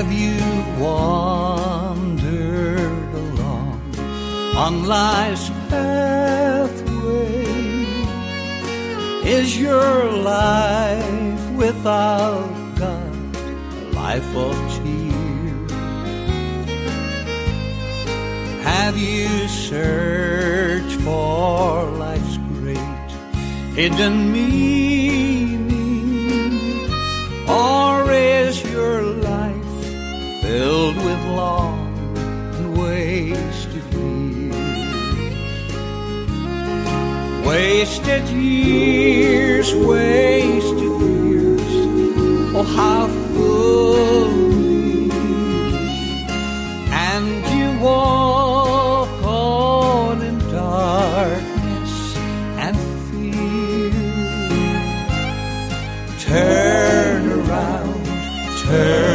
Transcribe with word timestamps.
Have 0.00 0.14
you 0.14 0.40
wandered 0.82 2.24
along 3.12 3.82
on 4.56 4.86
life's 4.86 5.50
pathway? 5.68 7.44
Is 9.28 9.60
your 9.60 10.10
life 10.10 11.50
without 11.50 12.48
God 12.78 13.36
a 13.36 13.92
life 13.92 14.34
of 14.34 14.56
cheer? 14.72 15.68
Have 18.62 18.96
you 18.96 19.28
searched 19.48 20.98
for 21.02 21.84
life's 22.06 22.38
great 22.56 23.10
hidden 23.74 24.32
meaning? 24.32 25.68
Or 27.46 28.10
is 28.10 28.62
your 28.62 29.02
life 29.02 29.09
filled 30.50 30.96
with 30.96 31.22
long 31.40 31.78
and 32.58 32.68
wasted 32.76 33.86
years? 33.94 34.56
Wasted 37.46 38.24
years, 38.30 39.68
wasted 39.90 40.94
years. 41.02 41.72
Oh, 42.58 42.66
how 42.78 43.06
foolish! 43.32 44.40
And 47.10 47.28
you 47.56 47.68
walk 47.84 49.22
on 49.22 50.14
in 50.28 50.36
darkness 50.50 51.94
and 52.64 52.76
fear. 53.06 53.92
Turn 56.26 57.22
around, 57.38 58.04
turn. 58.64 59.09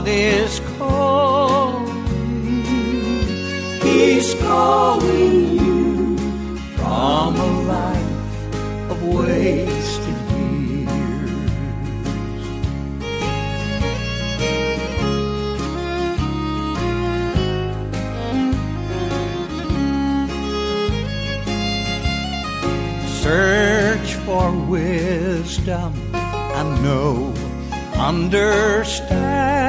God 0.00 0.08
is 0.08 0.60
calling. 0.78 1.84
He's 3.82 4.34
calling 4.36 5.58
you 5.58 6.16
from 6.76 7.36
a 7.36 7.50
life 7.68 8.90
of 8.92 9.02
wasted 9.02 10.16
years. 10.32 10.88
Search 23.22 24.14
for 24.24 24.50
wisdom 24.66 25.92
and 26.14 26.82
know 26.82 27.34
understanding. 27.98 29.59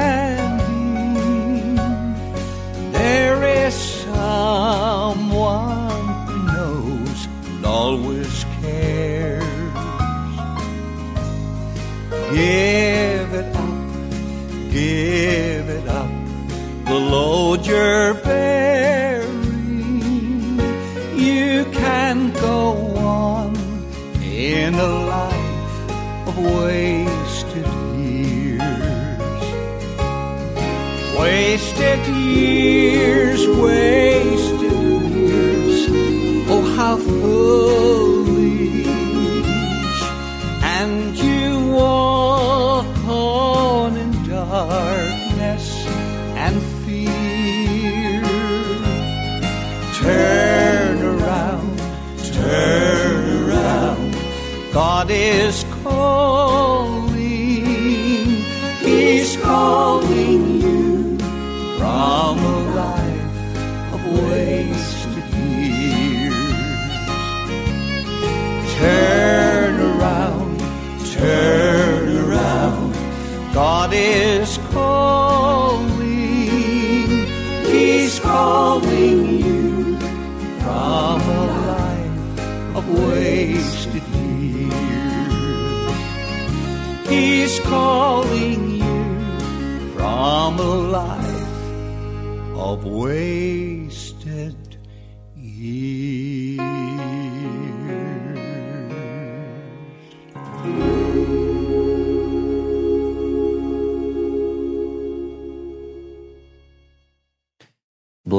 Is 73.92 74.58
calling. 74.72 74.91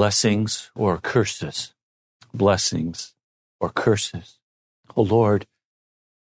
Blessings 0.04 0.70
or 0.76 0.98
curses, 0.98 1.74
blessings 2.34 3.14
or 3.62 3.70
curses. 3.70 4.38
Oh 4.98 5.04
Lord, 5.04 5.48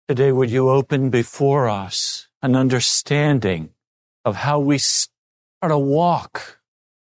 today 0.08 0.32
would 0.32 0.50
you 0.50 0.68
open 0.68 1.08
before 1.08 1.68
us 1.68 2.26
an 2.42 2.56
understanding 2.56 3.70
of 4.24 4.34
how 4.34 4.58
we 4.58 4.76
start 4.78 5.70
a 5.70 5.78
walk? 5.78 6.58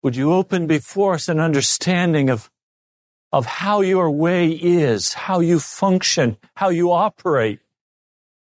Would 0.02 0.16
you 0.16 0.32
open 0.32 0.66
before 0.66 1.12
us 1.12 1.28
an 1.28 1.38
understanding 1.38 2.30
of, 2.30 2.50
of 3.30 3.44
how 3.44 3.82
your 3.82 4.10
way 4.10 4.48
is, 4.48 5.12
how 5.28 5.40
you 5.40 5.60
function, 5.60 6.38
how 6.56 6.70
you 6.70 6.90
operate? 6.92 7.60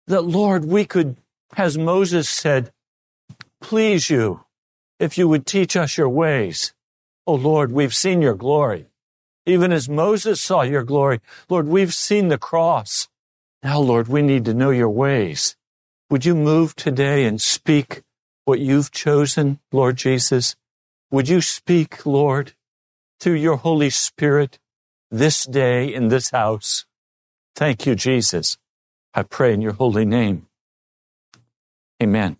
That 0.07 0.21
Lord, 0.21 0.63
we 0.63 0.85
could, 0.85 1.17
as 1.57 1.77
Moses 1.77 2.29
said, 2.29 2.71
please 3.59 4.09
you 4.09 4.45
if 5.01 5.17
you 5.17 5.27
would 5.27 5.45
teach 5.45 5.75
us 5.75 5.97
your 5.97 6.07
ways. 6.07 6.74
Oh 7.27 7.35
Lord, 7.35 7.71
we've 7.71 7.95
seen 7.95 8.21
your 8.21 8.35
glory. 8.35 8.85
Even 9.47 9.71
as 9.71 9.89
Moses 9.89 10.41
saw 10.41 10.61
your 10.61 10.83
glory, 10.83 11.21
Lord, 11.49 11.67
we've 11.67 11.93
seen 11.93 12.27
the 12.27 12.37
cross. 12.37 13.07
Now, 13.63 13.79
Lord, 13.79 14.07
we 14.07 14.21
need 14.21 14.45
to 14.45 14.53
know 14.53 14.69
your 14.69 14.89
ways. 14.89 15.55
Would 16.09 16.25
you 16.25 16.35
move 16.35 16.75
today 16.75 17.25
and 17.25 17.41
speak 17.41 18.03
what 18.45 18.59
you've 18.59 18.91
chosen, 18.91 19.59
Lord 19.71 19.97
Jesus? 19.97 20.55
Would 21.09 21.27
you 21.27 21.41
speak, 21.41 22.05
Lord, 22.05 22.53
through 23.19 23.35
your 23.35 23.57
Holy 23.57 23.89
Spirit 23.89 24.59
this 25.09 25.45
day 25.45 25.91
in 25.91 26.09
this 26.09 26.29
house? 26.29 26.85
Thank 27.55 27.87
you, 27.87 27.95
Jesus. 27.95 28.57
I 29.15 29.23
pray 29.23 29.53
in 29.53 29.61
your 29.61 29.73
holy 29.73 30.05
name. 30.05 30.47
Amen. 32.03 32.37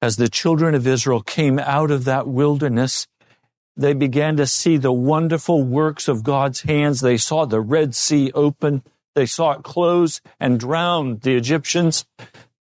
As 0.00 0.16
the 0.16 0.28
children 0.28 0.74
of 0.74 0.86
Israel 0.86 1.20
came 1.20 1.58
out 1.58 1.90
of 1.90 2.04
that 2.04 2.26
wilderness, 2.28 3.06
they 3.76 3.92
began 3.92 4.36
to 4.36 4.46
see 4.46 4.76
the 4.76 4.92
wonderful 4.92 5.62
works 5.62 6.06
of 6.06 6.22
God's 6.22 6.62
hands. 6.62 7.00
They 7.00 7.16
saw 7.16 7.44
the 7.44 7.60
Red 7.60 7.94
Sea 7.94 8.30
open. 8.32 8.82
They 9.14 9.26
saw 9.26 9.52
it 9.52 9.62
close 9.62 10.20
and 10.38 10.60
drown 10.60 11.18
the 11.18 11.36
Egyptians. 11.36 12.04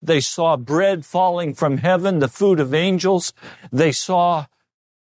They 0.01 0.21
saw 0.21 0.57
bread 0.57 1.05
falling 1.05 1.55
from 1.55 1.79
heaven, 1.79 2.19
the 2.19 2.29
food 2.29 2.61
of 2.61 2.75
angels. 2.75 3.33
They 3.71 3.93
saw 3.93 4.47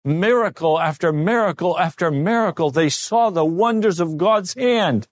miracle 0.05 0.79
after 0.79 1.13
miracle 1.13 1.79
after 1.79 2.11
miracle. 2.11 2.71
They 2.71 2.91
saw 2.91 3.31
the 3.31 3.45
wonders 3.45 3.99
of 3.99 4.19
God's 4.19 4.55
hand. 4.55 5.09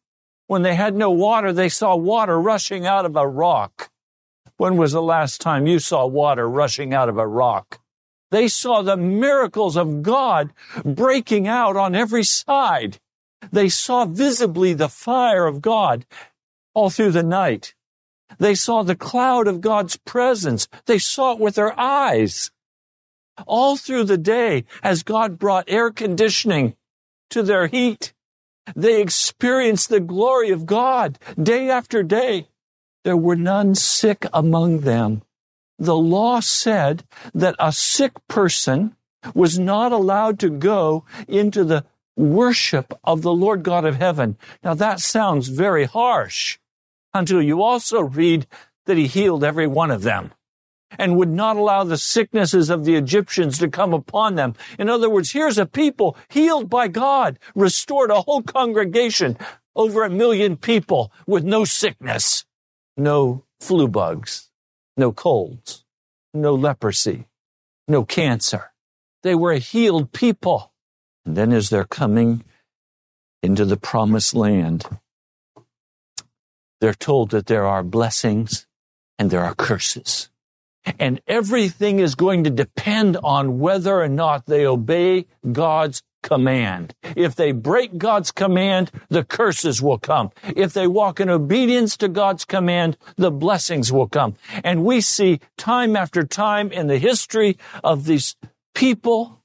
When 0.47 0.63
they 0.63 0.75
had 0.75 0.95
no 0.95 1.11
water, 1.11 1.53
they 1.53 1.69
saw 1.69 1.97
water 1.97 2.41
rushing 2.41 2.87
out 2.87 3.07
of 3.07 3.17
a 3.17 3.27
rock. 3.27 3.91
When 4.59 4.77
was 4.77 4.93
the 4.93 5.03
last 5.03 5.41
time 5.41 5.67
you 5.67 5.79
saw 5.79 6.07
water 6.07 6.49
rushing 6.49 6.93
out 6.93 7.09
of 7.09 7.17
a 7.17 7.27
rock? 7.27 7.82
They 8.33 8.49
saw 8.49 8.81
the 8.81 8.97
miracles 8.97 9.77
of 9.77 10.03
God 10.03 10.55
breaking 10.87 11.47
out 11.47 11.77
on 11.77 11.95
every 11.95 12.25
side. 12.25 12.99
They 13.53 13.69
saw 13.69 14.07
visibly 14.07 14.73
the 14.73 14.89
fire 14.89 15.47
of 15.47 15.61
God 15.61 16.07
all 16.73 16.89
through 16.89 17.11
the 17.11 17.23
night. 17.23 17.75
They 18.39 18.55
saw 18.55 18.85
the 18.85 18.97
cloud 18.97 19.47
of 19.47 19.61
God's 19.61 19.99
presence. 19.99 20.67
They 20.87 20.97
saw 20.99 21.33
it 21.33 21.41
with 21.41 21.57
their 21.57 21.79
eyes. 21.79 22.51
All 23.47 23.77
through 23.77 24.05
the 24.05 24.17
day, 24.17 24.65
as 24.83 25.03
God 25.03 25.39
brought 25.39 25.69
air 25.69 25.91
conditioning 25.91 26.75
to 27.29 27.43
their 27.43 27.67
heat, 27.67 28.15
they 28.75 29.03
experienced 29.03 29.91
the 29.91 30.01
glory 30.01 30.49
of 30.49 30.65
God 30.65 31.19
day 31.41 31.69
after 31.69 32.03
day. 32.03 32.49
There 33.05 33.17
were 33.17 33.37
none 33.37 33.75
sick 33.75 34.25
among 34.33 34.81
them. 34.81 35.21
The 35.83 35.97
law 35.97 36.39
said 36.39 37.03
that 37.35 37.57
a 37.59 37.73
sick 37.73 38.13
person 38.29 38.95
was 39.35 39.59
not 39.59 39.91
allowed 39.91 40.39
to 40.39 40.49
go 40.49 41.05
into 41.27 41.65
the 41.65 41.85
worship 42.17 42.97
of 43.03 43.23
the 43.23 43.33
Lord 43.33 43.65
God 43.65 43.85
of 43.85 43.97
heaven. 43.97 44.39
Now 44.63 44.75
that 44.75 45.01
sounds 45.01 45.49
very 45.49 45.87
harsh 45.87 46.61
until 47.13 47.43
you 47.43 47.63
also 47.63 48.01
read 48.01 48.47
that 48.87 48.97
he 48.97 49.09
healed 49.09 49.43
every 49.43 49.67
one 49.67 49.91
of 49.91 50.03
them 50.03 50.31
and 51.01 51.17
would 51.17 51.31
not 51.31 51.57
allow 51.57 51.83
the 51.83 51.99
sicknesses 51.99 52.71
of 52.71 52.85
the 52.85 52.95
Egyptians 52.95 53.59
to 53.59 53.67
come 53.69 53.93
upon 53.93 54.37
them. 54.37 54.55
In 54.79 54.89
other 54.89 55.11
words, 55.11 55.33
here's 55.33 55.59
a 55.59 55.67
people 55.67 56.17
healed 56.29 56.71
by 56.71 56.87
God, 56.87 57.41
restored 57.57 58.13
a 58.13 58.23
whole 58.23 58.43
congregation, 58.43 59.37
over 59.75 60.05
a 60.05 60.11
million 60.11 60.57
people 60.57 61.11
with 61.27 61.43
no 61.43 61.65
sickness, 61.65 62.45
no 62.97 63.43
flu 63.59 63.89
bugs, 63.89 64.52
no 64.97 65.13
colds, 65.13 65.85
no 66.35 66.55
leprosy, 66.55 67.27
no 67.89 68.05
cancer. 68.05 68.73
They 69.23 69.35
were 69.35 69.53
a 69.53 69.59
healed 69.59 70.13
people. 70.13 70.73
And 71.25 71.37
then 71.37 71.53
as 71.53 71.71
they're 71.71 71.85
coming 71.85 72.45
into 73.43 73.65
the 73.65 73.77
promised 73.77 74.35
land, 74.35 74.87
they're 76.81 76.95
told 76.95 77.31
that 77.31 77.47
there 77.47 77.67
are 77.67 77.83
blessings 77.83 78.67
and 79.19 79.31
there 79.31 79.45
are 79.45 79.55
curses. 79.55 80.31
And 80.99 81.21
everything 81.29 82.01
is 82.01 82.17
going 82.17 82.43
to 82.43 82.51
depend 82.51 83.17
on 83.23 83.61
whether 83.61 84.01
or 84.01 84.09
not 84.09 84.47
they 84.47 84.67
obey 84.67 85.27
God's 85.53 86.03
command. 86.23 86.95
If 87.17 87.35
they 87.35 87.53
break 87.53 87.99
God's 87.99 88.33
command, 88.33 88.91
the 89.09 89.25
curses 89.25 89.83
will 89.83 89.99
come. 89.99 90.31
If 90.57 90.73
they 90.73 90.87
walk 90.87 91.21
in 91.21 91.29
obedience 91.29 91.97
to 91.99 92.09
God's 92.09 92.45
command, 92.45 92.97
the 93.17 93.31
blessings 93.31 93.93
will 93.93 94.09
come. 94.09 94.37
And 94.65 94.85
we 94.85 95.01
see 95.01 95.41
time 95.57 95.97
after 95.97 96.25
time 96.25 96.73
in 96.73 96.87
the 96.87 96.99
history 96.99 97.59
of 97.85 98.07
these 98.07 98.37
people 98.75 99.43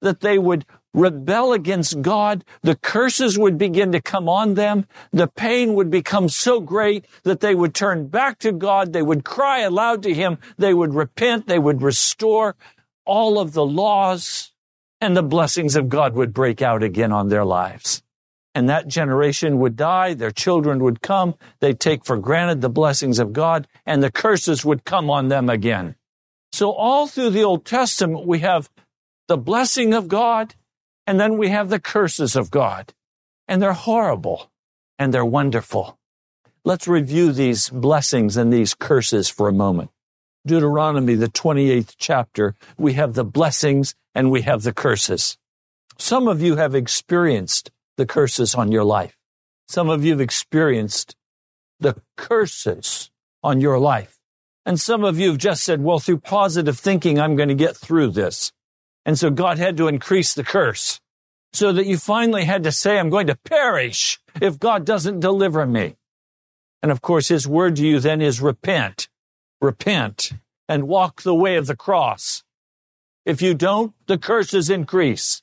that 0.00 0.20
they 0.20 0.38
would 0.38 0.64
rebel 0.94 1.52
against 1.52 2.02
God, 2.02 2.44
the 2.62 2.74
curses 2.76 3.38
would 3.38 3.58
begin 3.58 3.92
to 3.92 4.00
come 4.00 4.28
on 4.28 4.54
them. 4.54 4.86
The 5.12 5.26
pain 5.26 5.74
would 5.74 5.90
become 5.90 6.28
so 6.28 6.60
great 6.60 7.06
that 7.24 7.40
they 7.40 7.54
would 7.54 7.74
turn 7.74 8.08
back 8.08 8.38
to 8.40 8.52
God. 8.52 8.92
They 8.92 9.02
would 9.02 9.24
cry 9.24 9.60
aloud 9.60 10.02
to 10.04 10.14
Him. 10.14 10.38
They 10.56 10.74
would 10.74 10.94
repent. 10.94 11.46
They 11.46 11.58
would 11.58 11.82
restore 11.82 12.56
all 13.04 13.38
of 13.38 13.52
the 13.52 13.64
laws 13.64 14.52
and 15.00 15.16
the 15.16 15.22
blessings 15.22 15.76
of 15.76 15.88
God 15.88 16.14
would 16.14 16.32
break 16.32 16.60
out 16.62 16.82
again 16.82 17.12
on 17.12 17.28
their 17.28 17.44
lives. 17.44 18.02
And 18.54 18.68
that 18.68 18.88
generation 18.88 19.58
would 19.60 19.76
die. 19.76 20.14
Their 20.14 20.30
children 20.30 20.82
would 20.82 21.00
come. 21.00 21.34
They'd 21.60 21.78
take 21.78 22.04
for 22.04 22.16
granted 22.16 22.60
the 22.60 22.68
blessings 22.68 23.18
of 23.18 23.32
God 23.32 23.68
and 23.86 24.02
the 24.02 24.10
curses 24.10 24.64
would 24.64 24.84
come 24.84 25.10
on 25.10 25.28
them 25.28 25.48
again. 25.48 25.94
So 26.52 26.72
all 26.72 27.06
through 27.06 27.30
the 27.30 27.44
Old 27.44 27.64
Testament, 27.64 28.26
we 28.26 28.40
have 28.40 28.70
the 29.28 29.36
blessing 29.36 29.94
of 29.94 30.08
God 30.08 30.54
and 31.06 31.20
then 31.20 31.38
we 31.38 31.50
have 31.50 31.68
the 31.68 31.78
curses 31.78 32.34
of 32.34 32.50
God. 32.50 32.92
And 33.46 33.62
they're 33.62 33.72
horrible 33.72 34.50
and 34.98 35.14
they're 35.14 35.24
wonderful. 35.24 35.98
Let's 36.64 36.88
review 36.88 37.32
these 37.32 37.70
blessings 37.70 38.36
and 38.36 38.52
these 38.52 38.74
curses 38.74 39.28
for 39.28 39.48
a 39.48 39.52
moment. 39.52 39.90
Deuteronomy, 40.48 41.14
the 41.14 41.28
28th 41.28 41.94
chapter, 41.98 42.56
we 42.76 42.94
have 42.94 43.14
the 43.14 43.24
blessings 43.24 43.94
and 44.14 44.30
we 44.30 44.42
have 44.42 44.62
the 44.62 44.72
curses. 44.72 45.38
Some 45.98 46.26
of 46.26 46.42
you 46.42 46.56
have 46.56 46.74
experienced 46.74 47.70
the 47.96 48.06
curses 48.06 48.54
on 48.54 48.72
your 48.72 48.84
life. 48.84 49.16
Some 49.68 49.88
of 49.90 50.04
you 50.04 50.12
have 50.12 50.20
experienced 50.20 51.14
the 51.78 51.96
curses 52.16 53.10
on 53.42 53.60
your 53.60 53.78
life. 53.78 54.18
And 54.64 54.80
some 54.80 55.04
of 55.04 55.18
you 55.18 55.28
have 55.28 55.38
just 55.38 55.62
said, 55.62 55.82
well, 55.82 55.98
through 55.98 56.18
positive 56.18 56.78
thinking, 56.78 57.20
I'm 57.20 57.36
going 57.36 57.48
to 57.48 57.54
get 57.54 57.76
through 57.76 58.10
this. 58.10 58.52
And 59.06 59.18
so 59.18 59.30
God 59.30 59.58
had 59.58 59.76
to 59.76 59.88
increase 59.88 60.34
the 60.34 60.44
curse 60.44 61.00
so 61.52 61.72
that 61.72 61.86
you 61.86 61.96
finally 61.96 62.44
had 62.44 62.64
to 62.64 62.72
say, 62.72 62.98
I'm 62.98 63.10
going 63.10 63.28
to 63.28 63.36
perish 63.36 64.18
if 64.40 64.58
God 64.58 64.84
doesn't 64.84 65.20
deliver 65.20 65.64
me. 65.66 65.96
And 66.82 66.92
of 66.92 67.00
course, 67.02 67.28
his 67.28 67.48
word 67.48 67.76
to 67.76 67.86
you 67.86 68.00
then 68.00 68.20
is 68.20 68.40
repent, 68.40 69.08
repent 69.60 70.32
and 70.68 70.88
walk 70.88 71.22
the 71.22 71.34
way 71.34 71.56
of 71.56 71.66
the 71.66 71.76
cross. 71.76 72.42
If 73.24 73.42
you 73.42 73.54
don't, 73.54 73.94
the 74.06 74.18
curses 74.18 74.70
increase. 74.70 75.42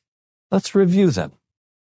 Let's 0.52 0.76
review 0.76 1.12
them. 1.12 1.34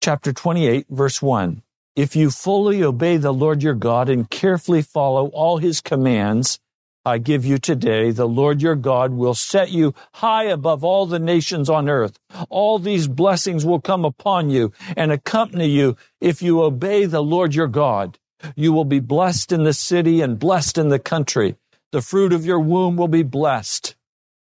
Chapter 0.02 0.32
28, 0.32 0.86
verse 0.90 1.20
1. 1.20 1.62
If 1.96 2.16
you 2.16 2.30
fully 2.30 2.82
obey 2.82 3.16
the 3.16 3.32
Lord 3.32 3.62
your 3.62 3.74
God 3.74 4.08
and 4.08 4.28
carefully 4.28 4.82
follow 4.82 5.28
all 5.28 5.58
his 5.58 5.80
commands, 5.80 6.58
I 7.06 7.18
give 7.18 7.44
you 7.44 7.58
today, 7.58 8.10
the 8.10 8.26
Lord 8.26 8.62
your 8.62 8.74
God 8.74 9.12
will 9.12 9.34
set 9.34 9.70
you 9.70 9.94
high 10.14 10.44
above 10.44 10.82
all 10.82 11.04
the 11.04 11.18
nations 11.18 11.68
on 11.68 11.88
earth. 11.88 12.18
All 12.48 12.78
these 12.78 13.06
blessings 13.06 13.66
will 13.66 13.80
come 13.80 14.04
upon 14.04 14.48
you 14.48 14.72
and 14.96 15.12
accompany 15.12 15.68
you 15.68 15.96
if 16.20 16.40
you 16.40 16.62
obey 16.62 17.04
the 17.04 17.22
Lord 17.22 17.54
your 17.54 17.68
God. 17.68 18.18
You 18.56 18.72
will 18.72 18.86
be 18.86 19.00
blessed 19.00 19.52
in 19.52 19.64
the 19.64 19.74
city 19.74 20.22
and 20.22 20.38
blessed 20.38 20.78
in 20.78 20.88
the 20.88 20.98
country. 20.98 21.56
The 21.94 22.02
fruit 22.02 22.32
of 22.32 22.44
your 22.44 22.58
womb 22.58 22.96
will 22.96 23.06
be 23.06 23.22
blessed. 23.22 23.94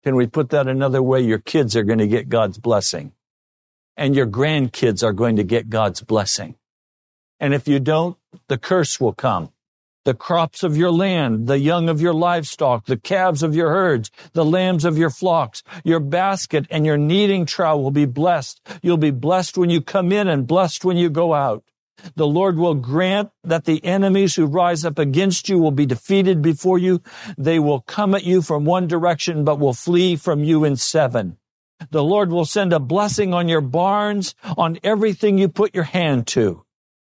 Can 0.03 0.15
we 0.15 0.27
put 0.27 0.51
that 0.51 0.67
another 0.67 1.01
way? 1.01 1.21
Your 1.21 1.39
kids 1.39 1.75
are 1.75 1.81
going 1.81 1.97
to 1.97 2.05
get 2.05 2.29
God's 2.29 2.59
blessing 2.59 3.13
and 3.97 4.15
your 4.15 4.27
grandkids 4.27 5.01
are 5.01 5.13
going 5.13 5.35
to 5.37 5.43
get 5.43 5.67
God's 5.67 6.01
blessing. 6.01 6.57
And 7.39 7.55
if 7.55 7.67
you 7.67 7.79
don't, 7.79 8.17
the 8.49 8.59
curse 8.59 8.99
will 8.99 9.13
come 9.13 9.51
the 10.05 10.13
crops 10.13 10.61
of 10.61 10.77
your 10.77 10.91
land, 10.91 11.47
the 11.47 11.57
young 11.57 11.89
of 11.89 11.99
your 11.99 12.13
livestock, 12.13 12.85
the 12.85 12.97
calves 12.97 13.41
of 13.41 13.55
your 13.55 13.71
herds, 13.71 14.11
the 14.33 14.45
lambs 14.45 14.85
of 14.85 14.99
your 14.99 15.09
flocks. 15.09 15.63
Your 15.83 15.99
basket 15.99 16.67
and 16.69 16.85
your 16.85 16.97
kneading 16.99 17.47
trough 17.47 17.79
will 17.79 17.89
be 17.89 18.05
blessed. 18.05 18.61
You'll 18.83 18.97
be 18.97 19.09
blessed 19.09 19.57
when 19.57 19.71
you 19.71 19.81
come 19.81 20.11
in 20.11 20.27
and 20.27 20.45
blessed 20.45 20.85
when 20.85 20.97
you 20.97 21.09
go 21.09 21.33
out. 21.33 21.63
The 22.15 22.27
Lord 22.27 22.57
will 22.57 22.75
grant 22.75 23.29
that 23.43 23.65
the 23.65 23.83
enemies 23.83 24.35
who 24.35 24.45
rise 24.45 24.85
up 24.85 24.99
against 24.99 25.49
you 25.49 25.59
will 25.59 25.71
be 25.71 25.85
defeated 25.85 26.41
before 26.41 26.77
you. 26.77 27.01
They 27.37 27.59
will 27.59 27.81
come 27.81 28.15
at 28.15 28.23
you 28.23 28.41
from 28.41 28.65
one 28.65 28.87
direction, 28.87 29.43
but 29.43 29.59
will 29.59 29.73
flee 29.73 30.15
from 30.15 30.43
you 30.43 30.63
in 30.63 30.75
seven. 30.75 31.37
The 31.91 32.03
Lord 32.03 32.31
will 32.31 32.45
send 32.45 32.73
a 32.73 32.79
blessing 32.79 33.33
on 33.33 33.47
your 33.47 33.61
barns, 33.61 34.35
on 34.57 34.79
everything 34.83 35.37
you 35.37 35.47
put 35.47 35.73
your 35.73 35.85
hand 35.85 36.27
to 36.27 36.65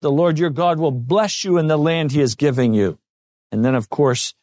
the 0.05 0.13
Lord 0.13 0.39
your 0.39 0.51
God 0.51 0.79
will 0.79 0.91
bless 0.91 1.45
you 1.45 1.57
in 1.57 1.67
the 1.67 1.79
land 1.79 2.13
he 2.13 2.21
is 2.21 2.35
giving 2.35 2.75
you. 2.75 2.99
And 3.51 3.65
then, 3.65 3.75
of 3.75 3.89
course, 3.89 4.35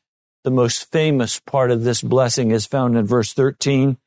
the 0.44 0.50
most 0.50 0.92
famous 0.92 1.40
part 1.40 1.70
of 1.70 1.84
this 1.84 2.02
blessing 2.02 2.50
is 2.50 2.66
found 2.66 2.98
in 2.98 3.06
verse 3.06 3.32
13. 3.34 3.98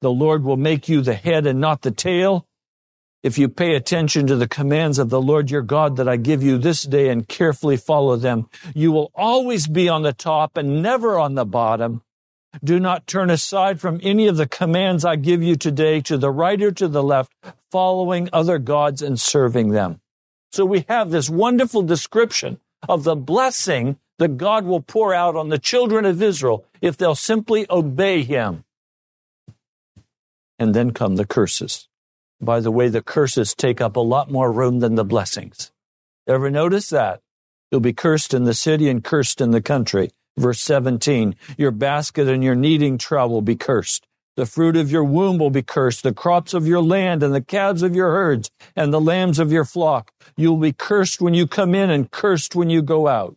The 0.00 0.10
Lord 0.10 0.44
will 0.44 0.56
make 0.56 0.88
you 0.88 1.02
the 1.02 1.12
head 1.12 1.46
and 1.46 1.60
not 1.60 1.82
the 1.82 1.90
tail. 1.90 2.47
If 3.22 3.36
you 3.36 3.48
pay 3.48 3.74
attention 3.74 4.28
to 4.28 4.36
the 4.36 4.46
commands 4.46 4.98
of 4.98 5.10
the 5.10 5.20
Lord 5.20 5.50
your 5.50 5.62
God 5.62 5.96
that 5.96 6.08
I 6.08 6.16
give 6.16 6.40
you 6.40 6.56
this 6.56 6.84
day 6.84 7.08
and 7.08 7.26
carefully 7.26 7.76
follow 7.76 8.14
them, 8.14 8.48
you 8.74 8.92
will 8.92 9.10
always 9.12 9.66
be 9.66 9.88
on 9.88 10.02
the 10.02 10.12
top 10.12 10.56
and 10.56 10.82
never 10.82 11.18
on 11.18 11.34
the 11.34 11.44
bottom. 11.44 12.02
Do 12.62 12.78
not 12.78 13.08
turn 13.08 13.28
aside 13.28 13.80
from 13.80 13.98
any 14.04 14.28
of 14.28 14.36
the 14.36 14.46
commands 14.46 15.04
I 15.04 15.16
give 15.16 15.42
you 15.42 15.56
today 15.56 16.00
to 16.02 16.16
the 16.16 16.30
right 16.30 16.62
or 16.62 16.70
to 16.72 16.86
the 16.86 17.02
left, 17.02 17.32
following 17.72 18.28
other 18.32 18.58
gods 18.58 19.02
and 19.02 19.20
serving 19.20 19.70
them. 19.70 20.00
So 20.52 20.64
we 20.64 20.84
have 20.88 21.10
this 21.10 21.28
wonderful 21.28 21.82
description 21.82 22.60
of 22.88 23.02
the 23.02 23.16
blessing 23.16 23.98
that 24.18 24.36
God 24.36 24.64
will 24.64 24.80
pour 24.80 25.12
out 25.12 25.34
on 25.34 25.48
the 25.48 25.58
children 25.58 26.04
of 26.04 26.22
Israel 26.22 26.64
if 26.80 26.96
they'll 26.96 27.16
simply 27.16 27.66
obey 27.68 28.22
him. 28.22 28.64
And 30.56 30.72
then 30.72 30.92
come 30.92 31.16
the 31.16 31.26
curses. 31.26 31.87
By 32.40 32.60
the 32.60 32.70
way, 32.70 32.88
the 32.88 33.02
curses 33.02 33.54
take 33.54 33.80
up 33.80 33.96
a 33.96 34.00
lot 34.00 34.30
more 34.30 34.52
room 34.52 34.78
than 34.80 34.94
the 34.94 35.04
blessings. 35.04 35.72
Ever 36.26 36.50
notice 36.50 36.90
that? 36.90 37.20
You'll 37.70 37.80
be 37.80 37.92
cursed 37.92 38.32
in 38.32 38.44
the 38.44 38.54
city 38.54 38.88
and 38.88 39.02
cursed 39.02 39.40
in 39.40 39.50
the 39.50 39.60
country. 39.60 40.10
Verse 40.36 40.60
17, 40.60 41.34
your 41.56 41.72
basket 41.72 42.28
and 42.28 42.44
your 42.44 42.54
kneading 42.54 42.96
trough 42.96 43.30
will 43.30 43.42
be 43.42 43.56
cursed. 43.56 44.06
The 44.36 44.46
fruit 44.46 44.76
of 44.76 44.92
your 44.92 45.02
womb 45.02 45.38
will 45.38 45.50
be 45.50 45.62
cursed, 45.62 46.04
the 46.04 46.14
crops 46.14 46.54
of 46.54 46.64
your 46.64 46.80
land 46.80 47.24
and 47.24 47.34
the 47.34 47.42
calves 47.42 47.82
of 47.82 47.96
your 47.96 48.12
herds 48.12 48.52
and 48.76 48.92
the 48.92 49.00
lambs 49.00 49.40
of 49.40 49.50
your 49.50 49.64
flock. 49.64 50.12
You 50.36 50.52
will 50.52 50.60
be 50.60 50.72
cursed 50.72 51.20
when 51.20 51.34
you 51.34 51.48
come 51.48 51.74
in 51.74 51.90
and 51.90 52.08
cursed 52.08 52.54
when 52.54 52.70
you 52.70 52.82
go 52.82 53.08
out. 53.08 53.36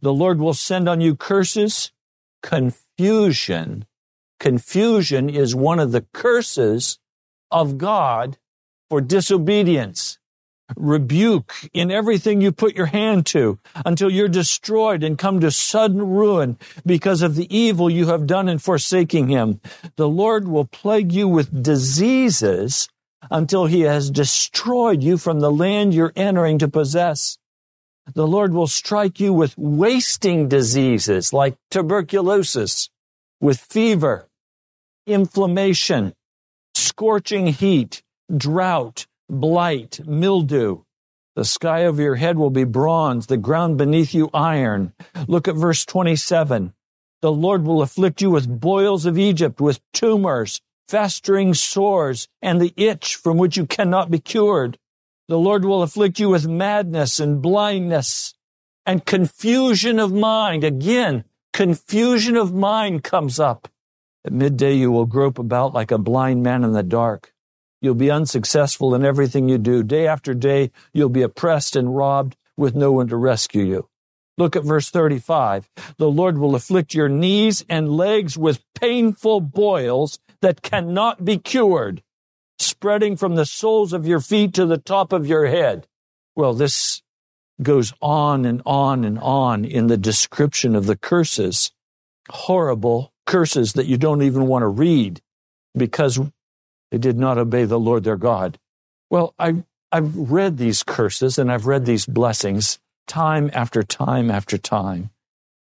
The 0.00 0.12
Lord 0.12 0.38
will 0.38 0.54
send 0.54 0.88
on 0.88 1.00
you 1.00 1.16
curses, 1.16 1.90
confusion. 2.40 3.86
Confusion 4.38 5.28
is 5.28 5.56
one 5.56 5.80
of 5.80 5.90
the 5.90 6.06
curses 6.12 7.00
of 7.50 7.78
God 7.78 8.38
for 8.88 9.00
disobedience 9.00 10.18
rebuke 10.76 11.52
in 11.72 11.90
everything 11.90 12.40
you 12.40 12.52
put 12.52 12.76
your 12.76 12.86
hand 12.86 13.26
to 13.26 13.58
until 13.86 14.10
you're 14.10 14.28
destroyed 14.28 15.02
and 15.02 15.18
come 15.18 15.40
to 15.40 15.50
sudden 15.50 16.06
ruin 16.06 16.58
because 16.84 17.22
of 17.22 17.34
the 17.34 17.54
evil 17.56 17.88
you 17.88 18.06
have 18.06 18.26
done 18.26 18.48
in 18.48 18.58
forsaking 18.58 19.28
him. 19.28 19.60
The 19.96 20.08
Lord 20.08 20.48
will 20.48 20.66
plague 20.66 21.12
you 21.12 21.28
with 21.28 21.62
diseases 21.62 22.88
until 23.30 23.66
he 23.66 23.80
has 23.82 24.10
destroyed 24.10 25.02
you 25.02 25.18
from 25.18 25.40
the 25.40 25.50
land 25.50 25.94
you're 25.94 26.12
entering 26.14 26.58
to 26.58 26.68
possess. 26.68 27.38
The 28.14 28.26
Lord 28.26 28.54
will 28.54 28.66
strike 28.66 29.20
you 29.20 29.32
with 29.32 29.56
wasting 29.58 30.48
diseases 30.48 31.32
like 31.32 31.56
tuberculosis, 31.70 32.88
with 33.40 33.60
fever, 33.60 34.28
inflammation, 35.06 36.14
scorching 36.98 37.46
heat, 37.46 38.02
drought, 38.36 39.06
blight, 39.30 40.00
mildew. 40.04 40.82
The 41.36 41.44
sky 41.44 41.84
over 41.84 42.02
your 42.02 42.16
head 42.16 42.36
will 42.36 42.50
be 42.50 42.64
bronze, 42.64 43.28
the 43.28 43.36
ground 43.36 43.78
beneath 43.78 44.12
you 44.12 44.28
iron. 44.34 44.92
Look 45.28 45.46
at 45.46 45.54
verse 45.54 45.86
27. 45.86 46.72
The 47.22 47.30
Lord 47.30 47.64
will 47.64 47.82
afflict 47.82 48.20
you 48.20 48.32
with 48.32 48.60
boils 48.60 49.06
of 49.06 49.16
Egypt, 49.16 49.60
with 49.60 49.78
tumors, 49.92 50.60
festering 50.88 51.54
sores, 51.54 52.26
and 52.42 52.60
the 52.60 52.74
itch 52.76 53.14
from 53.14 53.36
which 53.36 53.56
you 53.56 53.64
cannot 53.64 54.10
be 54.10 54.18
cured. 54.18 54.76
The 55.28 55.38
Lord 55.38 55.64
will 55.64 55.82
afflict 55.82 56.18
you 56.18 56.28
with 56.28 56.48
madness 56.48 57.20
and 57.20 57.40
blindness 57.40 58.34
and 58.84 59.06
confusion 59.06 60.00
of 60.00 60.12
mind. 60.12 60.64
Again, 60.64 61.22
confusion 61.52 62.36
of 62.36 62.52
mind 62.52 63.04
comes 63.04 63.38
up. 63.38 63.68
At 64.24 64.32
midday, 64.32 64.74
you 64.74 64.90
will 64.90 65.06
grope 65.06 65.38
about 65.38 65.74
like 65.74 65.90
a 65.90 65.98
blind 65.98 66.42
man 66.42 66.64
in 66.64 66.72
the 66.72 66.82
dark. 66.82 67.32
You'll 67.80 67.94
be 67.94 68.10
unsuccessful 68.10 68.94
in 68.94 69.04
everything 69.04 69.48
you 69.48 69.58
do. 69.58 69.82
Day 69.82 70.06
after 70.06 70.34
day, 70.34 70.72
you'll 70.92 71.08
be 71.08 71.22
oppressed 71.22 71.76
and 71.76 71.96
robbed 71.96 72.36
with 72.56 72.74
no 72.74 72.90
one 72.92 73.08
to 73.08 73.16
rescue 73.16 73.64
you. 73.64 73.88
Look 74.36 74.56
at 74.56 74.64
verse 74.64 74.90
35. 74.90 75.68
The 75.96 76.10
Lord 76.10 76.38
will 76.38 76.54
afflict 76.54 76.94
your 76.94 77.08
knees 77.08 77.64
and 77.68 77.90
legs 77.90 78.36
with 78.36 78.64
painful 78.74 79.40
boils 79.40 80.18
that 80.42 80.62
cannot 80.62 81.24
be 81.24 81.38
cured, 81.38 82.02
spreading 82.58 83.16
from 83.16 83.34
the 83.34 83.46
soles 83.46 83.92
of 83.92 84.06
your 84.06 84.20
feet 84.20 84.54
to 84.54 84.66
the 84.66 84.78
top 84.78 85.12
of 85.12 85.26
your 85.26 85.46
head. 85.46 85.86
Well, 86.36 86.54
this 86.54 87.02
goes 87.62 87.92
on 88.00 88.44
and 88.44 88.62
on 88.64 89.04
and 89.04 89.18
on 89.18 89.64
in 89.64 89.88
the 89.88 89.96
description 89.96 90.76
of 90.76 90.86
the 90.86 90.96
curses. 90.96 91.72
Horrible 92.30 93.12
curses 93.28 93.74
that 93.74 93.86
you 93.86 93.96
don't 93.96 94.22
even 94.22 94.48
want 94.48 94.62
to 94.62 94.68
read 94.68 95.20
because 95.76 96.18
they 96.90 96.98
did 96.98 97.18
not 97.18 97.38
obey 97.38 97.64
the 97.64 97.78
Lord 97.78 98.02
their 98.02 98.16
God. 98.16 98.58
Well, 99.10 99.34
I, 99.38 99.62
I've 99.92 100.16
read 100.16 100.56
these 100.56 100.82
curses 100.82 101.38
and 101.38 101.52
I've 101.52 101.66
read 101.66 101.84
these 101.84 102.06
blessings 102.06 102.80
time 103.06 103.50
after 103.52 103.82
time 103.82 104.30
after 104.30 104.56
time, 104.58 105.10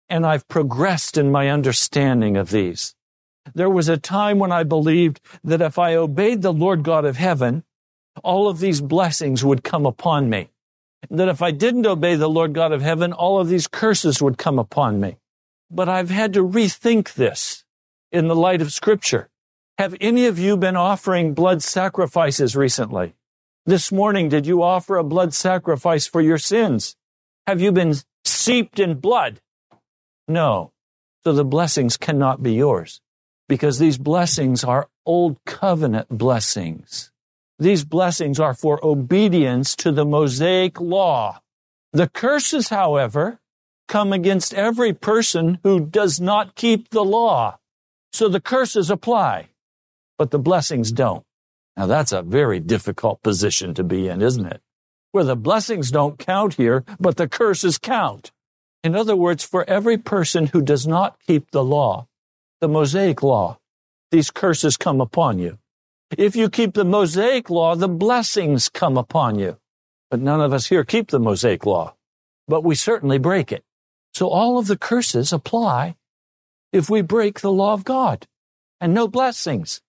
and 0.10 0.26
I've 0.26 0.48
progressed 0.48 1.18
in 1.18 1.32
my 1.32 1.50
understanding 1.50 2.38
of 2.38 2.52
these. 2.52 2.96
There 3.54 3.70
was 3.70 3.90
a 3.90 3.98
time 3.98 4.40
when 4.40 4.52
I 4.52 4.64
believed 4.64 5.20
that 5.44 5.62
if 5.62 5.78
I 5.80 5.96
obeyed 5.96 6.44
the 6.44 6.54
Lord 6.54 6.84
God 6.84 7.04
of 7.04 7.18
heaven, 7.18 7.64
all 8.24 8.48
of 8.48 8.60
these 8.60 8.82
blessings 8.82 9.44
would 9.44 9.64
come 9.64 9.86
upon 9.86 10.30
me. 10.30 10.50
That 11.10 11.30
if 11.30 11.42
I 11.42 11.52
didn't 11.52 11.86
obey 11.86 12.16
the 12.16 12.30
Lord 12.30 12.54
God 12.54 12.72
of 12.72 12.82
heaven, 12.82 13.12
all 13.12 13.40
of 13.40 13.50
these 13.50 13.68
curses 13.68 14.22
would 14.22 14.38
come 14.38 14.58
upon 14.58 15.00
me. 15.00 15.18
But 15.70 15.90
I've 15.90 16.10
had 16.10 16.34
to 16.34 16.44
rethink 16.44 17.14
this 17.14 17.64
in 18.12 18.28
the 18.28 18.36
light 18.36 18.62
of 18.62 18.72
scripture. 18.72 19.30
Have 19.78 19.96
any 20.00 20.26
of 20.26 20.40
you 20.40 20.56
been 20.56 20.76
offering 20.76 21.34
blood 21.34 21.62
sacrifices 21.62 22.56
recently? 22.56 23.16
This 23.66 23.92
morning, 23.92 24.30
did 24.30 24.46
you 24.46 24.62
offer 24.62 24.96
a 24.96 25.04
blood 25.04 25.34
sacrifice 25.34 26.08
for 26.08 26.22
your 26.22 26.38
sins? 26.38 26.96
Have 27.48 27.62
you 27.62 27.72
been 27.72 27.96
seeped 28.24 28.80
in 28.80 29.00
blood? 29.00 29.42
No. 30.28 30.72
So 31.24 31.34
the 31.34 31.44
blessings 31.44 31.98
cannot 31.98 32.44
be 32.44 32.54
yours 32.54 33.02
because 33.50 33.80
these 33.80 33.98
blessings 33.98 34.64
are 34.64 34.88
old 35.06 35.38
covenant 35.46 36.10
blessings. 36.10 37.12
These 37.58 37.86
blessings 37.86 38.40
are 38.40 38.54
for 38.54 38.80
obedience 38.86 39.76
to 39.78 39.92
the 39.92 40.06
Mosaic 40.06 40.80
law. 40.80 41.42
The 41.94 42.08
curses, 42.08 42.70
however, 42.70 43.40
come 43.88 44.14
against 44.14 44.54
every 44.54 44.94
person 44.94 45.60
who 45.64 45.80
does 45.80 46.20
not 46.20 46.56
keep 46.56 46.90
the 46.90 47.04
law. 47.04 47.58
So 48.14 48.30
the 48.30 48.42
curses 48.42 48.90
apply 48.90 49.50
but 50.18 50.32
the 50.32 50.40
blessings 50.40 50.92
don't. 50.92 51.24
Now 51.78 51.88
that's 51.88 52.12
a 52.12 52.22
very 52.22 52.60
difficult 52.60 53.22
position 53.22 53.74
to 53.74 53.84
be 53.84 54.08
in, 54.08 54.22
isn't 54.22 54.46
it? 54.46 54.62
Where 55.12 55.24
the 55.24 55.36
blessings 55.36 55.92
don't 55.92 56.20
count 56.20 56.56
here, 56.56 56.84
but 57.00 57.18
the 57.18 57.28
curses 57.28 57.78
count. 57.78 58.32
In 58.84 58.96
other 58.96 59.16
words, 59.16 59.44
for 59.44 59.68
every 59.70 59.98
person 59.98 60.48
who 60.48 60.62
does 60.62 60.86
not 60.86 61.18
keep 61.26 61.52
the 61.52 61.64
law, 61.64 62.08
the 62.62 62.68
Mosaic 62.68 63.24
law, 63.24 63.58
these 64.12 64.32
curses 64.32 64.78
come 64.78 65.02
upon 65.02 65.40
you. 65.40 65.58
If 66.18 66.36
you 66.36 66.50
keep 66.50 66.74
the 66.74 66.86
Mosaic 66.86 67.50
law, 67.50 67.76
the 67.76 67.90
blessings 67.90 68.70
come 68.70 68.98
upon 68.98 69.40
you. 69.40 69.58
But 70.12 70.22
none 70.22 70.40
of 70.40 70.54
us 70.54 70.68
here 70.68 70.84
keep 70.86 71.10
the 71.10 71.20
Mosaic 71.20 71.66
law, 71.66 71.96
but 72.48 72.64
we 72.64 72.76
certainly 72.76 73.18
break 73.18 73.52
it. 73.52 73.65
So 74.16 74.30
all 74.30 74.58
of 74.58 74.68
the 74.68 74.78
curses 74.78 75.34
apply 75.34 75.98
if 76.72 76.90
we 76.90 77.02
break 77.02 77.42
the 77.42 77.52
law 77.52 77.74
of 77.74 77.84
God 77.84 78.28
and 78.80 78.94
no 78.94 79.10
blessings. 79.10 79.82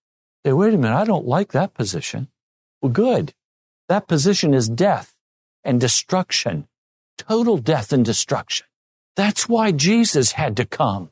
Say, 0.45 0.51
wait 0.51 0.73
a 0.73 0.77
minute, 0.77 0.97
I 0.97 1.05
don't 1.05 1.25
like 1.25 1.53
that 1.53 1.73
position. 1.73 2.27
Well, 2.81 2.91
good. 2.91 3.33
That 3.87 4.09
position 4.09 4.53
is 4.53 4.67
death 4.67 5.15
and 5.63 5.79
destruction, 5.79 6.67
total 7.17 7.57
death 7.57 7.93
and 7.93 8.03
destruction. 8.03 8.67
That's 9.15 9.47
why 9.47 9.71
Jesus 9.71 10.33
had 10.33 10.57
to 10.57 10.65
come. 10.65 11.09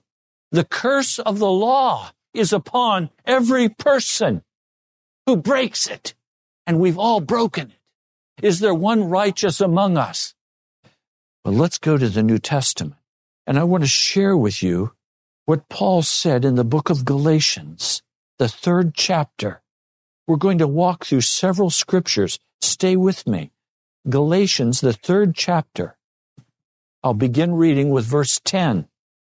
The 0.52 0.66
curse 0.66 1.18
of 1.18 1.40
the 1.40 1.50
law 1.50 2.12
is 2.34 2.52
upon 2.52 3.12
every 3.26 3.70
person 3.70 4.44
who 5.26 5.38
breaks 5.38 5.88
it, 5.88 6.16
and 6.68 6.82
we've 6.82 7.00
all 7.00 7.22
broken 7.22 7.72
it. 7.72 8.46
Is 8.46 8.60
there 8.60 8.76
one 8.76 9.06
righteous 9.06 9.62
among 9.62 9.96
us? 9.96 10.36
Well, 11.46 11.54
let's 11.54 11.78
go 11.78 11.98
to 11.98 12.10
the 12.10 12.22
New 12.22 12.40
Testament. 12.40 12.96
And 13.48 13.60
I 13.60 13.64
want 13.64 13.84
to 13.84 13.90
share 13.90 14.36
with 14.36 14.64
you 14.64 14.94
what 15.46 15.70
Paul 15.70 16.02
said 16.02 16.44
in 16.44 16.56
the 16.56 16.64
book 16.64 16.90
of 16.90 17.06
Galatians 17.06 18.02
the 18.40 18.48
third 18.50 18.94
chapter. 18.96 19.62
We're 20.28 20.38
going 20.38 20.58
to 20.58 20.68
walk 20.68 21.06
through 21.06 21.22
several 21.22 21.70
scriptures. 21.70 22.40
Stay 22.62 22.96
with 22.96 23.28
me. 23.28 23.52
Galatians, 24.10 24.82
the 24.82 24.94
third 24.94 25.36
chapter. 25.36 25.98
I'll 27.04 27.14
begin 27.14 27.54
reading 27.54 27.92
with 27.92 28.06
verse 28.06 28.42
10. 28.44 28.88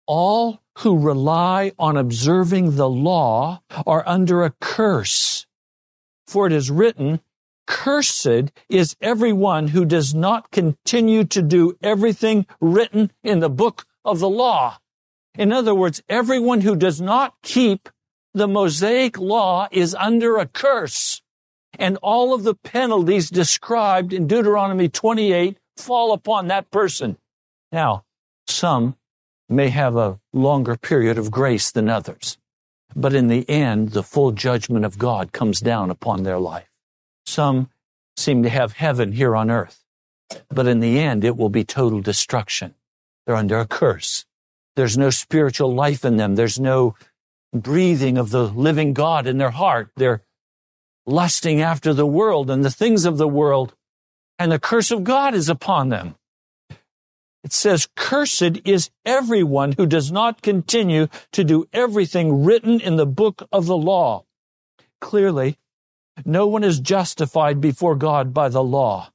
All 0.07 0.61
who 0.79 0.99
rely 0.99 1.73
on 1.79 1.97
observing 1.97 2.77
the 2.77 2.89
law 2.89 3.63
are 3.87 4.05
under 4.07 4.45
a 4.45 4.55
curse. 4.61 5.47
For 6.27 6.47
it 6.47 6.53
is 6.53 6.71
written, 6.71 7.21
Cursed 7.67 8.53
is 8.69 8.97
everyone 9.01 9.69
who 9.69 9.85
does 9.85 10.15
not 10.15 10.51
continue 10.51 11.25
to 11.25 11.43
do 11.43 11.77
everything 11.83 12.47
written 12.61 13.11
in 13.23 13.41
the 13.41 13.51
book 13.51 13.87
of 14.05 14.19
the 14.19 14.29
law. 14.29 14.79
In 15.35 15.53
other 15.53 15.75
words, 15.75 16.03
everyone 16.09 16.61
who 16.61 16.77
does 16.77 17.01
not 17.01 17.35
keep 17.43 17.89
the 18.35 18.49
Mosaic 18.49 19.19
law 19.19 19.69
is 19.71 19.95
under 19.95 20.39
a 20.39 20.47
curse. 20.47 21.23
And 21.79 21.99
all 22.03 22.35
of 22.35 22.43
the 22.43 22.55
penalties 22.55 23.31
described 23.31 24.13
in 24.13 24.27
Deuteronomy 24.27 24.89
28 24.89 25.59
fall 25.77 26.13
upon 26.13 26.49
that 26.49 26.71
person. 26.71 27.17
Now, 27.71 28.05
some 28.47 28.97
may 29.49 29.69
have 29.69 29.97
a 29.97 30.19
longer 30.33 30.77
period 30.77 31.19
of 31.19 31.31
grace 31.31 31.71
than 31.71 31.89
others, 31.89 32.39
but 32.95 33.15
in 33.15 33.29
the 33.29 33.49
end, 33.49 33.91
the 33.91 34.03
full 34.03 34.33
judgment 34.33 34.85
of 34.85 34.99
God 34.99 35.33
comes 35.33 35.61
down 35.61 35.91
upon 35.91 36.23
their 36.23 36.39
life. 36.39 36.69
Some 37.25 37.71
seem 38.17 38.43
to 38.43 38.49
have 38.51 38.73
heaven 38.73 39.13
here 39.13 39.35
on 39.35 39.51
earth, 39.51 39.85
but 40.49 40.67
in 40.67 40.81
the 40.81 40.99
end, 40.99 41.25
it 41.25 41.37
will 41.37 41.49
be 41.49 41.65
total 41.65 42.01
destruction. 42.01 42.75
They're 43.27 43.37
under 43.37 43.59
a 43.59 43.67
curse. 43.67 44.25
There's 44.77 44.97
no 44.97 45.11
spiritual 45.11 45.75
life 45.75 46.05
in 46.05 46.17
them. 46.17 46.35
There's 46.35 46.59
no 46.59 46.95
breathing 47.53 48.17
of 48.17 48.31
the 48.31 48.45
living 48.45 48.95
God 48.95 49.27
in 49.27 49.39
their 49.39 49.51
heart. 49.51 49.91
They're 49.97 50.23
lusting 51.07 51.61
after 51.61 51.93
the 51.93 52.07
world 52.07 52.51
and 52.51 52.65
the 52.65 52.71
things 52.71 53.05
of 53.05 53.19
the 53.19 53.29
world, 53.29 53.75
and 54.39 54.51
the 54.51 54.59
curse 54.59 54.91
of 54.91 55.05
God 55.05 55.35
is 55.35 55.49
upon 55.49 55.89
them. 55.89 56.15
It 57.45 57.53
says, 57.53 57.89
Cursed 57.97 58.61
is 58.65 58.91
everyone 59.05 59.73
who 59.73 59.87
does 59.87 60.13
not 60.13 60.43
continue 60.43 61.09
to 61.33 61.43
do 61.43 61.67
everything 61.73 62.45
written 62.45 62.81
in 62.81 62.97
the 62.97 63.07
book 63.07 63.49
of 63.51 63.67
the 63.67 63.77
law. 63.77 64.25
Clearly, 65.01 65.59
no 66.25 66.47
one 66.47 66.63
is 66.63 66.79
justified 66.79 67.61
before 67.61 67.97
God 67.97 68.33
by 68.33 68.49
the 68.49 68.63
law. 68.63 69.11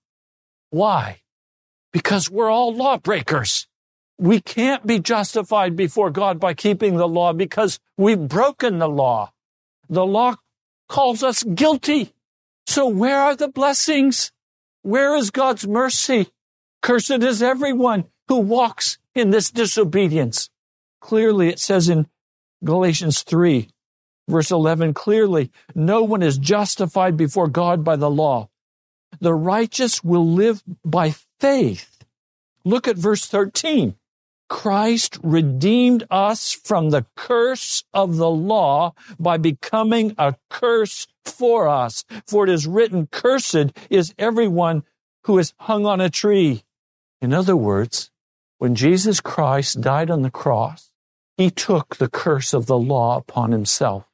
Why? 0.69 1.21
Because 1.93 2.29
we're 2.29 2.49
all 2.49 2.75
lawbreakers. 2.75 3.67
We 4.17 4.41
can't 4.41 4.85
be 4.85 4.99
justified 4.99 5.75
before 5.75 6.09
God 6.09 6.39
by 6.39 6.53
keeping 6.53 6.97
the 6.97 7.07
law 7.07 7.33
because 7.33 7.79
we've 7.97 8.27
broken 8.27 8.79
the 8.79 8.89
law. 8.89 9.31
The 9.89 10.05
law 10.05 10.35
calls 10.89 11.21
us 11.23 11.43
guilty. 11.43 12.13
So 12.65 12.87
where 12.87 13.19
are 13.19 13.35
the 13.35 13.47
blessings? 13.47 14.31
Where 14.81 15.15
is 15.15 15.29
God's 15.29 15.67
mercy? 15.67 16.29
Cursed 16.81 17.23
is 17.23 17.43
everyone 17.43 18.05
who 18.27 18.37
walks 18.37 18.97
in 19.13 19.29
this 19.29 19.51
disobedience. 19.51 20.49
Clearly, 20.99 21.49
it 21.49 21.59
says 21.59 21.89
in 21.89 22.07
Galatians 22.63 23.21
3, 23.23 23.69
verse 24.27 24.51
11, 24.51 24.93
clearly, 24.93 25.51
no 25.75 26.03
one 26.03 26.23
is 26.23 26.37
justified 26.37 27.17
before 27.17 27.47
God 27.47 27.83
by 27.83 27.95
the 27.95 28.09
law. 28.09 28.49
The 29.19 29.33
righteous 29.33 30.03
will 30.03 30.27
live 30.27 30.63
by 30.83 31.15
faith. 31.39 32.03
Look 32.65 32.87
at 32.87 32.97
verse 32.97 33.25
13. 33.25 33.95
Christ 34.49 35.19
redeemed 35.23 36.05
us 36.09 36.53
from 36.53 36.89
the 36.89 37.05
curse 37.15 37.83
of 37.93 38.17
the 38.17 38.29
law 38.29 38.93
by 39.19 39.37
becoming 39.37 40.15
a 40.17 40.35
curse 40.49 41.07
for 41.25 41.67
us. 41.67 42.05
For 42.27 42.45
it 42.45 42.49
is 42.49 42.67
written, 42.67 43.07
cursed 43.07 43.73
is 43.89 44.13
everyone 44.17 44.83
who 45.25 45.37
is 45.37 45.53
hung 45.59 45.85
on 45.85 45.99
a 45.99 46.09
tree. 46.09 46.63
In 47.21 47.33
other 47.33 47.55
words, 47.55 48.09
when 48.57 48.75
Jesus 48.75 49.19
Christ 49.19 49.81
died 49.81 50.09
on 50.09 50.21
the 50.21 50.31
cross, 50.31 50.91
he 51.35 51.51
took 51.51 51.97
the 51.97 52.09
curse 52.09 52.53
of 52.53 52.65
the 52.65 52.77
law 52.77 53.17
upon 53.17 53.51
himself. 53.51 54.05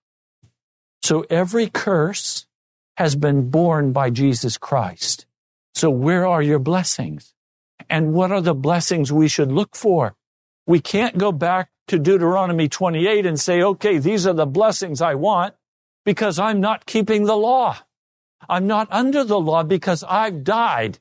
So 1.02 1.26
every 1.30 1.68
curse 1.68 2.48
has 2.98 3.16
been 3.16 3.50
borne 3.50 3.92
by 3.92 4.10
Jesus 4.10 4.58
Christ. 4.58 5.26
So 5.76 5.90
where 5.90 6.26
are 6.26 6.42
your 6.42 6.60
blessings? 6.60 7.34
And 7.90 8.14
what 8.14 8.32
are 8.32 8.42
the 8.42 8.54
blessings 8.54 9.12
we 9.12 9.28
should 9.28 9.52
look 9.52 9.76
for? 9.76 10.16
We 10.66 10.80
can't 10.80 11.18
go 11.18 11.32
back 11.32 11.70
to 11.88 12.00
Deuteronomy 12.00 12.70
28 12.70 13.26
and 13.26 13.40
say, 13.40 13.62
okay, 13.62 13.98
these 13.98 14.26
are 14.26 14.34
the 14.34 14.46
blessings 14.46 15.02
I 15.02 15.16
want 15.16 15.56
because 16.06 16.40
I'm 16.40 16.62
not 16.62 16.86
keeping 16.86 17.26
the 17.26 17.36
law. 17.36 17.78
I'm 18.48 18.68
not 18.68 18.88
under 18.92 19.24
the 19.24 19.40
law 19.40 19.64
because 19.64 20.04
I've 20.04 20.44
died. 20.44 21.00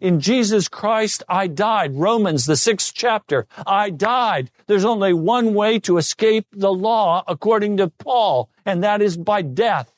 In 0.00 0.20
Jesus 0.20 0.68
Christ, 0.68 1.22
I 1.28 1.46
died. 1.46 1.94
Romans, 1.94 2.46
the 2.46 2.56
sixth 2.56 2.92
chapter. 2.94 3.46
I 3.66 3.90
died. 3.90 4.50
There's 4.66 4.84
only 4.84 5.12
one 5.12 5.52
way 5.52 5.78
to 5.80 5.98
escape 5.98 6.46
the 6.52 6.72
law, 6.72 7.22
according 7.26 7.76
to 7.78 7.88
Paul, 7.88 8.48
and 8.64 8.82
that 8.82 9.02
is 9.02 9.16
by 9.16 9.42
death. 9.42 9.92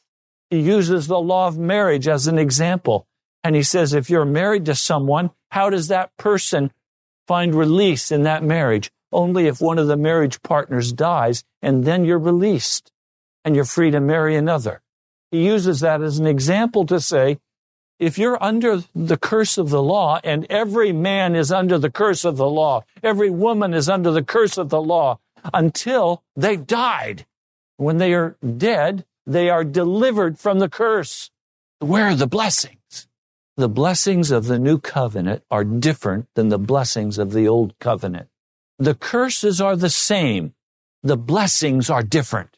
He 0.51 0.61
uses 0.61 1.07
the 1.07 1.21
law 1.21 1.47
of 1.47 1.59
marriage 1.59 2.09
as 2.09 2.27
an 2.27 2.39
example. 2.39 3.07
And 3.45 3.55
he 3.55 3.63
says, 3.63 3.93
if 3.93 4.11
you're 4.11 4.25
married 4.25 4.65
to 4.67 4.75
someone, 4.75 5.31
how 5.51 5.71
does 5.71 5.89
that 5.89 6.17
person 6.17 6.73
find 7.27 7.55
release 7.55 8.11
in 8.11 8.23
that 8.25 8.43
marriage? 8.43 8.91
Only 9.13 9.47
if 9.47 9.61
one 9.61 9.79
of 9.79 9.87
the 9.87 9.97
marriage 9.97 10.43
partners 10.43 10.93
dies, 10.93 11.45
and 11.61 11.85
then 11.85 12.05
you're 12.05 12.19
released 12.19 12.91
and 13.45 13.55
you're 13.55 13.65
free 13.65 13.91
to 13.91 14.01
marry 14.01 14.37
another. 14.37 14.83
He 15.31 15.45
uses 15.45 15.81
that 15.81 16.01
as 16.03 16.19
an 16.19 16.27
example 16.27 16.87
to 16.87 17.01
say, 17.01 17.39
if 17.99 18.19
you're 18.19 18.43
under 18.43 18.83
the 18.95 19.17
curse 19.17 19.59
of 19.59 19.71
the 19.71 19.83
law, 19.83 20.21
and 20.25 20.47
every 20.51 20.93
man 20.93 21.37
is 21.37 21.53
under 21.53 21.79
the 21.79 21.91
curse 21.91 22.25
of 22.25 22.37
the 22.37 22.49
law, 22.49 22.85
every 23.03 23.31
woman 23.31 23.75
is 23.75 23.89
under 23.89 24.11
the 24.11 24.25
curse 24.25 24.59
of 24.59 24.71
the 24.71 24.83
law 24.83 25.19
until 25.55 26.23
they've 26.35 26.67
died. 26.67 27.27
When 27.77 27.99
they 27.99 28.13
are 28.15 28.37
dead, 28.57 29.05
they 29.27 29.51
are 29.51 29.65
delivered 29.65 30.39
from 30.39 30.59
the 30.59 30.69
curse. 30.69 31.31
Where 31.79 32.09
are 32.09 32.15
the 32.15 32.27
blessings? 32.27 33.07
The 33.59 33.69
blessings 33.69 34.31
of 34.31 34.47
the 34.47 34.59
new 34.59 34.79
covenant 34.79 35.43
are 35.51 35.63
different 35.63 36.27
than 36.35 36.49
the 36.49 36.59
blessings 36.59 37.19
of 37.19 37.33
the 37.33 37.47
old 37.47 37.79
covenant. 37.79 38.29
The 38.79 38.95
curses 38.95 39.61
are 39.61 39.77
the 39.77 39.91
same. 39.91 40.55
The 41.03 41.19
blessings 41.19 41.91
are 41.91 42.03
different. 42.03 42.57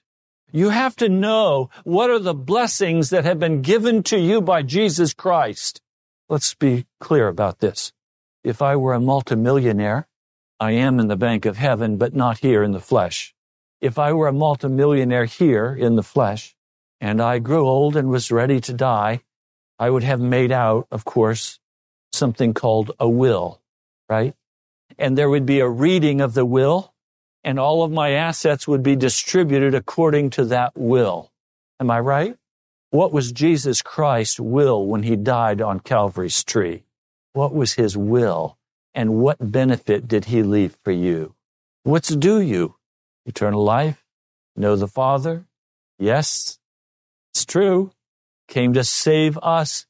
You 0.52 0.68
have 0.68 0.94
to 0.96 1.08
know 1.08 1.68
what 1.82 2.10
are 2.10 2.20
the 2.20 2.32
blessings 2.32 3.10
that 3.10 3.24
have 3.24 3.40
been 3.40 3.60
given 3.60 4.04
to 4.04 4.20
you 4.20 4.40
by 4.40 4.62
Jesus 4.62 5.12
Christ. 5.12 5.80
Let's 6.28 6.54
be 6.54 6.86
clear 7.00 7.26
about 7.26 7.58
this. 7.58 7.92
If 8.44 8.62
I 8.62 8.76
were 8.76 8.94
a 8.94 9.00
multimillionaire, 9.00 10.06
I 10.60 10.72
am 10.72 11.00
in 11.00 11.08
the 11.08 11.16
bank 11.16 11.44
of 11.44 11.56
heaven, 11.56 11.96
but 11.96 12.14
not 12.14 12.38
here 12.38 12.62
in 12.62 12.70
the 12.70 12.78
flesh. 12.78 13.34
If 13.80 13.98
I 13.98 14.12
were 14.12 14.28
a 14.28 14.32
multimillionaire 14.32 15.24
here 15.24 15.74
in 15.74 15.96
the 15.96 16.04
flesh, 16.04 16.54
and 17.00 17.20
I 17.20 17.40
grew 17.40 17.66
old 17.66 17.96
and 17.96 18.10
was 18.10 18.30
ready 18.30 18.60
to 18.60 18.72
die, 18.72 19.22
I 19.78 19.90
would 19.90 20.04
have 20.04 20.20
made 20.20 20.52
out, 20.52 20.86
of 20.90 21.04
course, 21.04 21.58
something 22.12 22.54
called 22.54 22.92
a 23.00 23.08
will, 23.08 23.60
right? 24.08 24.34
And 24.98 25.18
there 25.18 25.28
would 25.28 25.46
be 25.46 25.60
a 25.60 25.68
reading 25.68 26.20
of 26.20 26.34
the 26.34 26.44
will, 26.44 26.94
and 27.42 27.58
all 27.58 27.82
of 27.82 27.90
my 27.90 28.10
assets 28.10 28.68
would 28.68 28.82
be 28.82 28.96
distributed 28.96 29.74
according 29.74 30.30
to 30.30 30.44
that 30.46 30.72
will. 30.76 31.32
Am 31.80 31.90
I 31.90 32.00
right? 32.00 32.36
What 32.90 33.12
was 33.12 33.32
Jesus 33.32 33.82
Christ's 33.82 34.38
will 34.38 34.86
when 34.86 35.02
he 35.02 35.16
died 35.16 35.60
on 35.60 35.80
Calvary's 35.80 36.44
tree? 36.44 36.84
What 37.32 37.52
was 37.52 37.72
his 37.72 37.96
will? 37.96 38.56
And 38.94 39.16
what 39.16 39.50
benefit 39.50 40.06
did 40.06 40.26
he 40.26 40.44
leave 40.44 40.78
for 40.84 40.92
you? 40.92 41.34
What's 41.82 42.14
due 42.14 42.40
you? 42.40 42.76
Eternal 43.26 43.64
life? 43.64 44.04
Know 44.54 44.76
the 44.76 44.86
Father? 44.86 45.46
Yes, 45.98 46.60
it's 47.32 47.44
true. 47.44 47.90
Came 48.48 48.72
to 48.74 48.84
save 48.84 49.38
us 49.42 49.86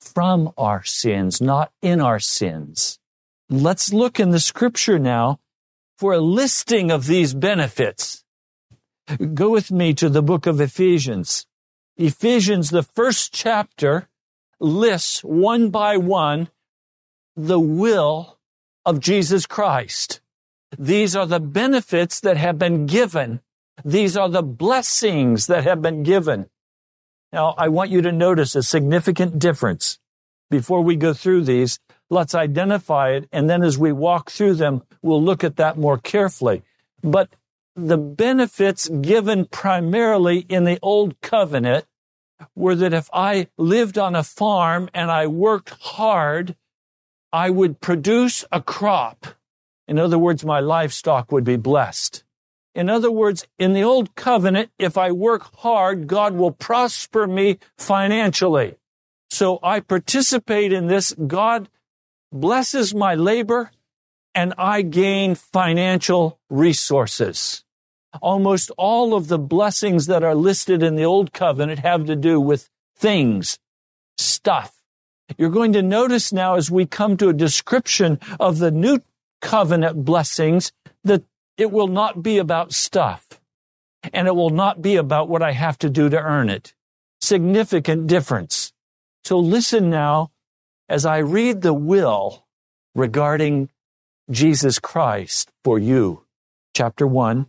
from 0.00 0.52
our 0.56 0.84
sins, 0.84 1.40
not 1.40 1.72
in 1.80 2.00
our 2.00 2.20
sins. 2.20 2.98
Let's 3.48 3.92
look 3.92 4.20
in 4.20 4.30
the 4.30 4.40
scripture 4.40 4.98
now 4.98 5.40
for 5.98 6.12
a 6.12 6.20
listing 6.20 6.90
of 6.90 7.06
these 7.06 7.34
benefits. 7.34 8.24
Go 9.34 9.50
with 9.50 9.70
me 9.70 9.94
to 9.94 10.08
the 10.08 10.22
book 10.22 10.46
of 10.46 10.60
Ephesians. 10.60 11.46
Ephesians, 11.96 12.70
the 12.70 12.82
first 12.82 13.32
chapter, 13.32 14.08
lists 14.58 15.22
one 15.22 15.70
by 15.70 15.96
one 15.96 16.48
the 17.36 17.60
will 17.60 18.38
of 18.86 19.00
Jesus 19.00 19.46
Christ. 19.46 20.20
These 20.78 21.14
are 21.14 21.26
the 21.26 21.40
benefits 21.40 22.20
that 22.20 22.36
have 22.36 22.58
been 22.58 22.86
given. 22.86 23.40
These 23.84 24.16
are 24.16 24.28
the 24.28 24.42
blessings 24.42 25.46
that 25.46 25.64
have 25.64 25.82
been 25.82 26.02
given. 26.02 26.46
Now, 27.34 27.52
I 27.58 27.66
want 27.66 27.90
you 27.90 28.00
to 28.02 28.12
notice 28.12 28.54
a 28.54 28.62
significant 28.62 29.40
difference. 29.40 29.98
Before 30.50 30.82
we 30.82 30.94
go 30.94 31.12
through 31.12 31.42
these, 31.42 31.80
let's 32.08 32.32
identify 32.32 33.10
it. 33.10 33.28
And 33.32 33.50
then 33.50 33.64
as 33.64 33.76
we 33.76 33.90
walk 33.90 34.30
through 34.30 34.54
them, 34.54 34.82
we'll 35.02 35.20
look 35.20 35.42
at 35.42 35.56
that 35.56 35.76
more 35.76 35.98
carefully. 35.98 36.62
But 37.02 37.30
the 37.74 37.98
benefits 37.98 38.88
given 38.88 39.46
primarily 39.46 40.46
in 40.48 40.62
the 40.62 40.78
old 40.80 41.20
covenant 41.22 41.86
were 42.54 42.76
that 42.76 42.92
if 42.92 43.10
I 43.12 43.48
lived 43.58 43.98
on 43.98 44.14
a 44.14 44.22
farm 44.22 44.88
and 44.94 45.10
I 45.10 45.26
worked 45.26 45.70
hard, 45.70 46.54
I 47.32 47.50
would 47.50 47.80
produce 47.80 48.44
a 48.52 48.62
crop. 48.62 49.26
In 49.88 49.98
other 49.98 50.20
words, 50.20 50.44
my 50.44 50.60
livestock 50.60 51.32
would 51.32 51.44
be 51.44 51.56
blessed. 51.56 52.23
In 52.74 52.90
other 52.90 53.10
words, 53.10 53.46
in 53.58 53.72
the 53.72 53.84
old 53.84 54.14
covenant, 54.16 54.70
if 54.78 54.98
I 54.98 55.12
work 55.12 55.54
hard, 55.56 56.06
God 56.06 56.34
will 56.34 56.50
prosper 56.50 57.26
me 57.26 57.58
financially. 57.78 58.76
So 59.30 59.60
I 59.62 59.80
participate 59.80 60.72
in 60.72 60.88
this. 60.88 61.12
God 61.26 61.68
blesses 62.32 62.94
my 62.94 63.14
labor 63.14 63.70
and 64.34 64.52
I 64.58 64.82
gain 64.82 65.36
financial 65.36 66.40
resources. 66.50 67.64
Almost 68.20 68.70
all 68.76 69.14
of 69.14 69.28
the 69.28 69.38
blessings 69.38 70.06
that 70.06 70.22
are 70.22 70.34
listed 70.34 70.82
in 70.82 70.96
the 70.96 71.04
Old 71.04 71.32
Covenant 71.32 71.80
have 71.80 72.06
to 72.06 72.16
do 72.16 72.40
with 72.40 72.70
things, 72.96 73.58
stuff. 74.18 74.82
You're 75.36 75.50
going 75.50 75.72
to 75.72 75.82
notice 75.82 76.32
now 76.32 76.54
as 76.54 76.70
we 76.70 76.86
come 76.86 77.16
to 77.16 77.28
a 77.28 77.32
description 77.32 78.18
of 78.38 78.58
the 78.58 78.70
New 78.70 79.00
Covenant 79.40 80.04
blessings 80.04 80.72
that 81.02 81.24
it 81.56 81.70
will 81.70 81.88
not 81.88 82.22
be 82.22 82.38
about 82.38 82.72
stuff 82.72 83.40
and 84.12 84.26
it 84.26 84.34
will 84.34 84.50
not 84.50 84.82
be 84.82 84.96
about 84.96 85.28
what 85.28 85.42
I 85.42 85.52
have 85.52 85.78
to 85.78 85.90
do 85.90 86.08
to 86.08 86.20
earn 86.20 86.50
it. 86.50 86.74
Significant 87.20 88.06
difference. 88.06 88.72
So 89.24 89.38
listen 89.38 89.88
now 89.88 90.32
as 90.88 91.06
I 91.06 91.18
read 91.18 91.62
the 91.62 91.72
will 91.72 92.44
regarding 92.94 93.70
Jesus 94.30 94.78
Christ 94.78 95.50
for 95.62 95.78
you. 95.78 96.24
Chapter 96.74 97.06
1 97.06 97.46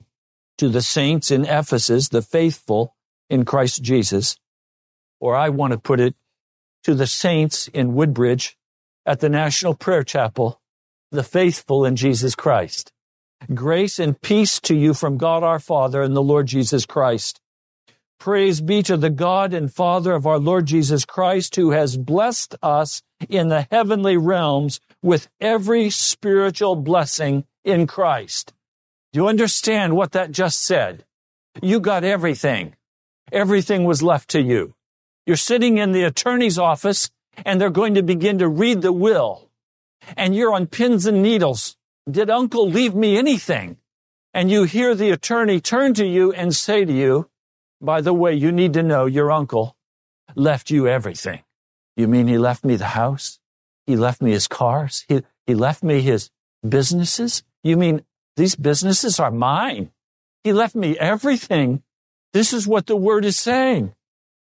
To 0.59 0.69
the 0.69 0.81
saints 0.81 1.31
in 1.31 1.45
Ephesus, 1.45 2.09
the 2.09 2.21
faithful 2.21 2.95
in 3.29 3.43
Christ 3.43 3.81
Jesus. 3.81 4.37
Or 5.19 5.35
I 5.35 5.49
want 5.49 5.73
to 5.73 5.79
put 5.79 5.99
it 5.99 6.15
to 6.83 6.93
the 6.93 7.07
saints 7.07 7.67
in 7.69 7.95
Woodbridge 7.95 8.57
at 9.05 9.19
the 9.19 9.29
National 9.29 9.73
Prayer 9.73 10.03
Chapel, 10.03 10.61
the 11.11 11.23
faithful 11.23 11.85
in 11.85 11.95
Jesus 11.95 12.35
Christ. 12.35 12.91
Grace 13.53 13.99
and 13.99 14.19
peace 14.21 14.59
to 14.61 14.75
you 14.75 14.93
from 14.93 15.17
God 15.17 15.43
our 15.43 15.59
Father 15.59 16.01
and 16.01 16.15
the 16.15 16.23
Lord 16.23 16.47
Jesus 16.47 16.85
Christ. 16.85 17.39
Praise 18.19 18.61
be 18.61 18.81
to 18.83 18.97
the 18.97 19.09
God 19.09 19.53
and 19.53 19.71
Father 19.71 20.13
of 20.13 20.25
our 20.25 20.39
Lord 20.39 20.65
Jesus 20.65 21.05
Christ, 21.05 21.55
who 21.55 21.71
has 21.71 21.97
blessed 21.97 22.55
us 22.63 23.03
in 23.29 23.49
the 23.49 23.67
heavenly 23.69 24.17
realms 24.17 24.79
with 25.03 25.27
every 25.39 25.89
spiritual 25.89 26.75
blessing 26.75 27.45
in 27.63 27.85
Christ. 27.85 28.53
Do 29.13 29.19
you 29.19 29.27
understand 29.27 29.95
what 29.95 30.13
that 30.13 30.31
just 30.31 30.63
said? 30.63 31.05
You 31.61 31.79
got 31.79 32.03
everything. 32.03 32.75
Everything 33.31 33.83
was 33.83 34.01
left 34.01 34.29
to 34.31 34.41
you. 34.41 34.73
You're 35.25 35.37
sitting 35.37 35.77
in 35.77 35.91
the 35.91 36.03
attorney's 36.03 36.57
office 36.57 37.09
and 37.45 37.59
they're 37.59 37.69
going 37.69 37.95
to 37.95 38.03
begin 38.03 38.39
to 38.39 38.47
read 38.47 38.81
the 38.81 38.93
will. 38.93 39.49
And 40.17 40.35
you're 40.35 40.53
on 40.53 40.67
pins 40.67 41.05
and 41.05 41.21
needles. 41.21 41.77
Did 42.09 42.29
uncle 42.29 42.69
leave 42.69 42.93
me 42.93 43.17
anything? 43.17 43.77
And 44.33 44.51
you 44.51 44.63
hear 44.63 44.93
the 44.93 45.11
attorney 45.11 45.59
turn 45.59 45.93
to 45.95 46.05
you 46.05 46.31
and 46.31 46.55
say 46.55 46.85
to 46.85 46.93
you, 46.93 47.29
by 47.81 48.01
the 48.01 48.13
way, 48.13 48.33
you 48.33 48.51
need 48.51 48.73
to 48.73 48.83
know 48.83 49.05
your 49.05 49.31
uncle 49.31 49.75
left 50.35 50.69
you 50.69 50.87
everything. 50.87 51.41
You 51.95 52.07
mean 52.07 52.27
he 52.27 52.37
left 52.37 52.63
me 52.63 52.75
the 52.75 52.87
house? 52.87 53.39
He 53.87 53.95
left 53.95 54.21
me 54.21 54.31
his 54.31 54.47
cars? 54.47 55.05
He, 55.07 55.23
he 55.47 55.55
left 55.55 55.83
me 55.83 56.01
his 56.01 56.29
businesses? 56.67 57.43
You 57.63 57.77
mean 57.77 58.03
these 58.35 58.55
businesses 58.55 59.19
are 59.19 59.31
mine? 59.31 59.91
He 60.43 60.53
left 60.53 60.75
me 60.75 60.97
everything. 60.99 61.81
This 62.33 62.53
is 62.53 62.67
what 62.67 62.85
the 62.85 62.95
word 62.95 63.25
is 63.25 63.37
saying. 63.37 63.95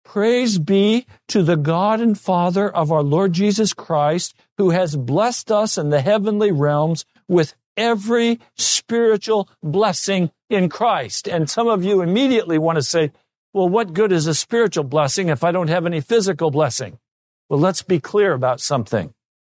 Praise 0.03 0.57
be 0.57 1.05
to 1.29 1.43
the 1.43 1.55
God 1.55 2.01
and 2.01 2.19
Father 2.19 2.69
of 2.69 2.91
our 2.91 3.03
Lord 3.03 3.33
Jesus 3.33 3.73
Christ, 3.73 4.33
who 4.57 4.71
has 4.71 4.95
blessed 4.95 5.51
us 5.51 5.77
in 5.77 5.91
the 5.91 6.01
heavenly 6.01 6.51
realms 6.51 7.05
with 7.27 7.53
every 7.75 8.39
spiritual 8.55 9.49
blessing 9.61 10.31
in 10.49 10.69
Christ. 10.69 11.27
And 11.27 11.49
some 11.49 11.67
of 11.67 11.83
you 11.83 12.01
immediately 12.01 12.57
want 12.57 12.77
to 12.77 12.83
say, 12.83 13.11
well, 13.53 13.69
what 13.69 13.93
good 13.93 14.11
is 14.11 14.27
a 14.27 14.33
spiritual 14.33 14.83
blessing 14.83 15.29
if 15.29 15.43
I 15.43 15.51
don't 15.51 15.69
have 15.69 15.85
any 15.85 16.01
physical 16.01 16.51
blessing? 16.51 16.99
Well, 17.49 17.59
let's 17.59 17.83
be 17.83 17.99
clear 17.99 18.33
about 18.33 18.59
something. 18.59 19.13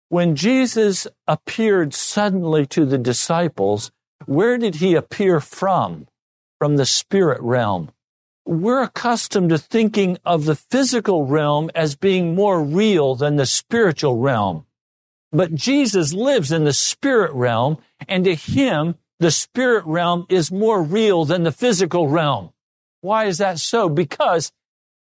When 0.09 0.37
Jesus 0.37 1.07
appeared 1.27 1.95
suddenly 1.95 2.65
to 2.67 2.87
the 2.87 2.99
disciples, 2.99 3.91
where 4.27 4.57
did 4.57 4.77
he 4.77 4.95
appear 4.95 5.41
from? 5.41 6.07
From 6.59 6.77
the 6.77 6.87
spirit 6.87 7.41
realm. 7.41 7.91
We're 8.47 8.83
accustomed 8.83 9.51
to 9.51 9.59
thinking 9.59 10.17
of 10.25 10.45
the 10.45 10.55
physical 10.55 11.27
realm 11.27 11.71
as 11.75 11.97
being 11.97 12.35
more 12.35 12.63
real 12.63 13.15
than 13.15 13.37
the 13.37 13.47
spiritual 13.47 14.17
realm. 14.17 14.65
But 15.33 15.55
Jesus 15.55 16.13
lives 16.13 16.53
in 16.53 16.65
the 16.65 16.73
spirit 16.73 17.33
realm, 17.33 17.79
and 18.09 18.25
to 18.25 18.35
him, 18.35 18.95
the 19.21 19.31
spirit 19.31 19.85
realm 19.85 20.27
is 20.29 20.51
more 20.51 20.83
real 20.83 21.25
than 21.25 21.43
the 21.43 21.53
physical 21.53 22.09
realm. 22.09 22.51
Why 23.01 23.27
is 23.27 23.39
that 23.39 23.59
so? 23.59 23.89
Because 23.89 24.53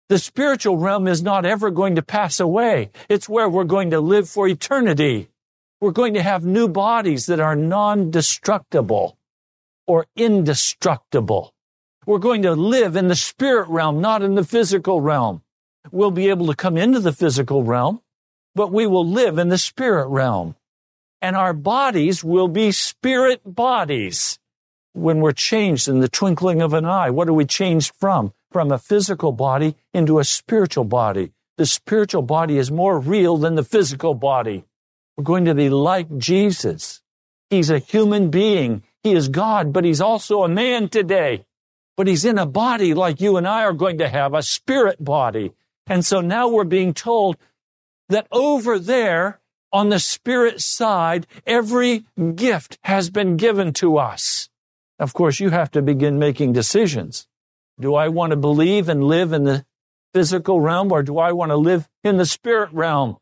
the 0.09 0.19
spiritual 0.19 0.77
realm 0.77 1.09
is 1.09 1.23
not 1.23 1.47
ever 1.47 1.71
going 1.71 1.97
to 1.97 2.03
pass 2.03 2.39
away. 2.39 2.91
It's 3.09 3.29
where 3.29 3.49
we're 3.49 3.65
going 3.65 3.91
to 3.91 4.01
live 4.01 4.29
for 4.29 4.47
eternity. 4.47 5.31
We're 5.81 5.91
going 5.91 6.15
to 6.15 6.23
have 6.23 6.45
new 6.45 6.69
bodies 6.69 7.27
that 7.27 7.41
are 7.41 7.57
non-destructible 7.57 9.19
or 9.87 10.07
indestructible. 10.17 11.53
We're 12.07 12.19
going 12.19 12.43
to 12.43 12.53
live 12.53 12.97
in 12.97 13.09
the 13.09 13.17
spirit 13.17 13.69
realm, 13.69 14.01
not 14.01 14.23
in 14.23 14.35
the 14.35 14.45
physical 14.45 15.01
realm. 15.01 15.43
We'll 15.91 16.11
be 16.11 16.29
able 16.29 16.47
to 16.47 16.55
come 16.55 16.77
into 16.77 17.01
the 17.01 17.13
physical 17.13 17.63
realm, 17.63 18.01
but 18.55 18.73
we 18.73 18.87
will 18.87 19.07
live 19.07 19.39
in 19.39 19.49
the 19.49 19.59
spirit 19.59 20.07
realm. 20.09 20.57
And 21.21 21.37
our 21.37 21.53
bodies 21.53 22.23
will 22.23 22.49
be 22.49 22.71
spirit 22.73 23.41
bodies 23.45 24.39
when 24.93 25.21
we're 25.21 25.33
changed 25.33 25.89
in 25.89 26.01
the 26.01 26.09
twinkling 26.09 26.63
of 26.63 26.73
an 26.75 26.85
eye. 26.85 27.11
What 27.11 27.29
are 27.29 27.33
we 27.33 27.47
changed 27.47 27.95
from? 27.99 28.33
From 28.51 28.71
a 28.71 28.79
physical 28.79 29.33
body 29.33 29.75
into 29.93 30.19
a 30.19 30.25
spiritual 30.25 30.85
body. 30.85 31.33
The 31.57 31.67
spiritual 31.67 32.23
body 32.23 32.59
is 32.59 32.71
more 32.71 32.99
real 32.99 33.37
than 33.37 33.55
the 33.55 33.65
physical 33.65 34.15
body. 34.15 34.65
We're 35.17 35.25
going 35.25 35.45
to 35.45 35.55
be 35.55 35.69
like 35.69 36.19
Jesus. 36.19 37.01
He's 37.51 37.71
a 37.71 37.79
human 37.79 38.31
being. 38.31 38.83
He 39.03 39.13
is 39.13 39.29
God, 39.29 39.73
but 39.73 39.85
he's 39.85 40.01
also 40.01 40.43
a 40.43 40.49
man 40.49 40.89
today. 40.89 41.45
But 41.97 42.07
he's 42.09 42.25
in 42.25 42.39
a 42.39 42.47
body 42.47 42.95
like 42.95 43.21
you 43.21 43.37
and 43.37 43.47
I 43.47 43.63
are 43.63 43.73
going 43.73 43.99
to 43.99 44.09
have, 44.09 44.35
a 44.35 44.43
spirit 44.43 45.03
body. 45.03 45.53
And 45.87 46.05
so 46.05 46.21
now 46.21 46.49
we're 46.49 46.65
being 46.65 46.95
told 46.95 47.37
that 48.09 48.27
over 48.31 48.79
there 48.79 49.41
on 49.73 49.89
the 49.89 49.99
spirit 49.99 50.61
side, 50.61 51.27
every 51.47 52.05
gift 52.35 52.79
has 52.85 53.11
been 53.11 53.37
given 53.37 53.73
to 53.75 53.99
us. 53.99 54.49
Of 54.99 55.13
course, 55.13 55.41
you 55.41 55.51
have 55.51 55.71
to 55.73 55.83
begin 55.83 56.19
making 56.19 56.53
decisions. 56.53 57.27
Do 57.81 57.95
I 57.95 58.09
want 58.09 58.31
to 58.31 58.37
believe 58.37 58.89
and 58.89 59.03
live 59.05 59.33
in 59.33 59.45
the 59.45 59.67
physical 60.13 60.61
realm 60.61 60.93
or 60.93 61.03
do 61.03 61.19
I 61.19 61.33
want 61.33 61.51
to 61.51 61.57
live 61.57 61.89
in 62.05 62.17
the 62.17 62.27
spirit 62.27 62.73
realm? 62.73 63.17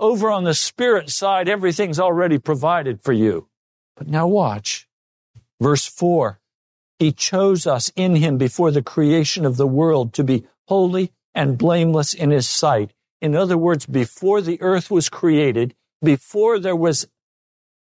Over 0.00 0.30
on 0.30 0.42
the 0.42 0.54
spirit 0.54 1.10
side, 1.10 1.48
everything's 1.48 2.00
already 2.00 2.38
provided 2.38 3.00
for 3.00 3.12
you. 3.12 3.48
But 3.96 4.08
now 4.08 4.26
watch. 4.26 4.88
Verse 5.60 5.86
four. 5.86 6.40
He 6.98 7.12
chose 7.12 7.66
us 7.66 7.92
in 7.94 8.16
him 8.16 8.38
before 8.38 8.70
the 8.70 8.82
creation 8.82 9.44
of 9.44 9.56
the 9.56 9.66
world 9.66 10.12
to 10.14 10.24
be 10.24 10.46
holy 10.66 11.12
and 11.34 11.58
blameless 11.58 12.14
in 12.14 12.30
his 12.30 12.48
sight. 12.48 12.92
In 13.24 13.34
other 13.34 13.56
words, 13.56 13.86
before 13.86 14.42
the 14.42 14.60
earth 14.60 14.90
was 14.90 15.08
created, 15.08 15.74
before 16.02 16.58
there 16.58 16.76
was 16.76 17.08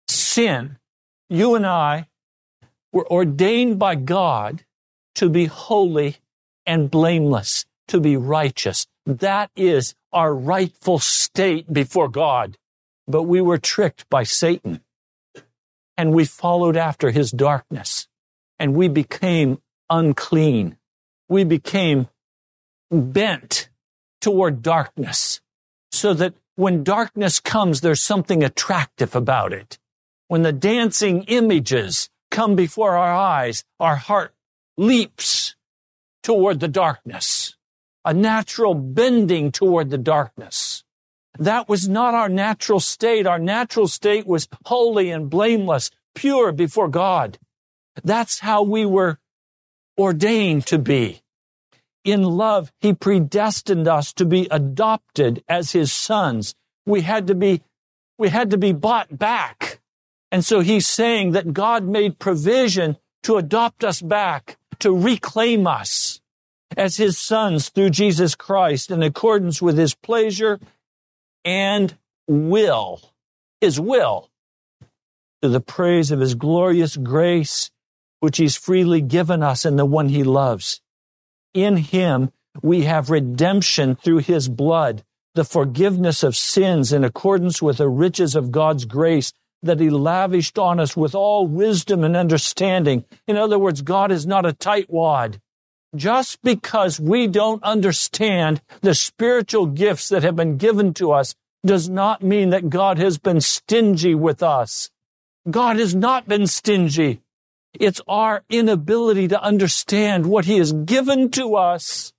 sin, 0.09 0.79
you 1.31 1.55
and 1.55 1.65
I 1.65 2.09
were 2.93 3.09
ordained 3.09 3.79
by 3.79 3.95
God 3.95 4.65
to 5.15 5.29
be 5.29 5.45
holy 5.45 6.17
and 6.67 6.91
blameless, 6.91 7.67
to 7.87 8.01
be 8.01 8.17
righteous. 8.17 8.89
That 9.07 9.53
is 9.55 9.95
our 10.13 10.35
rightful 10.35 10.99
state 10.99 11.73
before 11.73 12.09
God. 12.09 12.59
But 13.07 13.23
we 13.23 13.41
were 13.41 13.59
tricked 13.59 14.11
by 14.11 14.25
Satan 14.25 14.81
and 15.97 16.13
we 16.13 16.25
followed 16.25 16.77
after 16.77 17.13
his 17.13 17.31
darkness 17.31 18.09
and 18.59 18.75
we 18.75 18.89
became 18.89 19.63
unclean. 19.89 20.79
We 21.29 21.45
became 21.45 22.09
bent 22.91 23.69
toward 24.21 24.63
darkness 24.63 25.41
so 25.91 26.15
that 26.15 26.35
when 26.57 26.83
darkness 26.83 27.41
comes, 27.41 27.81
there's 27.81 28.03
something 28.03 28.43
attractive 28.43 29.15
about 29.15 29.53
it. 29.53 29.79
When 30.27 30.43
the 30.43 30.53
dancing 30.53 31.23
images 31.25 32.11
come 32.31 32.57
before 32.57 32.97
our 32.97 33.15
eyes, 33.15 33.65
our 33.79 33.97
heart 33.97 34.35
leaps 34.77 35.57
toward 36.23 36.61
the 36.61 36.69
darkness, 36.69 37.57
a 38.05 38.13
natural 38.13 38.75
bending 38.75 39.51
toward 39.53 39.91
the 39.91 39.99
darkness. 39.99 40.85
That 41.39 41.69
was 41.69 41.89
not 41.89 42.15
our 42.15 42.29
natural 42.29 42.81
state. 42.81 43.27
Our 43.27 43.39
natural 43.39 43.87
state 43.87 44.27
was 44.27 44.49
holy 44.67 45.11
and 45.11 45.31
blameless, 45.31 45.91
pure 46.15 46.53
before 46.53 46.89
God. 46.89 47.39
That's 48.03 48.41
how 48.41 48.63
we 48.63 48.85
were 48.85 49.19
ordained 49.97 50.67
to 50.67 50.79
be. 50.79 51.23
In 52.11 52.23
love, 52.23 52.73
He 52.81 52.95
predestined 52.95 53.87
us 53.87 54.13
to 54.15 54.25
be 54.25 54.49
adopted 54.51 55.45
as 55.49 55.73
His 55.73 55.93
sons. 55.93 56.55
We 56.87 57.03
had 57.03 57.27
to 57.27 57.35
be, 57.35 57.63
we 58.17 58.31
had 58.31 58.51
to 58.53 58.57
be 58.57 58.73
bought 58.73 59.19
back. 59.19 59.81
And 60.31 60.45
so 60.45 60.61
he's 60.61 60.87
saying 60.87 61.33
that 61.33 61.53
God 61.53 61.85
made 61.85 62.19
provision 62.19 62.97
to 63.23 63.37
adopt 63.37 63.85
us 63.85 64.01
back, 64.01 64.59
to 64.81 64.97
reclaim 64.97 65.67
us 65.67 66.21
as 66.77 66.97
his 66.97 67.19
sons 67.19 67.71
through 67.71 67.91
Jesus 67.91 68.35
Christ 68.35 68.91
in 68.91 69.03
accordance 69.03 69.63
with 69.63 69.79
his 69.79 69.95
pleasure 69.95 70.61
and 71.45 71.97
will, 72.27 73.01
his 73.61 73.81
will, 73.81 74.31
to 75.43 75.49
the 75.49 75.61
praise 75.61 76.11
of 76.11 76.21
his 76.21 76.35
glorious 76.35 76.97
grace, 76.97 77.71
which 78.21 78.37
he's 78.37 78.57
freely 78.57 79.01
given 79.01 79.43
us 79.43 79.65
in 79.65 79.77
the 79.77 79.87
one 79.87 80.09
he 80.09 80.25
loves. 80.25 80.81
In 81.59 81.79
him, 81.79 82.31
we 82.63 82.83
have 82.83 83.11
redemption 83.11 83.97
through 83.97 84.19
his 84.19 84.49
blood, 84.49 85.03
the 85.35 85.45
forgiveness 85.45 86.23
of 86.23 86.37
sins 86.37 86.93
in 86.93 87.03
accordance 87.03 87.61
with 87.61 87.79
the 87.79 87.89
riches 87.89 88.37
of 88.37 88.53
God's 88.53 88.85
grace 88.85 89.33
that 89.65 89.81
he 89.81 89.91
lavished 89.91 90.57
on 90.57 90.79
us 90.79 90.97
with 90.97 91.17
all 91.17 91.49
wisdom 91.49 92.05
and 92.05 92.17
understanding. 92.17 93.05
In 93.27 93.37
other 93.37 93.59
words, 93.59 93.83
God 93.83 94.13
is 94.13 94.25
not 94.25 94.47
a 94.47 94.53
tightwad. 94.53 95.41
Just 95.97 96.41
because 96.43 97.01
we 97.01 97.27
don't 97.27 97.63
understand 97.65 98.63
the 98.83 98.95
spiritual 98.95 99.67
gifts 99.67 100.11
that 100.11 100.23
have 100.23 100.37
been 100.37 100.59
given 100.59 100.95
to 100.95 101.11
us 101.11 101.35
does 101.67 101.89
not 101.89 102.23
mean 102.23 102.51
that 102.51 102.71
God 102.71 102.99
has 102.99 103.19
been 103.19 103.41
stingy 103.41 104.15
with 104.15 104.45
us. 104.45 104.91
God 105.51 105.77
has 105.79 105.93
not 105.93 106.29
been 106.29 106.47
stingy. 106.47 107.21
It's 107.75 108.01
our 108.09 108.45
inability 108.49 109.29
to 109.29 109.43
understand 109.43 110.27
what 110.27 110.47
he 110.47 110.59
has 110.59 110.73
given 110.73 111.31
to 111.33 111.57
us. 111.57 112.13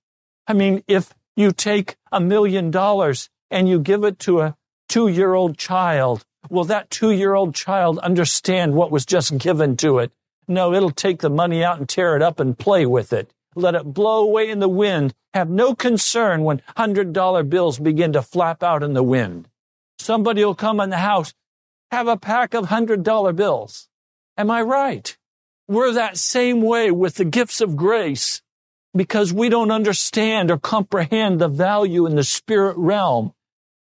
I 0.46 0.52
mean, 0.52 0.82
if 0.86 1.12
you 1.36 1.52
take 1.52 1.96
a 2.12 2.20
million 2.20 2.70
dollars 2.70 3.28
and 3.50 3.68
you 3.68 3.80
give 3.80 4.04
it 4.04 4.18
to 4.20 4.40
a 4.40 4.56
two 4.88 5.08
year 5.08 5.34
old 5.34 5.58
child, 5.58 6.24
will 6.48 6.64
that 6.64 6.90
two 6.90 7.10
year 7.10 7.34
old 7.34 7.54
child 7.54 7.98
understand 7.98 8.74
what 8.74 8.90
was 8.90 9.04
just 9.04 9.38
given 9.38 9.76
to 9.78 9.98
it? 9.98 10.12
No, 10.48 10.72
it'll 10.74 10.90
take 10.90 11.20
the 11.20 11.30
money 11.30 11.62
out 11.62 11.78
and 11.78 11.88
tear 11.88 12.16
it 12.16 12.22
up 12.22 12.40
and 12.40 12.58
play 12.58 12.86
with 12.86 13.12
it. 13.12 13.32
Let 13.54 13.74
it 13.74 13.84
blow 13.84 14.22
away 14.22 14.50
in 14.50 14.60
the 14.60 14.68
wind. 14.68 15.14
Have 15.34 15.48
no 15.48 15.74
concern 15.74 16.42
when 16.42 16.62
hundred 16.76 17.12
dollar 17.12 17.42
bills 17.42 17.78
begin 17.78 18.12
to 18.14 18.22
flap 18.22 18.62
out 18.62 18.82
in 18.82 18.94
the 18.94 19.02
wind. 19.02 19.48
Somebody 19.98 20.44
will 20.44 20.54
come 20.54 20.80
in 20.80 20.90
the 20.90 20.96
house, 20.98 21.34
have 21.90 22.08
a 22.08 22.16
pack 22.16 22.54
of 22.54 22.66
hundred 22.66 23.02
dollar 23.02 23.32
bills. 23.32 23.88
Am 24.36 24.50
I 24.50 24.62
right? 24.62 25.16
We're 25.70 25.92
that 25.92 26.16
same 26.16 26.62
way 26.62 26.90
with 26.90 27.14
the 27.14 27.24
gifts 27.24 27.60
of 27.60 27.76
grace 27.76 28.42
because 28.92 29.32
we 29.32 29.48
don't 29.48 29.70
understand 29.70 30.50
or 30.50 30.58
comprehend 30.58 31.40
the 31.40 31.46
value 31.46 32.06
in 32.06 32.16
the 32.16 32.24
spirit 32.24 32.76
realm. 32.76 33.34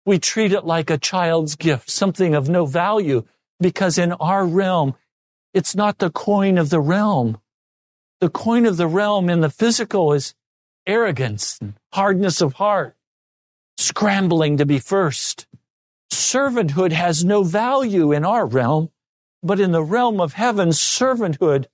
We 0.05 0.19
treat 0.19 0.51
it 0.51 0.63
like 0.63 0.91
a 0.91 0.99
child's 0.99 1.55
gift, 1.55 1.89
something 1.89 2.35
of 2.35 2.47
no 2.47 2.67
value, 2.67 3.25
because 3.59 3.97
in 3.97 4.11
our 4.11 4.45
realm, 4.45 4.93
it's 5.55 5.75
not 5.75 5.97
the 5.97 6.11
coin 6.11 6.59
of 6.59 6.69
the 6.69 6.79
realm. 6.79 7.41
The 8.19 8.29
coin 8.29 8.67
of 8.67 8.77
the 8.77 8.85
realm 8.85 9.27
in 9.27 9.41
the 9.41 9.49
physical 9.49 10.13
is 10.13 10.35
arrogance 10.85 11.57
and 11.59 11.73
hardness 11.93 12.41
of 12.41 12.53
heart, 12.53 12.95
scrambling 13.79 14.57
to 14.57 14.67
be 14.67 14.77
first. 14.77 15.47
Servanthood 16.11 16.91
has 16.91 17.25
no 17.25 17.41
value 17.41 18.11
in 18.11 18.23
our 18.23 18.45
realm, 18.45 18.91
but 19.43 19.59
in 19.59 19.71
the 19.71 19.83
realm 19.83 20.19
of 20.21 20.33
heaven, 20.33 20.69
servanthood 20.69 21.65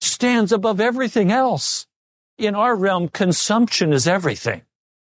stands 0.00 0.52
above 0.52 0.80
everything 0.80 1.32
else. 1.32 1.86
In 2.38 2.54
our 2.54 2.76
realm, 2.76 3.08
consumption 3.08 3.92
is 3.92 4.06
everything. 4.06 4.62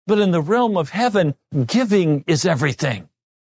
But 0.07 0.21
in 0.21 0.31
the 0.31 0.41
realm 0.41 0.77
of 0.77 0.91
heaven, 0.91 1.35
giving 1.67 2.25
is 2.27 2.47
everything. 2.47 3.09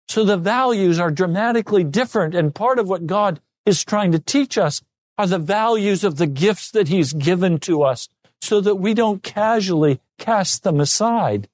So 0.08 0.24
the 0.24 0.36
values 0.36 0.98
are 0.98 1.10
dramatically 1.10 1.82
different. 1.82 2.34
And 2.34 2.54
part 2.54 2.78
of 2.78 2.88
what 2.88 3.06
God 3.06 3.40
is 3.66 3.84
trying 3.84 4.12
to 4.12 4.18
teach 4.18 4.56
us 4.56 4.82
are 5.18 5.26
the 5.26 5.38
values 5.38 6.04
of 6.04 6.16
the 6.16 6.26
gifts 6.26 6.70
that 6.70 6.88
he's 6.88 7.12
given 7.12 7.58
to 7.60 7.82
us 7.82 8.08
so 8.40 8.60
that 8.60 8.76
we 8.76 8.94
don't 8.94 9.22
casually 9.22 10.00
cast 10.18 10.62
them 10.62 10.80
aside. 10.80 11.48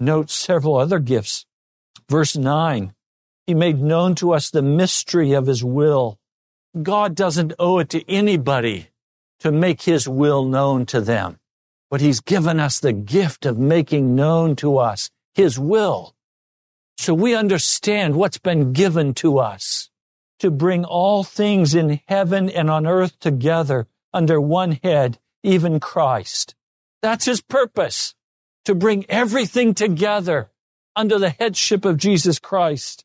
Note 0.00 0.30
several 0.30 0.76
other 0.76 0.98
gifts. 0.98 1.46
Verse 2.08 2.36
nine, 2.36 2.94
he 3.46 3.54
made 3.54 3.80
known 3.80 4.14
to 4.16 4.32
us 4.32 4.50
the 4.50 4.62
mystery 4.62 5.32
of 5.32 5.46
his 5.46 5.64
will. 5.64 6.18
God 6.82 7.14
doesn't 7.14 7.52
owe 7.58 7.78
it 7.78 7.88
to 7.90 8.08
anybody 8.10 8.88
to 9.40 9.52
make 9.52 9.82
his 9.82 10.08
will 10.08 10.44
known 10.44 10.86
to 10.86 11.00
them 11.00 11.38
but 11.94 12.00
he's 12.00 12.18
given 12.18 12.58
us 12.58 12.80
the 12.80 12.92
gift 12.92 13.46
of 13.46 13.56
making 13.56 14.16
known 14.16 14.56
to 14.56 14.78
us 14.78 15.12
his 15.32 15.60
will. 15.60 16.16
So 16.98 17.14
we 17.14 17.36
understand 17.36 18.16
what's 18.16 18.38
been 18.38 18.72
given 18.72 19.14
to 19.14 19.38
us 19.38 19.90
to 20.40 20.50
bring 20.50 20.84
all 20.84 21.22
things 21.22 21.72
in 21.72 22.00
heaven 22.08 22.50
and 22.50 22.68
on 22.68 22.84
earth 22.84 23.20
together 23.20 23.86
under 24.12 24.40
one 24.40 24.80
head, 24.82 25.20
even 25.44 25.78
Christ. 25.78 26.56
That's 27.00 27.26
his 27.26 27.40
purpose, 27.40 28.16
to 28.64 28.74
bring 28.74 29.06
everything 29.08 29.72
together 29.72 30.50
under 30.96 31.16
the 31.20 31.30
headship 31.30 31.84
of 31.84 31.96
Jesus 31.96 32.40
Christ. 32.40 33.04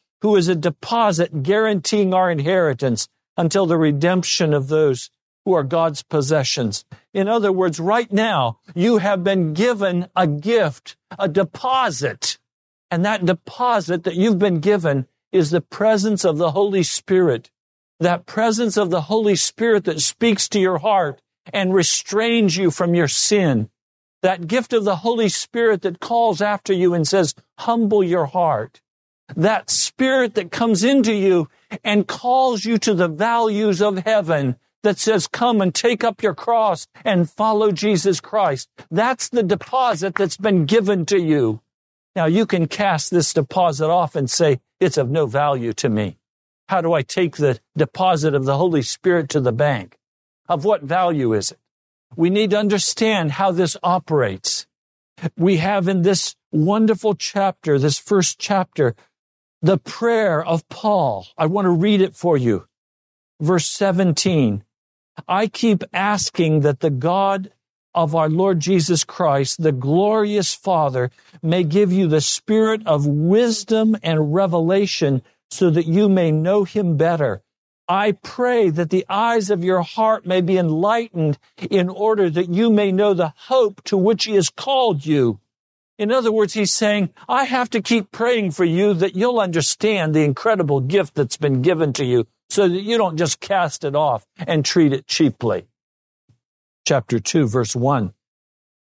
who 0.21 0.35
is 0.35 0.47
a 0.47 0.55
deposit 0.55 1.43
guaranteeing 1.43 2.13
our 2.13 2.31
inheritance 2.31 3.07
until 3.37 3.65
the 3.65 3.77
redemption 3.77 4.53
of 4.53 4.67
those 4.67 5.09
who 5.45 5.53
are 5.53 5.63
God's 5.63 6.03
possessions. 6.03 6.85
In 7.13 7.27
other 7.27 7.51
words, 7.51 7.79
right 7.79 8.11
now, 8.11 8.59
you 8.75 8.99
have 8.99 9.23
been 9.23 9.53
given 9.53 10.07
a 10.15 10.27
gift, 10.27 10.95
a 11.17 11.27
deposit. 11.27 12.37
And 12.91 13.03
that 13.05 13.25
deposit 13.25 14.03
that 14.03 14.15
you've 14.15 14.39
been 14.39 14.59
given 14.59 15.07
is 15.31 15.49
the 15.49 15.61
presence 15.61 16.23
of 16.23 16.37
the 16.37 16.51
Holy 16.51 16.83
Spirit. 16.83 17.49
That 17.99 18.25
presence 18.25 18.77
of 18.77 18.89
the 18.89 19.01
Holy 19.01 19.35
Spirit 19.35 19.85
that 19.85 20.01
speaks 20.01 20.47
to 20.49 20.59
your 20.59 20.79
heart 20.79 21.21
and 21.51 21.73
restrains 21.73 22.57
you 22.57 22.69
from 22.69 22.93
your 22.93 23.07
sin. 23.07 23.69
That 24.21 24.47
gift 24.47 24.73
of 24.73 24.83
the 24.83 24.97
Holy 24.97 25.29
Spirit 25.29 25.81
that 25.81 25.99
calls 25.99 26.41
after 26.41 26.73
you 26.73 26.93
and 26.93 27.07
says, 27.07 27.33
humble 27.57 28.03
your 28.03 28.27
heart. 28.27 28.81
That 29.35 29.69
spirit 29.69 30.35
that 30.35 30.51
comes 30.51 30.83
into 30.83 31.13
you 31.13 31.49
and 31.83 32.07
calls 32.07 32.65
you 32.65 32.77
to 32.79 32.93
the 32.93 33.07
values 33.07 33.81
of 33.81 33.99
heaven 33.99 34.57
that 34.83 34.97
says, 34.97 35.27
come 35.27 35.61
and 35.61 35.73
take 35.73 36.03
up 36.03 36.23
your 36.23 36.33
cross 36.33 36.87
and 37.05 37.29
follow 37.29 37.71
Jesus 37.71 38.19
Christ. 38.19 38.69
That's 38.89 39.29
the 39.29 39.43
deposit 39.43 40.15
that's 40.15 40.37
been 40.37 40.65
given 40.65 41.05
to 41.07 41.19
you. 41.19 41.61
Now 42.15 42.25
you 42.25 42.45
can 42.45 42.67
cast 42.67 43.11
this 43.11 43.33
deposit 43.33 43.89
off 43.89 44.15
and 44.15 44.29
say, 44.29 44.59
it's 44.79 44.97
of 44.97 45.09
no 45.09 45.27
value 45.27 45.73
to 45.73 45.89
me. 45.89 46.17
How 46.67 46.81
do 46.81 46.93
I 46.93 47.03
take 47.03 47.37
the 47.37 47.59
deposit 47.77 48.33
of 48.33 48.45
the 48.45 48.57
Holy 48.57 48.81
Spirit 48.81 49.29
to 49.29 49.39
the 49.39 49.51
bank? 49.51 49.97
Of 50.49 50.65
what 50.65 50.81
value 50.81 51.33
is 51.33 51.51
it? 51.51 51.59
We 52.15 52.29
need 52.29 52.49
to 52.49 52.57
understand 52.57 53.33
how 53.33 53.51
this 53.51 53.77
operates. 53.83 54.67
We 55.37 55.57
have 55.57 55.87
in 55.87 56.01
this 56.01 56.35
wonderful 56.51 57.15
chapter, 57.15 57.77
this 57.77 57.99
first 57.99 58.39
chapter, 58.39 58.95
the 59.61 59.77
prayer 59.77 60.43
of 60.43 60.67
Paul. 60.69 61.27
I 61.37 61.45
want 61.45 61.65
to 61.65 61.71
read 61.71 62.01
it 62.01 62.15
for 62.15 62.37
you. 62.37 62.67
Verse 63.39 63.67
17. 63.67 64.63
I 65.27 65.47
keep 65.47 65.83
asking 65.93 66.61
that 66.61 66.79
the 66.79 66.89
God 66.89 67.51
of 67.93 68.15
our 68.15 68.29
Lord 68.29 68.59
Jesus 68.59 69.03
Christ, 69.03 69.61
the 69.61 69.71
glorious 69.71 70.53
Father, 70.53 71.11
may 71.43 71.63
give 71.63 71.91
you 71.91 72.07
the 72.07 72.21
spirit 72.21 72.81
of 72.85 73.05
wisdom 73.05 73.97
and 74.01 74.33
revelation 74.33 75.21
so 75.49 75.69
that 75.69 75.85
you 75.85 76.07
may 76.07 76.31
know 76.31 76.63
him 76.63 76.95
better. 76.95 77.41
I 77.87 78.13
pray 78.13 78.69
that 78.69 78.89
the 78.89 79.05
eyes 79.09 79.49
of 79.49 79.65
your 79.65 79.81
heart 79.81 80.25
may 80.25 80.39
be 80.39 80.57
enlightened 80.57 81.37
in 81.69 81.89
order 81.89 82.29
that 82.29 82.49
you 82.49 82.69
may 82.69 82.91
know 82.93 83.13
the 83.13 83.33
hope 83.35 83.83
to 83.83 83.97
which 83.97 84.23
he 84.23 84.35
has 84.35 84.49
called 84.49 85.05
you. 85.05 85.40
In 86.01 86.11
other 86.11 86.31
words, 86.31 86.55
he's 86.55 86.73
saying, 86.73 87.11
I 87.29 87.43
have 87.43 87.69
to 87.69 87.79
keep 87.79 88.11
praying 88.11 88.51
for 88.51 88.65
you 88.65 88.95
that 88.95 89.15
you'll 89.15 89.39
understand 89.39 90.15
the 90.15 90.23
incredible 90.23 90.79
gift 90.79 91.13
that's 91.13 91.37
been 91.37 91.61
given 91.61 91.93
to 91.93 92.03
you 92.03 92.25
so 92.49 92.67
that 92.67 92.81
you 92.81 92.97
don't 92.97 93.17
just 93.17 93.39
cast 93.39 93.83
it 93.83 93.95
off 93.95 94.25
and 94.35 94.65
treat 94.65 94.93
it 94.93 95.05
cheaply. 95.05 95.67
Chapter 96.87 97.19
2, 97.19 97.47
verse 97.47 97.75
1. 97.75 98.15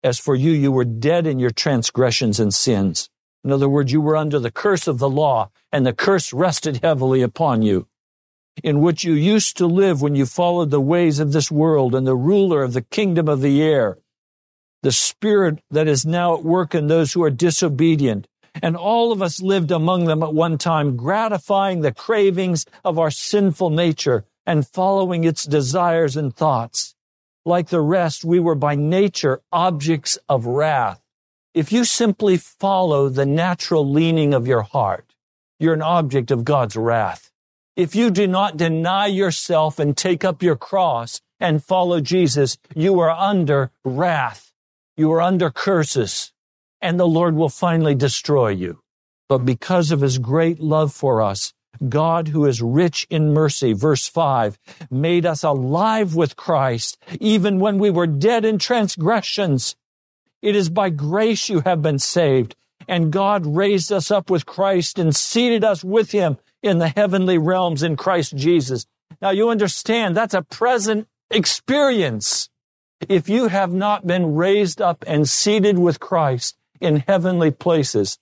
As 0.04 0.18
for 0.18 0.34
you, 0.34 0.54
you 0.54 0.72
were 0.72 0.86
dead 0.86 1.28
in 1.28 1.38
your 1.38 1.52
transgressions 1.52 2.40
and 2.40 2.52
sins. 2.52 3.12
In 3.44 3.52
other 3.52 3.70
words, 3.70 3.92
you 3.92 4.02
were 4.02 4.18
under 4.18 4.40
the 4.40 4.50
curse 4.50 4.88
of 4.88 4.98
the 4.98 5.08
law, 5.08 5.52
and 5.72 5.86
the 5.86 5.94
curse 5.94 6.34
rested 6.34 6.80
heavily 6.82 7.22
upon 7.22 7.62
you, 7.62 7.88
in 8.64 8.82
which 8.82 9.04
you 9.04 9.14
used 9.14 9.56
to 9.58 9.68
live 9.68 10.02
when 10.02 10.16
you 10.16 10.26
followed 10.26 10.72
the 10.72 10.82
ways 10.82 11.20
of 11.20 11.32
this 11.32 11.52
world 11.52 11.94
and 11.94 12.08
the 12.08 12.16
ruler 12.16 12.64
of 12.64 12.74
the 12.74 12.82
kingdom 12.82 13.28
of 13.28 13.42
the 13.42 13.62
air, 13.62 14.00
the 14.84 14.92
spirit 14.92 15.60
that 15.72 15.88
is 15.88 16.06
now 16.06 16.36
at 16.36 16.44
work 16.44 16.76
in 16.76 16.88
those 16.88 17.14
who 17.14 17.24
are 17.24 17.32
disobedient 17.32 18.28
and 18.62 18.78
all 18.78 19.12
of 19.12 19.22
us 19.22 19.42
lived 19.42 19.72
among 19.72 20.06
them 20.06 20.22
at 20.22 20.34
one 20.34 20.58
time, 20.58 20.96
gratifying 20.96 21.82
the 21.82 21.94
cravings 21.94 22.66
of 22.84 23.00
our 23.00 23.10
sinful 23.10 23.70
nature 23.70 24.26
and 24.46 24.68
following 24.68 25.24
its 25.24 25.46
desires 25.46 26.16
and 26.16 26.36
thoughts. 26.36 26.96
Like 27.46 27.70
the 27.70 27.82
rest, 27.82 28.24
we 28.24 28.40
were 28.40 28.56
by 28.56 28.76
nature 28.76 29.42
objects 29.52 30.18
of 30.30 30.46
wrath. 30.46 31.02
If 31.54 31.72
you 31.72 31.84
simply 31.84 32.38
follow 32.38 33.10
the 33.10 33.26
natural 33.26 33.90
leaning 33.90 34.34
of 34.34 34.48
your 34.48 34.62
heart, 34.62 35.14
you're 35.60 35.74
an 35.74 35.82
object 35.82 36.32
of 36.32 36.46
God's 36.46 36.76
wrath. 36.76 37.32
If 37.76 37.96
you 37.96 38.12
do 38.12 38.28
not 38.28 38.58
deny 38.58 39.08
yourself 39.08 39.80
and 39.80 39.98
take 39.98 40.24
up 40.24 40.44
your 40.44 40.56
cross 40.56 41.22
and 41.40 41.64
follow 41.64 42.00
Jesus, 42.00 42.58
you 42.76 43.00
are 43.00 43.10
under 43.10 43.72
wrath. 43.84 44.53
You 44.96 45.12
are 45.12 45.22
under 45.22 45.50
curses 45.50 46.34
and 46.84 47.00
the 47.00 47.08
Lord 47.08 47.36
will 47.36 47.50
finally 47.50 47.96
destroy 47.96 48.50
you. 48.50 48.82
But 49.30 49.40
because 49.40 49.90
of 49.90 50.02
his 50.02 50.20
great 50.20 50.60
love 50.60 50.94
for 50.94 51.22
us, 51.22 51.54
God, 51.88 52.28
who 52.28 52.46
is 52.46 52.62
rich 52.62 53.08
in 53.10 53.34
mercy, 53.34 53.72
verse 53.72 54.08
5, 54.08 54.60
made 54.92 55.26
us 55.26 55.44
alive 55.44 56.14
with 56.14 56.36
Christ, 56.36 56.98
even 57.22 57.60
when 57.60 57.80
we 57.80 57.90
were 57.90 58.06
dead 58.06 58.44
in 58.44 58.60
transgressions. 58.60 59.78
It 60.42 60.58
is 60.58 60.70
by 60.70 60.90
grace 60.90 61.48
you 61.48 61.62
have 61.62 61.82
been 61.82 62.00
saved, 62.00 62.56
and 62.88 63.14
God 63.14 63.46
raised 63.46 63.92
us 63.92 64.12
up 64.12 64.30
with 64.30 64.46
Christ 64.46 65.00
and 65.00 65.16
seated 65.16 65.64
us 65.64 65.86
with 65.86 66.12
him 66.12 66.38
in 66.62 66.80
the 66.80 66.90
heavenly 66.90 67.38
realms 67.38 67.82
in 67.82 67.96
Christ 67.96 68.36
Jesus. 68.36 68.86
Now 69.22 69.30
you 69.30 69.50
understand 69.50 70.18
that's 70.18 70.34
a 70.34 70.42
present 70.42 71.08
experience. 71.32 72.50
If 73.10 73.28
you 73.28 73.48
have 73.48 73.74
not 73.74 74.08
been 74.08 74.36
raised 74.36 74.82
up 74.82 75.04
and 75.08 75.28
seated 75.28 75.78
with 75.78 76.00
Christ 76.00 76.58
in 76.80 76.98
heavenly 76.98 77.52
places, 77.52 78.20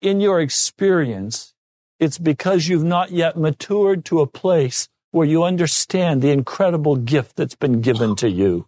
in 0.00 0.20
your 0.20 0.40
experience, 0.40 1.54
it's 1.98 2.18
because 2.18 2.68
you've 2.68 2.84
not 2.84 3.10
yet 3.10 3.36
matured 3.36 4.04
to 4.06 4.20
a 4.20 4.26
place 4.26 4.88
where 5.10 5.26
you 5.26 5.44
understand 5.44 6.22
the 6.22 6.30
incredible 6.30 6.96
gift 6.96 7.36
that's 7.36 7.54
been 7.54 7.80
given 7.80 8.16
to 8.16 8.28
you. 8.28 8.66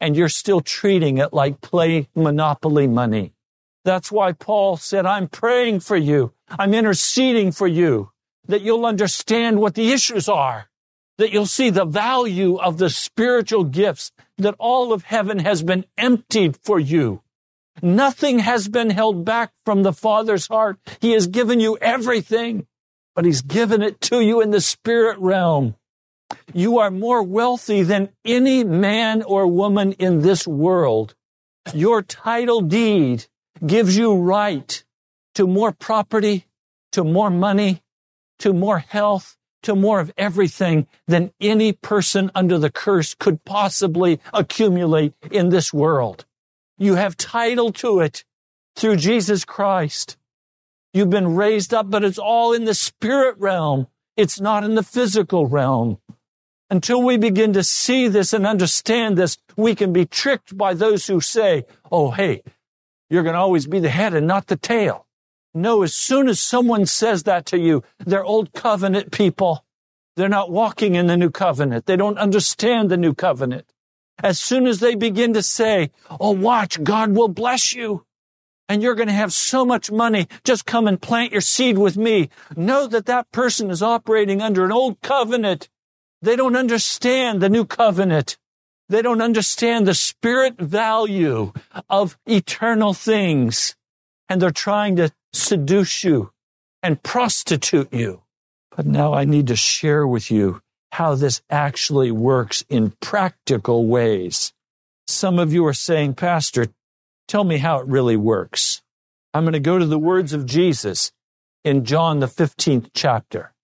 And 0.00 0.16
you're 0.16 0.28
still 0.28 0.60
treating 0.60 1.18
it 1.18 1.32
like 1.32 1.60
play 1.60 2.08
monopoly 2.14 2.88
money. 2.88 3.34
That's 3.84 4.10
why 4.10 4.32
Paul 4.32 4.76
said, 4.76 5.06
I'm 5.06 5.28
praying 5.28 5.80
for 5.80 5.96
you. 5.96 6.32
I'm 6.48 6.74
interceding 6.74 7.52
for 7.52 7.66
you 7.66 8.10
that 8.46 8.62
you'll 8.62 8.86
understand 8.86 9.60
what 9.60 9.74
the 9.74 9.92
issues 9.92 10.28
are, 10.28 10.68
that 11.22 11.32
you'll 11.32 11.46
see 11.46 11.70
the 11.70 11.84
value 11.86 12.56
of 12.56 12.76
the 12.76 12.90
spiritual 12.90 13.62
gifts, 13.64 14.10
that 14.36 14.56
all 14.58 14.92
of 14.92 15.04
heaven 15.04 15.38
has 15.38 15.62
been 15.62 15.86
emptied 15.96 16.58
for 16.58 16.78
you. 16.78 17.22
Nothing 17.80 18.40
has 18.40 18.66
been 18.66 18.90
held 18.90 19.24
back 19.24 19.52
from 19.64 19.82
the 19.82 19.92
Father's 19.92 20.48
heart. 20.48 20.78
He 21.00 21.12
has 21.12 21.26
given 21.26 21.60
you 21.60 21.78
everything 21.80 22.66
but 23.14 23.24
he's 23.24 23.42
given 23.42 23.82
it 23.82 24.00
to 24.00 24.20
you 24.20 24.40
in 24.40 24.50
the 24.50 24.60
spirit 24.60 25.18
realm. 25.18 25.76
You 26.54 26.78
are 26.78 26.90
more 26.90 27.22
wealthy 27.22 27.82
than 27.82 28.10
any 28.24 28.64
man 28.64 29.22
or 29.22 29.46
woman 29.46 29.92
in 29.92 30.20
this 30.20 30.46
world. 30.46 31.14
Your 31.74 32.02
title 32.02 32.62
deed 32.62 33.26
gives 33.64 33.96
you 33.96 34.16
right 34.16 34.82
to 35.34 35.46
more 35.46 35.72
property, 35.72 36.46
to 36.92 37.04
more 37.04 37.30
money, 37.30 37.82
to 38.38 38.52
more 38.52 38.78
health, 38.78 39.36
to 39.62 39.74
more 39.74 40.00
of 40.00 40.12
everything 40.16 40.86
than 41.06 41.32
any 41.40 41.72
person 41.72 42.30
under 42.34 42.58
the 42.58 42.70
curse 42.70 43.14
could 43.14 43.44
possibly 43.44 44.20
accumulate 44.32 45.14
in 45.30 45.48
this 45.48 45.72
world. 45.72 46.24
You 46.78 46.96
have 46.96 47.16
title 47.16 47.72
to 47.72 48.00
it 48.00 48.24
through 48.76 48.96
Jesus 48.96 49.44
Christ. 49.44 50.16
You've 50.92 51.10
been 51.10 51.34
raised 51.34 51.72
up, 51.72 51.90
but 51.90 52.04
it's 52.04 52.18
all 52.18 52.52
in 52.52 52.64
the 52.64 52.74
spirit 52.74 53.36
realm. 53.38 53.86
It's 54.16 54.40
not 54.40 54.64
in 54.64 54.74
the 54.74 54.82
physical 54.82 55.46
realm. 55.46 55.98
Until 56.68 57.02
we 57.02 57.16
begin 57.16 57.52
to 57.52 57.62
see 57.62 58.08
this 58.08 58.32
and 58.32 58.46
understand 58.46 59.16
this, 59.16 59.38
we 59.56 59.74
can 59.74 59.92
be 59.92 60.06
tricked 60.06 60.56
by 60.56 60.74
those 60.74 61.06
who 61.06 61.20
say, 61.20 61.64
Oh, 61.90 62.10
hey, 62.10 62.42
you're 63.10 63.22
going 63.22 63.34
to 63.34 63.40
always 63.40 63.66
be 63.66 63.78
the 63.78 63.90
head 63.90 64.14
and 64.14 64.26
not 64.26 64.46
the 64.46 64.56
tail. 64.56 65.06
No, 65.54 65.82
as 65.82 65.94
soon 65.94 66.28
as 66.28 66.40
someone 66.40 66.86
says 66.86 67.24
that 67.24 67.46
to 67.46 67.58
you, 67.58 67.82
they're 67.98 68.24
old 68.24 68.52
covenant 68.52 69.12
people. 69.12 69.64
They're 70.16 70.28
not 70.28 70.50
walking 70.50 70.94
in 70.94 71.06
the 71.06 71.16
new 71.16 71.30
covenant. 71.30 71.86
They 71.86 71.96
don't 71.96 72.18
understand 72.18 72.90
the 72.90 72.96
new 72.96 73.14
covenant. 73.14 73.66
As 74.22 74.38
soon 74.38 74.66
as 74.66 74.80
they 74.80 74.94
begin 74.94 75.34
to 75.34 75.42
say, 75.42 75.90
Oh, 76.20 76.32
watch, 76.32 76.82
God 76.82 77.12
will 77.12 77.28
bless 77.28 77.74
you 77.74 78.04
and 78.72 78.82
you're 78.82 78.94
going 78.94 79.08
to 79.08 79.12
have 79.12 79.34
so 79.34 79.66
much 79.66 79.90
money. 79.90 80.28
Just 80.44 80.64
come 80.64 80.86
and 80.86 81.00
plant 81.00 81.30
your 81.30 81.42
seed 81.42 81.76
with 81.76 81.98
me. 81.98 82.30
Know 82.56 82.86
that 82.86 83.04
that 83.04 83.30
person 83.30 83.70
is 83.70 83.82
operating 83.82 84.40
under 84.40 84.64
an 84.64 84.72
old 84.72 85.00
covenant. 85.02 85.68
They 86.22 86.36
don't 86.36 86.56
understand 86.56 87.42
the 87.42 87.50
new 87.50 87.66
covenant. 87.66 88.38
They 88.88 89.02
don't 89.02 89.20
understand 89.20 89.86
the 89.86 89.92
spirit 89.92 90.58
value 90.58 91.52
of 91.90 92.16
eternal 92.24 92.94
things. 92.94 93.76
And 94.28 94.40
they're 94.40 94.50
trying 94.50 94.96
to 94.96 95.12
seduce 95.32 96.04
you 96.04 96.32
and 96.82 97.02
prostitute 97.02 97.92
you. 97.92 98.22
But 98.74 98.86
now 98.86 99.12
I 99.12 99.24
need 99.24 99.46
to 99.48 99.56
share 99.56 100.06
with 100.06 100.30
you 100.30 100.62
how 100.92 101.14
this 101.14 101.42
actually 101.50 102.10
works 102.10 102.64
in 102.68 102.92
practical 103.00 103.86
ways. 103.86 104.52
Some 105.06 105.38
of 105.38 105.52
you 105.52 105.66
are 105.66 105.74
saying, 105.74 106.14
Pastor, 106.14 106.66
Tell 107.32 107.44
me 107.44 107.58
how 107.58 107.78
it 107.78 107.86
really 107.86 108.16
works. 108.16 108.82
I'm 109.32 109.44
going 109.44 109.54
to 109.54 109.60
go 109.60 109.78
to 109.78 109.86
the 109.86 109.98
words 109.98 110.32
of 110.32 110.44
Jesus 110.44 111.12
in 111.64 111.84
John, 111.84 112.20
the 112.20 112.26
15th 112.26 112.90
chapter. 112.94 113.54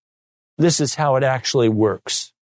This 0.57 0.81
is 0.81 0.95
how 0.95 1.17
it 1.17 1.23
actually 1.23 1.69
works. 1.69 2.33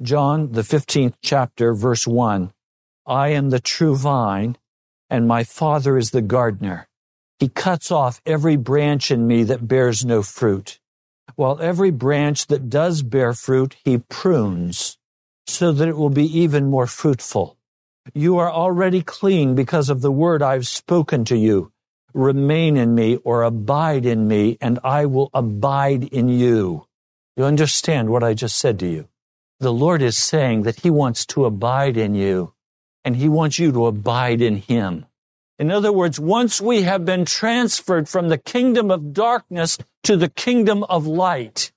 John, 0.00 0.52
the 0.52 0.62
15th 0.62 1.16
chapter, 1.22 1.74
verse 1.74 2.06
1. 2.06 2.52
I 3.06 3.28
am 3.28 3.50
the 3.50 3.60
true 3.60 3.94
vine, 3.94 4.56
and 5.10 5.28
my 5.28 5.44
Father 5.44 5.98
is 5.98 6.12
the 6.12 6.22
gardener. 6.22 6.88
He 7.42 7.48
cuts 7.48 7.90
off 7.90 8.22
every 8.24 8.54
branch 8.54 9.10
in 9.10 9.26
me 9.26 9.42
that 9.42 9.66
bears 9.66 10.04
no 10.04 10.22
fruit, 10.22 10.78
while 11.34 11.60
every 11.60 11.90
branch 11.90 12.46
that 12.46 12.70
does 12.70 13.02
bear 13.02 13.34
fruit, 13.34 13.74
he 13.84 13.98
prunes, 13.98 14.96
so 15.48 15.72
that 15.72 15.88
it 15.88 15.96
will 15.96 16.08
be 16.08 16.38
even 16.38 16.70
more 16.70 16.86
fruitful. 16.86 17.56
You 18.14 18.38
are 18.38 18.48
already 18.48 19.02
clean 19.02 19.56
because 19.56 19.90
of 19.90 20.02
the 20.02 20.12
word 20.12 20.40
I've 20.40 20.68
spoken 20.68 21.24
to 21.24 21.36
you. 21.36 21.72
Remain 22.14 22.76
in 22.76 22.94
me 22.94 23.16
or 23.16 23.42
abide 23.42 24.06
in 24.06 24.28
me, 24.28 24.56
and 24.60 24.78
I 24.84 25.06
will 25.06 25.28
abide 25.34 26.04
in 26.04 26.28
you. 26.28 26.86
You 27.36 27.42
understand 27.42 28.10
what 28.10 28.22
I 28.22 28.34
just 28.34 28.56
said 28.56 28.78
to 28.78 28.86
you? 28.86 29.08
The 29.58 29.72
Lord 29.72 30.00
is 30.00 30.16
saying 30.16 30.62
that 30.62 30.82
He 30.82 30.90
wants 30.90 31.26
to 31.34 31.44
abide 31.46 31.96
in 31.96 32.14
you, 32.14 32.54
and 33.04 33.16
He 33.16 33.28
wants 33.28 33.58
you 33.58 33.72
to 33.72 33.86
abide 33.86 34.40
in 34.40 34.58
Him. 34.58 35.06
In 35.62 35.70
other 35.70 35.92
words, 35.92 36.18
once 36.18 36.60
we 36.60 36.82
have 36.82 37.04
been 37.04 37.24
transferred 37.24 38.08
from 38.08 38.28
the 38.28 38.36
kingdom 38.36 38.90
of 38.90 39.12
darkness 39.12 39.78
to 40.02 40.16
the 40.16 40.28
kingdom 40.28 40.82
of 40.82 41.06
light, 41.06 41.70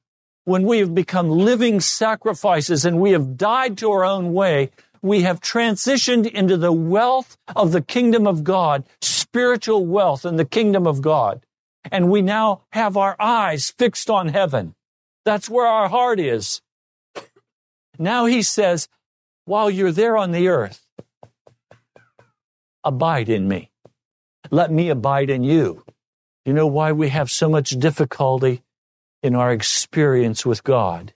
when 0.43 0.63
we 0.63 0.79
have 0.79 0.95
become 0.95 1.29
living 1.29 1.79
sacrifices 1.79 2.83
and 2.83 2.99
we 2.99 3.11
have 3.11 3.37
died 3.37 3.77
to 3.77 3.91
our 3.91 4.03
own 4.03 4.33
way, 4.33 4.71
we 5.03 5.21
have 5.21 5.39
transitioned 5.39 6.25
into 6.25 6.57
the 6.57 6.71
wealth 6.71 7.37
of 7.55 7.73
the 7.73 7.81
kingdom 7.83 8.25
of 8.25 8.43
God, 8.43 8.85
spiritual 9.03 9.85
wealth 9.85 10.25
in 10.25 10.37
the 10.37 10.45
kingdom 10.45 10.87
of 10.87 11.03
God. 11.03 11.45
And 11.91 12.09
we 12.09 12.23
now 12.23 12.61
have 12.71 12.97
our 12.97 13.15
eyes 13.19 13.69
fixed 13.69 14.09
on 14.09 14.29
heaven. 14.29 14.73
That's 15.25 15.47
where 15.47 15.67
our 15.67 15.89
heart 15.89 16.19
is. 16.19 16.59
Now 17.99 18.25
he 18.25 18.41
says, 18.41 18.89
while 19.45 19.69
you're 19.69 19.91
there 19.91 20.17
on 20.17 20.31
the 20.31 20.47
earth, 20.47 20.87
abide 22.83 23.29
in 23.29 23.47
me. 23.47 23.69
Let 24.51 24.71
me 24.71 24.89
abide 24.89 25.29
in 25.29 25.43
you. 25.43 25.83
You 26.45 26.53
know 26.53 26.67
why 26.67 26.91
we 26.91 27.09
have 27.09 27.29
so 27.31 27.49
much 27.49 27.71
difficulty 27.71 28.63
in 29.23 29.35
our 29.35 29.51
experience 29.51 30.45
with 30.45 30.63
God? 30.63 31.13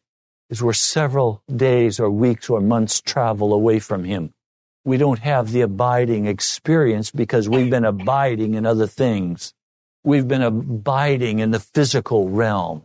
is 0.49 0.63
we're 0.63 0.73
several 0.73 1.43
days 1.55 1.99
or 1.99 2.09
weeks 2.09 2.49
or 2.49 2.59
months 2.59 3.01
travel 3.01 3.53
away 3.53 3.79
from 3.79 4.03
Him. 4.03 4.33
We 4.83 4.97
don't 4.97 5.19
have 5.19 5.51
the 5.51 5.61
abiding 5.61 6.25
experience 6.25 7.11
because 7.11 7.47
we've 7.47 7.69
been 7.69 7.85
abiding 7.85 8.55
in 8.55 8.65
other 8.65 8.87
things. 8.87 9.53
We've 10.03 10.27
been 10.27 10.41
abiding 10.41 11.39
in 11.39 11.51
the 11.51 11.59
physical 11.59 12.29
realm. 12.29 12.83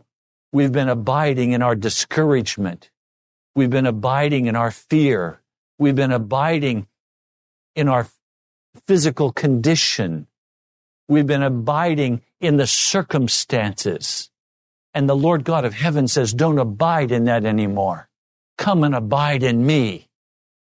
We've 0.51 0.71
been 0.71 0.89
abiding 0.89 1.53
in 1.53 1.61
our 1.61 1.75
discouragement. 1.75 2.91
We've 3.55 3.69
been 3.69 3.87
abiding 3.87 4.45
in 4.45 4.55
our 4.55 4.71
fear. 4.71 5.41
We've 5.79 5.95
been 5.95 6.11
abiding 6.11 6.87
in 7.75 7.87
our 7.87 8.07
physical 8.85 9.31
condition. 9.31 10.27
We've 11.07 11.27
been 11.27 11.43
abiding 11.43 12.21
in 12.39 12.57
the 12.57 12.67
circumstances. 12.67 14.29
And 14.93 15.09
the 15.09 15.15
Lord 15.15 15.43
God 15.43 15.65
of 15.65 15.73
heaven 15.73 16.07
says, 16.07 16.33
don't 16.33 16.57
abide 16.57 17.11
in 17.11 17.25
that 17.25 17.45
anymore. 17.45 18.09
Come 18.57 18.83
and 18.83 18.95
abide 18.95 19.43
in 19.43 19.65
me, 19.65 20.07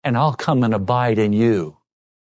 and 0.04 0.18
I'll 0.18 0.34
come 0.34 0.64
and 0.64 0.74
abide 0.74 1.20
in 1.20 1.34
you. 1.34 1.78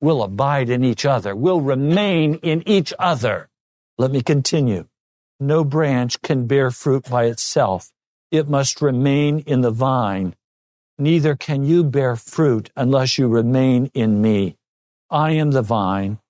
We'll 0.00 0.22
abide 0.22 0.70
in 0.70 0.84
each 0.84 1.04
other. 1.04 1.34
We'll 1.34 1.60
remain 1.60 2.36
in 2.36 2.66
each 2.66 2.94
other. 2.98 3.48
Let 3.98 4.12
me 4.12 4.22
continue. 4.22 4.86
No 5.40 5.64
branch 5.64 6.22
can 6.22 6.46
bear 6.46 6.70
fruit 6.70 7.10
by 7.10 7.24
itself. 7.24 7.90
It 8.30 8.48
must 8.48 8.80
remain 8.80 9.40
in 9.40 9.62
the 9.62 9.72
vine. 9.72 10.36
Neither 10.98 11.34
can 11.34 11.64
you 11.64 11.82
bear 11.82 12.14
fruit 12.14 12.70
unless 12.76 13.18
you 13.18 13.26
remain 13.26 13.90
in 13.92 14.22
me. 14.22 14.56
I 15.10 15.32
am 15.32 15.50
the 15.50 15.62
vine. 15.62 16.20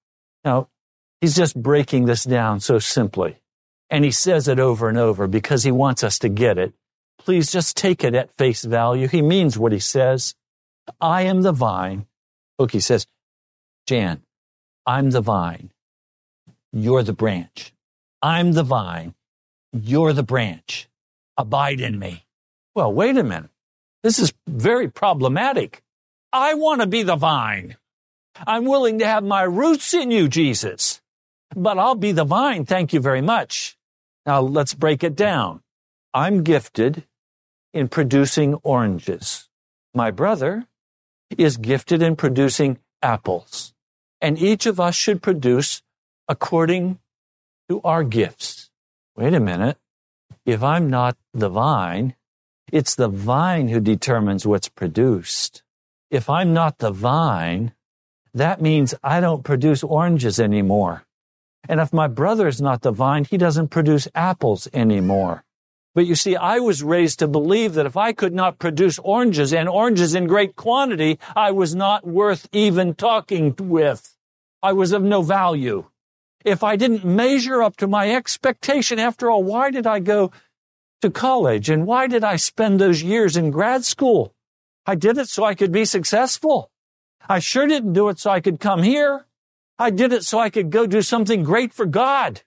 Now, 0.45 0.70
he's 1.21 1.37
just 1.37 1.61
breaking 1.61 2.07
this 2.07 2.25
down 2.25 2.61
so 2.61 2.79
simply. 2.79 3.39
And 3.91 4.05
he 4.05 4.11
says 4.11 4.49
it 4.49 4.61
over 4.61 4.89
and 4.89 4.99
over 4.99 5.27
because 5.27 5.65
he 5.65 5.73
wants 5.73 6.05
us 6.05 6.19
to 6.21 6.29
get 6.29 6.59
it. 6.59 6.75
Please 7.19 7.53
just 7.53 7.77
take 7.77 8.05
it 8.05 8.15
at 8.15 8.33
face 8.37 8.65
value. 8.65 9.09
He 9.09 9.23
means 9.23 9.59
what 9.59 9.73
he 9.73 9.79
says. 9.81 10.35
I 11.01 11.23
am 11.23 11.43
the 11.43 11.53
vine. 11.53 12.07
Look, 12.59 12.73
he 12.73 12.81
says, 12.81 13.07
Jan, 13.87 14.23
I'm 14.87 15.11
the 15.11 15.21
vine. 15.21 15.71
You're 16.73 17.03
the 17.03 17.13
branch. 17.13 17.73
I'm 18.23 18.53
the 18.53 18.63
vine. 18.63 19.15
You're 19.73 20.13
the 20.13 20.23
branch. 20.23 20.89
abide 21.37 21.81
in 21.81 21.99
me. 21.99 22.25
Well, 22.75 22.93
wait 22.93 23.17
a 23.17 23.25
minute. 23.25 23.51
This 24.03 24.19
is 24.19 24.33
very 24.49 24.89
problematic. 24.89 25.83
I 26.33 26.55
want 26.55 26.81
to 26.81 26.87
be 26.87 27.03
the 27.03 27.17
vine. 27.17 27.77
I'm 28.47 28.65
willing 28.65 29.01
to 29.01 29.07
have 29.07 29.25
my 29.25 29.43
roots 29.43 29.93
in 29.93 30.11
you, 30.11 30.29
Jesus, 30.29 30.90
but 31.55 31.79
I'll 31.79 31.95
be 31.95 32.13
the 32.13 32.25
vine. 32.25 32.65
Thank 32.65 32.93
you 32.93 33.01
very 33.01 33.21
much. 33.21 33.77
Now 34.27 34.41
let's 34.41 34.75
break 34.75 35.03
it 35.03 35.17
down. 35.17 35.63
I'm 36.13 36.43
gifted 36.43 37.05
in 37.73 37.89
producing 37.89 38.55
oranges. 38.63 39.49
My 39.95 40.11
brother 40.11 40.67
is 41.39 41.57
gifted 41.57 42.03
in 42.03 42.17
producing 42.17 42.79
apples. 43.03 43.73
And 44.21 44.39
each 44.39 44.67
of 44.67 44.79
us 44.79 44.95
should 44.95 45.23
produce 45.23 45.83
according 46.29 46.99
to 47.69 47.81
our 47.83 48.05
gifts. 48.05 48.71
Wait 49.17 49.35
a 49.35 49.41
minute. 49.41 49.79
If 50.45 50.63
I'm 50.63 50.91
not 50.91 51.17
the 51.33 51.49
vine, 51.49 52.15
it's 52.73 52.95
the 52.95 53.09
vine 53.09 53.69
who 53.69 53.81
determines 53.81 54.47
what's 54.47 54.69
produced. 54.69 55.63
If 56.11 56.29
I'm 56.29 56.53
not 56.53 56.79
the 56.79 56.91
vine, 56.91 57.73
that 58.35 58.61
means 58.61 58.95
I 59.03 59.21
don't 59.21 59.45
produce 59.45 59.83
oranges 59.83 60.39
anymore. 60.41 61.05
And 61.71 61.79
if 61.79 61.93
my 61.93 62.09
brother 62.09 62.49
is 62.49 62.61
not 62.61 62.83
the 62.83 62.91
vine, 62.91 63.25
he 63.25 63.39
doesn't 63.39 63.69
produce 63.69 64.09
apples 64.13 64.67
anymore. 64.73 65.45
But 65.95 66.05
you 66.05 66.17
see, 66.17 66.35
I 66.35 66.59
was 66.59 66.83
raised 66.83 67.21
to 67.21 67.29
believe 67.29 67.75
that 67.75 67.87
if 67.87 67.97
I 67.97 68.13
could 68.13 68.35
not 68.35 68.59
produce 68.59 68.99
oranges 68.99 69.55
and 69.55 69.69
oranges 69.69 70.17
in 70.17 70.27
great 70.27 70.57
quantity, 70.57 71.21
I 71.37 71.53
was 71.53 71.77
not 71.77 72.05
worth 72.05 72.49
even 72.51 72.95
talking 72.95 73.55
with. 73.57 74.17
I 74.61 74.73
was 74.73 74.91
of 74.91 75.05
no 75.05 75.23
value. 75.23 75.85
If 76.45 76.65
I 76.65 76.75
didn't 76.75 77.05
measure 77.05 77.63
up 77.63 77.77
to 77.77 77.87
my 77.87 78.11
expectation, 78.11 78.99
after 78.99 79.31
all, 79.31 79.45
why 79.45 79.71
did 79.71 79.87
I 79.87 80.01
go 80.01 80.33
to 81.03 81.09
college 81.09 81.71
and 81.71 81.87
why 81.87 82.09
did 82.09 82.25
I 82.25 82.35
spend 82.35 82.81
those 82.81 83.01
years 83.05 83.37
in 83.37 83.53
grad 83.53 83.85
school? 83.85 84.35
I 84.87 84.97
did 84.97 85.19
it 85.19 85.29
so 85.29 85.45
I 85.45 85.55
could 85.55 85.71
be 85.71 85.85
successful. 85.85 86.73
I 87.29 87.39
sure 87.39 87.69
didn't 87.69 87.93
do 87.93 88.09
it 88.09 88.19
so 88.19 88.33
I 88.33 88.41
could 88.41 88.59
come 88.59 88.83
here. 88.83 89.27
I 89.81 89.89
did 89.89 90.13
it 90.13 90.25
so 90.25 90.39
I 90.39 90.51
could 90.51 90.69
go 90.69 90.87
do 90.87 91.01
something 91.01 91.43
great 91.43 91.73
for 91.73 91.87
God. 91.87 92.43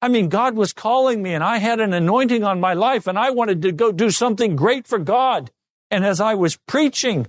I 0.00 0.06
mean, 0.06 0.28
God 0.28 0.54
was 0.54 0.72
calling 0.72 1.20
me 1.20 1.34
and 1.34 1.42
I 1.42 1.58
had 1.58 1.80
an 1.80 1.92
anointing 1.92 2.44
on 2.44 2.60
my 2.60 2.74
life 2.74 3.08
and 3.08 3.18
I 3.18 3.30
wanted 3.30 3.60
to 3.62 3.72
go 3.72 3.90
do 3.90 4.08
something 4.08 4.54
great 4.54 4.86
for 4.86 5.00
God. 5.00 5.50
And 5.90 6.04
as 6.04 6.20
I 6.20 6.34
was 6.34 6.56
preaching 6.68 7.26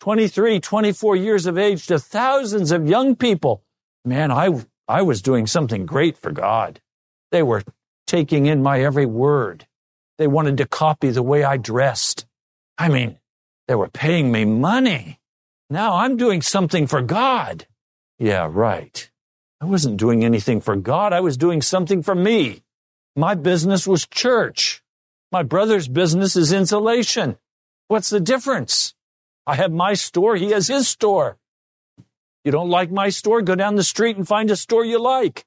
23, 0.00 0.60
24 0.60 1.16
years 1.16 1.46
of 1.46 1.56
age 1.56 1.86
to 1.86 1.98
thousands 1.98 2.70
of 2.70 2.86
young 2.86 3.16
people, 3.16 3.62
man, 4.04 4.30
I, 4.30 4.50
I 4.86 5.00
was 5.00 5.22
doing 5.22 5.46
something 5.46 5.86
great 5.86 6.18
for 6.18 6.30
God. 6.30 6.82
They 7.32 7.42
were 7.42 7.62
taking 8.06 8.44
in 8.44 8.62
my 8.62 8.82
every 8.82 9.06
word. 9.06 9.66
They 10.18 10.26
wanted 10.26 10.58
to 10.58 10.66
copy 10.66 11.08
the 11.08 11.22
way 11.22 11.44
I 11.44 11.56
dressed. 11.56 12.26
I 12.76 12.90
mean, 12.90 13.18
they 13.68 13.74
were 13.74 13.88
paying 13.88 14.30
me 14.30 14.44
money. 14.44 15.18
Now 15.70 15.96
I'm 15.96 16.18
doing 16.18 16.42
something 16.42 16.86
for 16.86 17.00
God. 17.00 17.66
Yeah, 18.18 18.48
right. 18.50 19.10
I 19.60 19.64
wasn't 19.66 19.98
doing 19.98 20.24
anything 20.24 20.60
for 20.60 20.76
God. 20.76 21.12
I 21.12 21.20
was 21.20 21.36
doing 21.36 21.62
something 21.62 22.02
for 22.02 22.14
me. 22.14 22.62
My 23.14 23.34
business 23.34 23.86
was 23.86 24.06
church. 24.06 24.82
My 25.32 25.42
brother's 25.42 25.88
business 25.88 26.36
is 26.36 26.52
insulation. 26.52 27.36
What's 27.88 28.10
the 28.10 28.20
difference? 28.20 28.94
I 29.46 29.54
have 29.56 29.72
my 29.72 29.94
store. 29.94 30.36
He 30.36 30.50
has 30.50 30.68
his 30.68 30.88
store. 30.88 31.38
You 32.44 32.52
don't 32.52 32.70
like 32.70 32.90
my 32.90 33.08
store? 33.08 33.42
Go 33.42 33.54
down 33.54 33.76
the 33.76 33.82
street 33.82 34.16
and 34.16 34.26
find 34.26 34.50
a 34.50 34.56
store 34.56 34.84
you 34.84 34.98
like. 34.98 35.44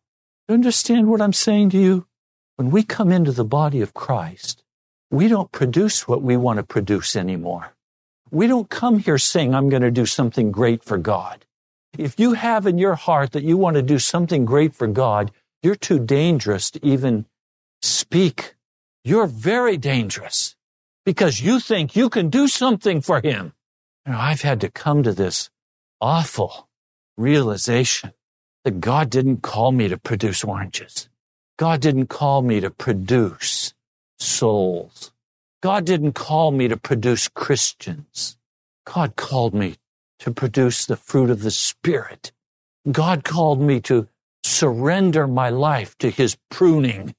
You 0.47 0.55
understand 0.55 1.07
what 1.07 1.21
I'm 1.21 1.33
saying 1.33 1.69
to 1.71 1.77
you? 1.77 2.07
When 2.55 2.71
we 2.71 2.83
come 2.83 3.11
into 3.11 3.31
the 3.31 3.45
body 3.45 3.81
of 3.81 3.93
Christ, 3.93 4.63
we 5.11 5.27
don't 5.27 5.51
produce 5.51 6.07
what 6.07 6.21
we 6.21 6.37
want 6.37 6.57
to 6.57 6.63
produce 6.63 7.15
anymore. 7.15 7.73
We 8.31 8.47
don't 8.47 8.69
come 8.69 8.99
here 8.99 9.17
saying, 9.17 9.55
I'm 9.55 9.69
going 9.69 9.81
to 9.81 9.91
do 9.91 10.05
something 10.05 10.51
great 10.51 10.83
for 10.83 10.97
God. 10.97 11.45
If 11.97 12.19
you 12.19 12.33
have 12.33 12.67
in 12.67 12.77
your 12.77 12.95
heart 12.95 13.31
that 13.31 13.43
you 13.43 13.57
want 13.57 13.75
to 13.75 13.81
do 13.81 13.99
something 13.99 14.45
great 14.45 14.73
for 14.75 14.87
God, 14.87 15.31
you're 15.61 15.75
too 15.75 15.99
dangerous 15.99 16.71
to 16.71 16.85
even 16.85 17.25
speak. 17.81 18.55
You're 19.03 19.27
very 19.27 19.77
dangerous 19.77 20.55
because 21.05 21.41
you 21.41 21.59
think 21.59 21.95
you 21.95 22.09
can 22.09 22.29
do 22.29 22.47
something 22.47 23.01
for 23.01 23.21
Him. 23.21 23.53
You 24.05 24.13
know, 24.13 24.19
I've 24.19 24.41
had 24.41 24.61
to 24.61 24.69
come 24.69 25.03
to 25.03 25.13
this 25.13 25.49
awful 25.99 26.69
realization 27.17 28.13
that 28.63 28.79
God 28.79 29.09
didn't 29.09 29.41
call 29.41 29.71
me 29.71 29.87
to 29.87 29.97
produce 29.97 30.43
oranges. 30.43 31.09
God 31.57 31.81
didn't 31.81 32.07
call 32.07 32.41
me 32.41 32.59
to 32.61 32.69
produce 32.69 33.73
souls. 34.17 35.11
God 35.61 35.85
didn't 35.85 36.13
call 36.13 36.51
me 36.51 36.67
to 36.69 36.77
produce 36.77 37.27
Christians. 37.27 38.37
God 38.85 39.15
called 39.15 39.53
me 39.53 39.75
to 40.19 40.31
produce 40.31 40.85
the 40.85 40.95
fruit 40.95 41.29
of 41.29 41.41
the 41.41 41.51
Spirit. 41.51 42.31
God 42.89 43.23
called 43.23 43.61
me 43.61 43.79
to 43.81 44.07
surrender 44.43 45.27
my 45.27 45.49
life 45.49 45.97
to 45.99 46.09
His 46.09 46.37
pruning. 46.49 47.15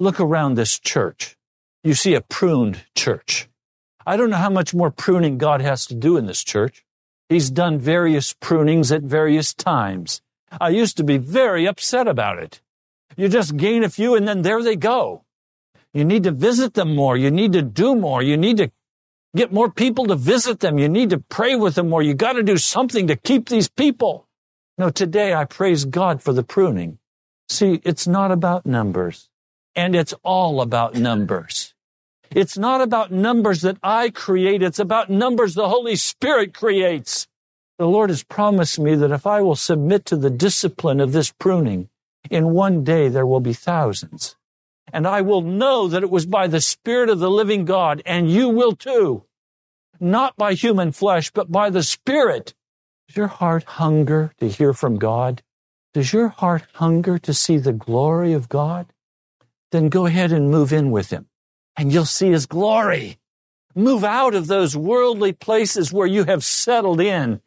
Look 0.00 0.20
around 0.20 0.54
this 0.54 0.78
church. 0.78 1.36
You 1.84 1.94
see 1.94 2.14
a 2.14 2.20
pruned 2.20 2.84
church. 2.94 3.48
I 4.06 4.16
don't 4.16 4.30
know 4.30 4.36
how 4.36 4.50
much 4.50 4.74
more 4.74 4.90
pruning 4.90 5.38
God 5.38 5.60
has 5.60 5.86
to 5.86 5.94
do 5.94 6.16
in 6.16 6.26
this 6.26 6.42
church. 6.42 6.84
He's 7.28 7.50
done 7.50 7.78
various 7.78 8.34
prunings 8.34 8.92
at 8.92 9.02
various 9.02 9.54
times. 9.54 10.20
I 10.60 10.68
used 10.70 10.96
to 10.98 11.04
be 11.04 11.18
very 11.18 11.66
upset 11.66 12.06
about 12.06 12.38
it. 12.38 12.60
You 13.16 13.28
just 13.28 13.56
gain 13.56 13.84
a 13.84 13.88
few 13.88 14.14
and 14.14 14.26
then 14.26 14.42
there 14.42 14.62
they 14.62 14.76
go. 14.76 15.24
You 15.94 16.04
need 16.04 16.24
to 16.24 16.30
visit 16.30 16.74
them 16.74 16.94
more. 16.94 17.16
You 17.16 17.30
need 17.30 17.52
to 17.52 17.62
do 17.62 17.94
more. 17.94 18.22
You 18.22 18.36
need 18.36 18.56
to 18.58 18.70
get 19.34 19.52
more 19.52 19.70
people 19.70 20.06
to 20.06 20.16
visit 20.16 20.60
them. 20.60 20.78
You 20.78 20.88
need 20.88 21.10
to 21.10 21.18
pray 21.18 21.56
with 21.56 21.74
them 21.74 21.88
more. 21.88 22.02
You 22.02 22.14
got 22.14 22.34
to 22.34 22.42
do 22.42 22.56
something 22.56 23.06
to 23.06 23.16
keep 23.16 23.48
these 23.48 23.68
people. 23.68 24.26
No, 24.78 24.90
today 24.90 25.34
I 25.34 25.44
praise 25.44 25.84
God 25.84 26.22
for 26.22 26.32
the 26.32 26.42
pruning. 26.42 26.98
See, 27.48 27.80
it's 27.84 28.06
not 28.06 28.30
about 28.30 28.66
numbers 28.66 29.28
and 29.74 29.94
it's 29.94 30.14
all 30.22 30.60
about 30.60 30.94
numbers. 30.94 31.74
It's 32.30 32.56
not 32.56 32.80
about 32.80 33.12
numbers 33.12 33.60
that 33.62 33.76
I 33.82 34.10
create. 34.10 34.62
It's 34.62 34.78
about 34.78 35.10
numbers 35.10 35.54
the 35.54 35.68
Holy 35.68 35.96
Spirit 35.96 36.54
creates. 36.54 37.28
The 37.78 37.86
Lord 37.86 38.10
has 38.10 38.22
promised 38.22 38.78
me 38.78 38.94
that 38.94 39.10
if 39.10 39.26
I 39.26 39.40
will 39.40 39.56
submit 39.56 40.06
to 40.06 40.16
the 40.16 40.30
discipline 40.30 41.00
of 41.00 41.12
this 41.12 41.30
pruning, 41.30 41.88
in 42.30 42.52
one 42.52 42.84
day 42.84 43.08
there 43.08 43.26
will 43.26 43.40
be 43.40 43.52
thousands 43.52 44.36
and 44.92 45.06
I 45.06 45.20
will 45.20 45.42
know 45.42 45.88
that 45.88 46.02
it 46.02 46.10
was 46.10 46.26
by 46.26 46.46
the 46.46 46.60
Spirit 46.60 47.10
of 47.10 47.18
the 47.18 47.30
living 47.30 47.64
God, 47.64 48.02
and 48.06 48.30
you 48.30 48.48
will 48.48 48.74
too. 48.74 49.24
Not 50.00 50.36
by 50.36 50.54
human 50.54 50.92
flesh, 50.92 51.30
but 51.30 51.52
by 51.52 51.70
the 51.70 51.82
Spirit. 51.82 52.54
Does 53.08 53.16
your 53.16 53.28
heart 53.28 53.64
hunger 53.64 54.32
to 54.38 54.48
hear 54.48 54.72
from 54.72 54.98
God? 54.98 55.42
Does 55.94 56.12
your 56.12 56.28
heart 56.28 56.64
hunger 56.74 57.18
to 57.18 57.34
see 57.34 57.58
the 57.58 57.72
glory 57.72 58.32
of 58.32 58.48
God? 58.48 58.92
Then 59.70 59.88
go 59.88 60.06
ahead 60.06 60.32
and 60.32 60.50
move 60.50 60.72
in 60.72 60.90
with 60.90 61.10
Him, 61.10 61.26
and 61.76 61.92
you'll 61.92 62.04
see 62.04 62.30
His 62.30 62.46
glory. 62.46 63.18
Move 63.74 64.04
out 64.04 64.34
of 64.34 64.46
those 64.46 64.76
worldly 64.76 65.32
places 65.32 65.92
where 65.92 66.06
you 66.06 66.24
have 66.24 66.44
settled 66.44 67.00
in, 67.00 67.40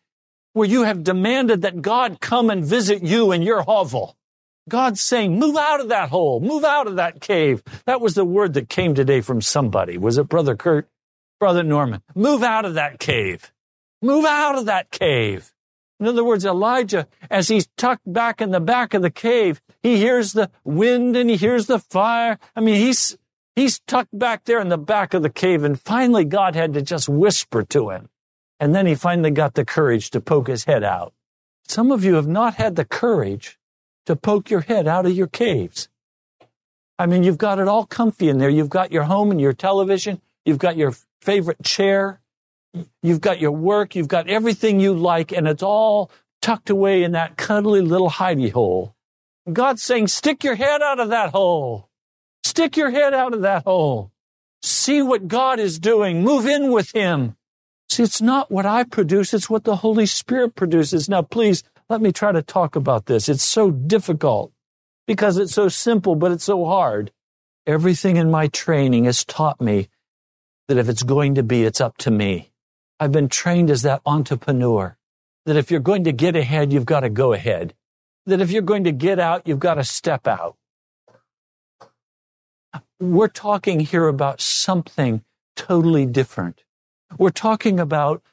where 0.53 0.67
you 0.67 0.83
have 0.83 1.03
demanded 1.03 1.61
that 1.61 1.81
God 1.81 2.19
come 2.21 2.49
and 2.49 2.65
visit 2.65 3.03
you 3.03 3.31
in 3.31 3.41
your 3.41 3.61
hovel. 3.61 4.15
God's 4.67 5.01
saying, 5.01 5.37
move 5.37 5.55
out 5.55 5.79
of 5.79 5.89
that 5.89 6.09
hole, 6.09 6.39
move 6.39 6.63
out 6.63 6.87
of 6.87 6.95
that 6.95 7.21
cave. 7.21 7.61
That 7.85 8.01
was 8.01 8.15
the 8.15 8.25
word 8.25 8.53
that 8.55 8.67
came 8.67 8.95
today 8.95 9.21
from 9.21 9.41
somebody. 9.41 9.97
Was 9.97 10.17
it 10.17 10.27
Brother 10.27 10.55
Kurt? 10.55 10.89
Brother 11.39 11.63
Norman? 11.63 12.01
Move 12.15 12.41
out 12.41 12.65
of 12.65 12.73
that 12.73 12.99
cave. 12.99 13.51
Move 14.01 14.25
out 14.25 14.57
of 14.57 14.65
that 14.65 14.89
cave. 14.89 15.53
In 15.99 16.07
other 16.07 16.23
words, 16.23 16.45
Elijah, 16.45 17.07
as 17.29 17.47
he's 17.47 17.67
tucked 17.77 18.11
back 18.11 18.41
in 18.41 18.51
the 18.51 18.59
back 18.59 18.93
of 18.93 19.01
the 19.01 19.11
cave, 19.11 19.61
he 19.81 19.97
hears 19.97 20.33
the 20.33 20.49
wind 20.63 21.15
and 21.15 21.29
he 21.29 21.37
hears 21.37 21.67
the 21.67 21.79
fire. 21.79 22.39
I 22.55 22.59
mean, 22.59 22.75
he's, 22.75 23.17
he's 23.55 23.79
tucked 23.81 24.17
back 24.17 24.45
there 24.45 24.59
in 24.59 24.69
the 24.69 24.77
back 24.77 25.13
of 25.13 25.21
the 25.21 25.29
cave 25.29 25.63
and 25.63 25.79
finally 25.79 26.25
God 26.25 26.55
had 26.55 26.73
to 26.73 26.81
just 26.81 27.07
whisper 27.07 27.63
to 27.65 27.91
him. 27.91 28.09
And 28.59 28.73
then 28.73 28.87
he 28.87 28.95
finally 28.95 29.31
got 29.31 29.53
the 29.53 29.65
courage 29.65 30.09
to 30.11 30.21
poke 30.21 30.47
his 30.47 30.65
head 30.65 30.83
out. 30.83 31.13
Some 31.67 31.91
of 31.91 32.03
you 32.03 32.15
have 32.15 32.27
not 32.27 32.55
had 32.55 32.75
the 32.75 32.85
courage 32.85 33.57
to 34.05 34.15
poke 34.15 34.49
your 34.49 34.61
head 34.61 34.87
out 34.87 35.05
of 35.05 35.13
your 35.13 35.27
caves. 35.27 35.89
I 36.97 37.05
mean, 37.07 37.23
you've 37.23 37.37
got 37.37 37.59
it 37.59 37.67
all 37.67 37.85
comfy 37.85 38.29
in 38.29 38.37
there. 38.37 38.49
You've 38.49 38.69
got 38.69 38.91
your 38.91 39.03
home 39.03 39.31
and 39.31 39.41
your 39.41 39.53
television. 39.53 40.21
You've 40.45 40.59
got 40.59 40.77
your 40.77 40.93
favorite 41.21 41.61
chair. 41.63 42.21
You've 43.01 43.21
got 43.21 43.39
your 43.41 43.51
work. 43.51 43.95
You've 43.95 44.07
got 44.07 44.29
everything 44.29 44.79
you 44.79 44.93
like, 44.93 45.31
and 45.31 45.47
it's 45.47 45.63
all 45.63 46.11
tucked 46.41 46.69
away 46.69 47.03
in 47.03 47.13
that 47.13 47.37
cuddly 47.37 47.81
little 47.81 48.09
hidey 48.09 48.51
hole. 48.51 48.95
God's 49.51 49.83
saying, 49.83 50.07
stick 50.07 50.43
your 50.43 50.55
head 50.55 50.81
out 50.81 50.99
of 50.99 51.09
that 51.09 51.31
hole. 51.31 51.89
Stick 52.43 52.77
your 52.77 52.91
head 52.91 53.13
out 53.13 53.33
of 53.33 53.41
that 53.41 53.63
hole. 53.63 54.11
See 54.61 55.01
what 55.01 55.27
God 55.27 55.59
is 55.59 55.79
doing. 55.79 56.23
Move 56.23 56.45
in 56.45 56.71
with 56.71 56.91
Him. 56.91 57.35
See, 57.89 58.03
it's 58.03 58.21
not 58.21 58.51
what 58.51 58.65
I 58.65 58.83
produce, 58.83 59.33
it's 59.33 59.49
what 59.49 59.63
the 59.63 59.77
Holy 59.77 60.05
Spirit 60.05 60.55
produces. 60.55 61.07
Now, 61.07 61.21
please 61.21 61.63
let 61.89 62.01
me 62.01 62.11
try 62.11 62.31
to 62.31 62.41
talk 62.41 62.75
about 62.75 63.05
this. 63.05 63.29
It's 63.29 63.43
so 63.43 63.71
difficult 63.71 64.51
because 65.07 65.37
it's 65.37 65.53
so 65.53 65.67
simple, 65.67 66.15
but 66.15 66.31
it's 66.31 66.43
so 66.43 66.65
hard. 66.65 67.11
Everything 67.67 68.17
in 68.17 68.31
my 68.31 68.47
training 68.47 69.05
has 69.05 69.23
taught 69.23 69.61
me 69.61 69.89
that 70.67 70.77
if 70.77 70.89
it's 70.89 71.03
going 71.03 71.35
to 71.35 71.43
be, 71.43 71.63
it's 71.63 71.81
up 71.81 71.97
to 71.97 72.11
me. 72.11 72.51
I've 72.99 73.11
been 73.11 73.29
trained 73.29 73.69
as 73.69 73.83
that 73.83 74.01
entrepreneur, 74.05 74.97
that 75.45 75.57
if 75.57 75.69
you're 75.69 75.79
going 75.79 76.05
to 76.05 76.11
get 76.11 76.35
ahead, 76.35 76.73
you've 76.73 76.85
got 76.85 77.01
to 77.01 77.09
go 77.09 77.33
ahead. 77.33 77.73
That 78.25 78.41
if 78.41 78.51
you're 78.51 78.61
going 78.63 78.85
to 78.85 78.91
get 78.91 79.19
out, 79.19 79.47
you've 79.47 79.59
got 79.59 79.75
to 79.75 79.83
step 79.83 80.27
out. 80.27 80.55
We're 82.99 83.27
talking 83.27 83.81
here 83.81 84.07
about 84.07 84.41
something 84.41 85.23
totally 85.55 86.05
different. 86.05 86.63
We're 87.17 87.29
talking 87.29 87.79
about 87.79 88.23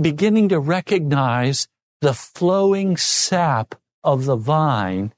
beginning 0.00 0.48
to 0.50 0.58
recognize 0.58 1.68
the 2.02 2.12
flowing 2.12 2.96
sap 2.96 3.76
of 4.02 4.24
the 4.24 4.34
vine 4.34 5.12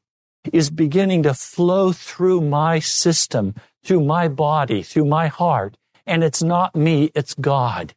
is 0.53 0.69
beginning 0.69 1.23
to 1.23 1.33
flow 1.33 1.93
through 1.93 2.43
my 2.43 2.79
system, 2.79 3.55
through 3.83 4.05
my 4.05 4.29
body, 4.29 4.83
through 4.83 5.07
my 5.07 5.27
heart. 5.29 5.79
And 6.07 6.23
it's 6.23 6.43
not 6.43 6.77
me, 6.77 7.11
it's 7.15 7.33
God. 7.33 7.95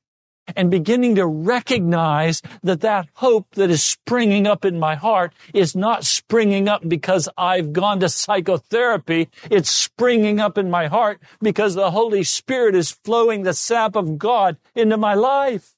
And 0.56 0.72
beginning 0.72 1.16
to 1.16 1.28
recognize 1.28 2.42
that 2.64 2.80
that 2.80 3.10
hope 3.16 3.56
that 3.56 3.70
is 3.70 3.84
springing 3.84 4.48
up 4.48 4.64
in 4.64 4.80
my 4.80 4.96
heart 4.96 5.34
is 5.54 5.76
not 5.76 6.06
springing 6.06 6.70
up 6.70 6.88
because 6.88 7.28
I've 7.38 7.74
gone 7.74 8.00
to 8.00 8.08
psychotherapy. 8.08 9.28
It's 9.52 9.70
springing 9.70 10.40
up 10.40 10.58
in 10.58 10.72
my 10.72 10.88
heart 10.88 11.22
because 11.42 11.76
the 11.76 11.92
Holy 11.92 12.24
Spirit 12.24 12.74
is 12.74 12.92
flowing 13.04 13.44
the 13.44 13.54
sap 13.54 13.98
of 13.98 14.18
God 14.18 14.56
into 14.74 14.96
my 14.96 15.16
life. 15.16 15.74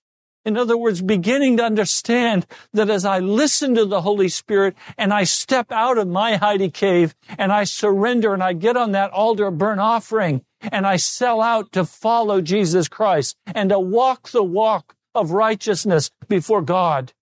In 0.45 0.57
other 0.57 0.77
words, 0.77 1.01
beginning 1.01 1.57
to 1.57 1.63
understand 1.63 2.45
that 2.73 2.89
as 2.89 3.05
I 3.05 3.19
listen 3.19 3.75
to 3.75 3.85
the 3.85 4.01
Holy 4.01 4.29
Spirit 4.29 4.75
and 4.97 5.13
I 5.13 5.25
step 5.25 5.71
out 5.71 5.97
of 5.97 6.07
my 6.07 6.37
hidey 6.37 6.73
cave 6.73 7.13
and 7.37 7.51
I 7.51 7.65
surrender 7.65 8.33
and 8.33 8.41
I 8.41 8.53
get 8.53 8.77
on 8.77 8.93
that 8.93 9.11
altar 9.11 9.51
burnt 9.51 9.81
offering 9.81 10.43
and 10.61 10.87
I 10.87 10.95
sell 10.95 11.41
out 11.41 11.71
to 11.73 11.85
follow 11.85 12.41
Jesus 12.41 12.87
Christ 12.87 13.35
and 13.45 13.69
to 13.69 13.79
walk 13.79 14.29
the 14.29 14.43
walk 14.43 14.95
of 15.13 15.31
righteousness 15.31 16.09
before 16.27 16.61
God. 16.61 17.13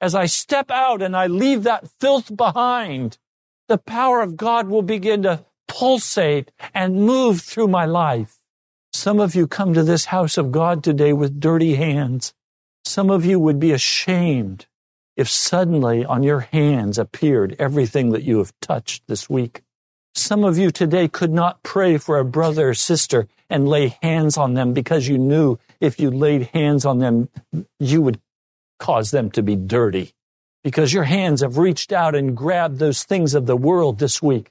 As 0.00 0.14
I 0.14 0.26
step 0.26 0.70
out 0.70 1.02
and 1.02 1.16
I 1.16 1.26
leave 1.26 1.62
that 1.64 1.88
filth 2.00 2.34
behind, 2.34 3.18
the 3.68 3.78
power 3.78 4.20
of 4.20 4.36
God 4.36 4.68
will 4.68 4.82
begin 4.82 5.22
to 5.22 5.44
pulsate 5.68 6.50
and 6.74 7.06
move 7.06 7.40
through 7.40 7.68
my 7.68 7.84
life. 7.84 8.38
Some 8.92 9.20
of 9.20 9.34
you 9.34 9.46
come 9.46 9.74
to 9.74 9.82
this 9.82 10.06
house 10.06 10.38
of 10.38 10.52
God 10.52 10.84
today 10.84 11.12
with 11.12 11.40
dirty 11.40 11.74
hands. 11.74 12.34
Some 12.84 13.10
of 13.10 13.24
you 13.24 13.40
would 13.40 13.58
be 13.58 13.72
ashamed 13.72 14.66
if 15.16 15.28
suddenly 15.28 16.04
on 16.04 16.22
your 16.22 16.40
hands 16.40 16.98
appeared 16.98 17.56
everything 17.58 18.10
that 18.10 18.24
you 18.24 18.38
have 18.38 18.52
touched 18.60 19.06
this 19.06 19.28
week. 19.30 19.62
Some 20.14 20.44
of 20.44 20.58
you 20.58 20.70
today 20.70 21.08
could 21.08 21.32
not 21.32 21.62
pray 21.62 21.96
for 21.98 22.18
a 22.18 22.24
brother 22.24 22.68
or 22.70 22.74
sister 22.74 23.26
and 23.48 23.68
lay 23.68 23.96
hands 24.02 24.36
on 24.36 24.54
them 24.54 24.72
because 24.72 25.08
you 25.08 25.18
knew 25.18 25.58
if 25.80 25.98
you 25.98 26.10
laid 26.10 26.50
hands 26.52 26.84
on 26.84 26.98
them, 26.98 27.28
you 27.80 28.02
would 28.02 28.20
cause 28.78 29.10
them 29.10 29.30
to 29.32 29.42
be 29.42 29.56
dirty. 29.56 30.12
Because 30.62 30.92
your 30.92 31.04
hands 31.04 31.40
have 31.40 31.58
reached 31.58 31.92
out 31.92 32.14
and 32.14 32.36
grabbed 32.36 32.78
those 32.78 33.02
things 33.02 33.34
of 33.34 33.46
the 33.46 33.56
world 33.56 33.98
this 33.98 34.22
week. 34.22 34.50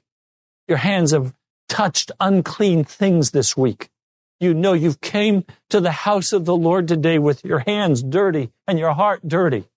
Your 0.68 0.78
hands 0.78 1.12
have 1.12 1.34
touched 1.68 2.12
unclean 2.20 2.84
things 2.84 3.30
this 3.30 3.56
week 3.56 3.90
you 4.40 4.54
know 4.54 4.72
you've 4.72 5.00
came 5.00 5.44
to 5.70 5.80
the 5.80 5.90
house 5.90 6.32
of 6.32 6.44
the 6.44 6.56
Lord 6.56 6.88
today 6.88 7.18
with 7.18 7.44
your 7.44 7.60
hands 7.60 8.02
dirty 8.02 8.50
and 8.66 8.78
your 8.78 8.92
heart 8.92 9.26
dirty. 9.26 9.68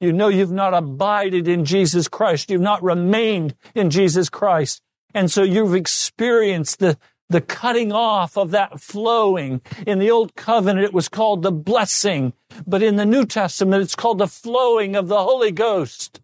You 0.00 0.12
know 0.12 0.28
you've 0.28 0.52
not 0.52 0.74
abided 0.74 1.48
in 1.48 1.64
Jesus 1.64 2.08
Christ. 2.08 2.50
You've 2.50 2.60
not 2.60 2.82
remained 2.82 3.54
in 3.74 3.90
Jesus 3.90 4.28
Christ. 4.28 4.82
And 5.14 5.30
so 5.30 5.42
you've 5.42 5.74
experienced 5.74 6.78
the, 6.78 6.98
the 7.30 7.40
cutting 7.40 7.92
off 7.92 8.36
of 8.36 8.50
that 8.50 8.80
flowing. 8.80 9.62
In 9.86 9.98
the 9.98 10.10
old 10.10 10.34
covenant, 10.34 10.84
it 10.84 10.92
was 10.92 11.08
called 11.08 11.42
the 11.42 11.52
blessing. 11.52 12.34
But 12.66 12.82
in 12.82 12.96
the 12.96 13.06
New 13.06 13.24
Testament, 13.24 13.82
it's 13.82 13.94
called 13.94 14.18
the 14.18 14.28
flowing 14.28 14.96
of 14.96 15.08
the 15.08 15.22
Holy 15.22 15.52
Ghost, 15.52 16.20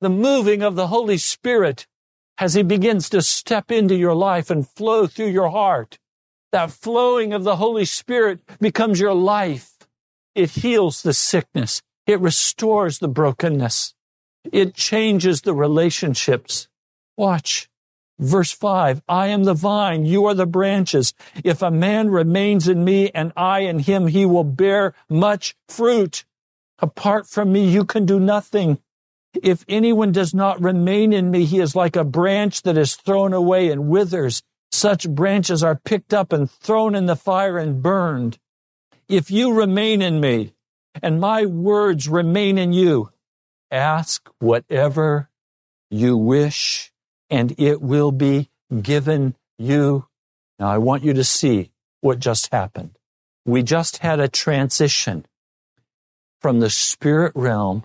the 0.00 0.10
moving 0.10 0.62
of 0.62 0.74
the 0.74 0.88
Holy 0.88 1.18
Spirit 1.18 1.86
as 2.36 2.54
he 2.54 2.62
begins 2.62 3.08
to 3.10 3.22
step 3.22 3.70
into 3.70 3.94
your 3.94 4.14
life 4.14 4.50
and 4.50 4.68
flow 4.68 5.06
through 5.06 5.28
your 5.28 5.50
heart 5.50 5.98
that 6.54 6.70
flowing 6.70 7.32
of 7.32 7.42
the 7.42 7.56
Holy 7.56 7.84
Spirit 7.84 8.38
becomes 8.60 9.00
your 9.00 9.12
life. 9.12 9.72
It 10.36 10.50
heals 10.50 11.02
the 11.02 11.12
sickness. 11.12 11.82
It 12.06 12.20
restores 12.20 13.00
the 13.00 13.08
brokenness. 13.08 13.92
It 14.52 14.72
changes 14.72 15.42
the 15.42 15.52
relationships. 15.52 16.68
Watch. 17.16 17.68
Verse 18.20 18.52
5 18.52 19.02
I 19.08 19.26
am 19.26 19.42
the 19.42 19.54
vine, 19.54 20.06
you 20.06 20.26
are 20.26 20.34
the 20.34 20.46
branches. 20.46 21.12
If 21.42 21.60
a 21.60 21.72
man 21.72 22.10
remains 22.10 22.68
in 22.68 22.84
me 22.84 23.10
and 23.10 23.32
I 23.36 23.60
in 23.60 23.80
him, 23.80 24.06
he 24.06 24.24
will 24.24 24.44
bear 24.44 24.94
much 25.08 25.56
fruit. 25.68 26.24
Apart 26.78 27.26
from 27.26 27.52
me, 27.52 27.68
you 27.68 27.84
can 27.84 28.06
do 28.06 28.20
nothing. 28.20 28.78
If 29.42 29.64
anyone 29.68 30.12
does 30.12 30.32
not 30.32 30.62
remain 30.62 31.12
in 31.12 31.32
me, 31.32 31.46
he 31.46 31.58
is 31.58 31.74
like 31.74 31.96
a 31.96 32.04
branch 32.04 32.62
that 32.62 32.78
is 32.78 32.94
thrown 32.94 33.32
away 33.32 33.72
and 33.72 33.88
withers 33.88 34.44
such 34.74 35.08
branches 35.08 35.62
are 35.62 35.76
picked 35.76 36.12
up 36.12 36.32
and 36.32 36.50
thrown 36.50 36.94
in 36.94 37.06
the 37.06 37.16
fire 37.16 37.58
and 37.58 37.80
burned. 37.80 38.38
If 39.08 39.30
you 39.30 39.52
remain 39.52 40.02
in 40.02 40.20
me 40.20 40.54
and 41.02 41.20
my 41.20 41.46
words 41.46 42.08
remain 42.08 42.58
in 42.58 42.72
you, 42.72 43.10
ask 43.70 44.28
whatever 44.40 45.30
you 45.90 46.16
wish 46.16 46.92
and 47.30 47.54
it 47.58 47.80
will 47.80 48.10
be 48.10 48.50
given 48.82 49.36
you. 49.58 50.06
Now 50.58 50.68
I 50.68 50.78
want 50.78 51.04
you 51.04 51.12
to 51.14 51.24
see 51.24 51.70
what 52.00 52.18
just 52.18 52.52
happened. 52.52 52.98
We 53.46 53.62
just 53.62 53.98
had 53.98 54.20
a 54.20 54.28
transition 54.28 55.26
from 56.40 56.60
the 56.60 56.70
spirit 56.70 57.32
realm 57.34 57.84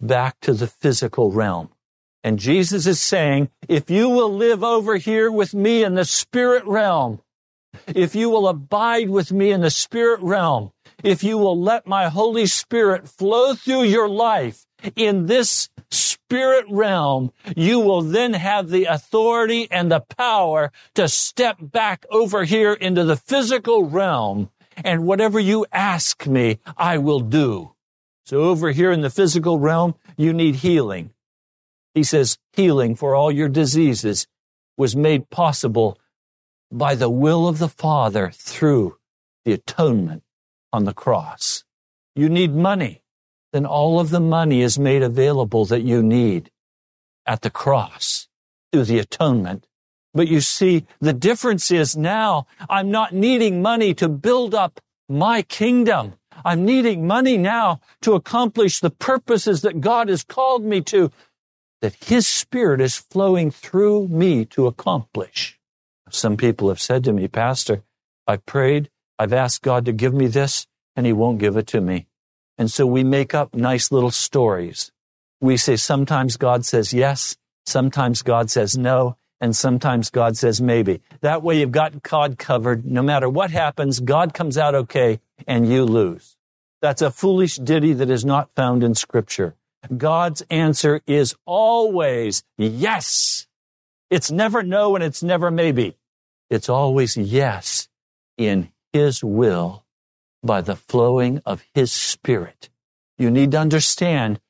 back 0.00 0.38
to 0.40 0.52
the 0.52 0.66
physical 0.66 1.32
realm. 1.32 1.70
And 2.22 2.38
Jesus 2.38 2.86
is 2.86 3.00
saying, 3.00 3.48
if 3.68 3.90
you 3.90 4.08
will 4.08 4.32
live 4.32 4.62
over 4.62 4.96
here 4.96 5.30
with 5.30 5.54
me 5.54 5.82
in 5.82 5.94
the 5.94 6.04
spirit 6.04 6.64
realm, 6.66 7.20
if 7.86 8.14
you 8.14 8.28
will 8.28 8.48
abide 8.48 9.08
with 9.08 9.32
me 9.32 9.52
in 9.52 9.60
the 9.60 9.70
spirit 9.70 10.20
realm, 10.20 10.72
if 11.02 11.22
you 11.22 11.38
will 11.38 11.58
let 11.58 11.86
my 11.86 12.08
Holy 12.08 12.46
Spirit 12.46 13.08
flow 13.08 13.54
through 13.54 13.84
your 13.84 14.08
life 14.08 14.66
in 14.96 15.26
this 15.26 15.70
spirit 15.90 16.66
realm, 16.68 17.32
you 17.56 17.80
will 17.80 18.02
then 18.02 18.34
have 18.34 18.68
the 18.68 18.84
authority 18.84 19.70
and 19.70 19.90
the 19.90 20.00
power 20.00 20.72
to 20.94 21.08
step 21.08 21.56
back 21.60 22.04
over 22.10 22.44
here 22.44 22.72
into 22.72 23.04
the 23.04 23.16
physical 23.16 23.84
realm. 23.84 24.50
And 24.76 25.06
whatever 25.06 25.40
you 25.40 25.66
ask 25.72 26.26
me, 26.26 26.58
I 26.76 26.98
will 26.98 27.20
do. 27.20 27.72
So 28.24 28.42
over 28.42 28.70
here 28.70 28.92
in 28.92 29.00
the 29.00 29.10
physical 29.10 29.58
realm, 29.58 29.94
you 30.16 30.32
need 30.32 30.56
healing. 30.56 31.12
He 31.94 32.02
says 32.02 32.38
healing 32.52 32.94
for 32.94 33.14
all 33.14 33.32
your 33.32 33.48
diseases 33.48 34.26
was 34.76 34.94
made 34.94 35.30
possible 35.30 35.98
by 36.70 36.94
the 36.94 37.10
will 37.10 37.48
of 37.48 37.58
the 37.58 37.68
Father 37.68 38.30
through 38.32 38.96
the 39.44 39.52
atonement 39.52 40.22
on 40.72 40.84
the 40.84 40.94
cross. 40.94 41.64
You 42.14 42.28
need 42.28 42.54
money. 42.54 43.02
Then 43.52 43.66
all 43.66 43.98
of 43.98 44.10
the 44.10 44.20
money 44.20 44.62
is 44.62 44.78
made 44.78 45.02
available 45.02 45.64
that 45.66 45.82
you 45.82 46.02
need 46.02 46.50
at 47.26 47.42
the 47.42 47.50
cross 47.50 48.28
through 48.72 48.84
the 48.84 48.98
atonement. 49.00 49.66
But 50.14 50.28
you 50.28 50.40
see, 50.40 50.86
the 51.00 51.12
difference 51.12 51.70
is 51.70 51.96
now 51.96 52.46
I'm 52.68 52.90
not 52.90 53.12
needing 53.12 53.62
money 53.62 53.94
to 53.94 54.08
build 54.08 54.54
up 54.54 54.80
my 55.08 55.42
kingdom. 55.42 56.14
I'm 56.44 56.64
needing 56.64 57.06
money 57.06 57.36
now 57.36 57.80
to 58.02 58.14
accomplish 58.14 58.80
the 58.80 58.90
purposes 58.90 59.62
that 59.62 59.80
God 59.80 60.08
has 60.08 60.22
called 60.22 60.64
me 60.64 60.80
to 60.82 61.10
that 61.80 62.04
His 62.04 62.26
Spirit 62.26 62.80
is 62.80 62.96
flowing 62.96 63.50
through 63.50 64.08
me 64.08 64.44
to 64.46 64.66
accomplish. 64.66 65.58
Some 66.10 66.36
people 66.36 66.68
have 66.68 66.80
said 66.80 67.04
to 67.04 67.12
me, 67.12 67.28
Pastor, 67.28 67.82
I've 68.26 68.44
prayed, 68.46 68.90
I've 69.18 69.32
asked 69.32 69.62
God 69.62 69.84
to 69.84 69.92
give 69.92 70.14
me 70.14 70.26
this, 70.26 70.66
and 70.96 71.06
He 71.06 71.12
won't 71.12 71.38
give 71.38 71.56
it 71.56 71.66
to 71.68 71.80
me. 71.80 72.06
And 72.58 72.70
so 72.70 72.86
we 72.86 73.04
make 73.04 73.34
up 73.34 73.54
nice 73.54 73.90
little 73.90 74.10
stories. 74.10 74.92
We 75.40 75.56
say 75.56 75.76
sometimes 75.76 76.36
God 76.36 76.66
says 76.66 76.92
yes, 76.92 77.36
sometimes 77.64 78.22
God 78.22 78.50
says 78.50 78.76
no, 78.76 79.16
and 79.40 79.56
sometimes 79.56 80.10
God 80.10 80.36
says 80.36 80.60
maybe. 80.60 81.00
That 81.22 81.42
way 81.42 81.60
you've 81.60 81.72
got 81.72 82.02
God 82.02 82.38
covered. 82.38 82.84
No 82.84 83.02
matter 83.02 83.28
what 83.28 83.50
happens, 83.50 84.00
God 84.00 84.34
comes 84.34 84.58
out 84.58 84.74
okay 84.74 85.20
and 85.46 85.66
you 85.66 85.84
lose. 85.84 86.36
That's 86.82 87.02
a 87.02 87.10
foolish 87.10 87.56
ditty 87.56 87.94
that 87.94 88.10
is 88.10 88.24
not 88.24 88.54
found 88.54 88.82
in 88.84 88.94
scripture. 88.94 89.54
God's 89.96 90.42
answer 90.50 91.00
is 91.06 91.34
always 91.46 92.42
yes. 92.56 93.46
It's 94.10 94.30
never 94.30 94.62
no 94.62 94.94
and 94.94 95.04
it's 95.04 95.22
never 95.22 95.50
maybe. 95.50 95.96
It's 96.48 96.68
always 96.68 97.16
yes 97.16 97.88
in 98.36 98.72
His 98.92 99.22
will 99.22 99.84
by 100.42 100.60
the 100.60 100.76
flowing 100.76 101.40
of 101.44 101.62
His 101.74 101.92
Spirit. 101.92 102.70
You 103.18 103.30
need 103.30 103.52
to 103.52 103.58
understand 103.58 104.40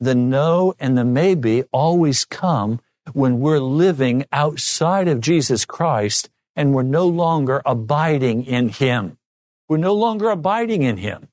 the 0.00 0.14
no 0.14 0.74
and 0.78 0.98
the 0.98 1.04
maybe 1.04 1.64
always 1.72 2.24
come 2.24 2.80
when 3.12 3.40
we're 3.40 3.60
living 3.60 4.24
outside 4.32 5.08
of 5.08 5.20
Jesus 5.20 5.64
Christ 5.64 6.28
and 6.54 6.74
we're 6.74 6.82
no 6.82 7.06
longer 7.06 7.62
abiding 7.64 8.44
in 8.44 8.68
Him. 8.68 9.18
We're 9.68 9.76
no 9.76 9.94
longer 9.94 10.30
abiding 10.30 10.82
in 10.82 10.96
Him. 10.96 11.28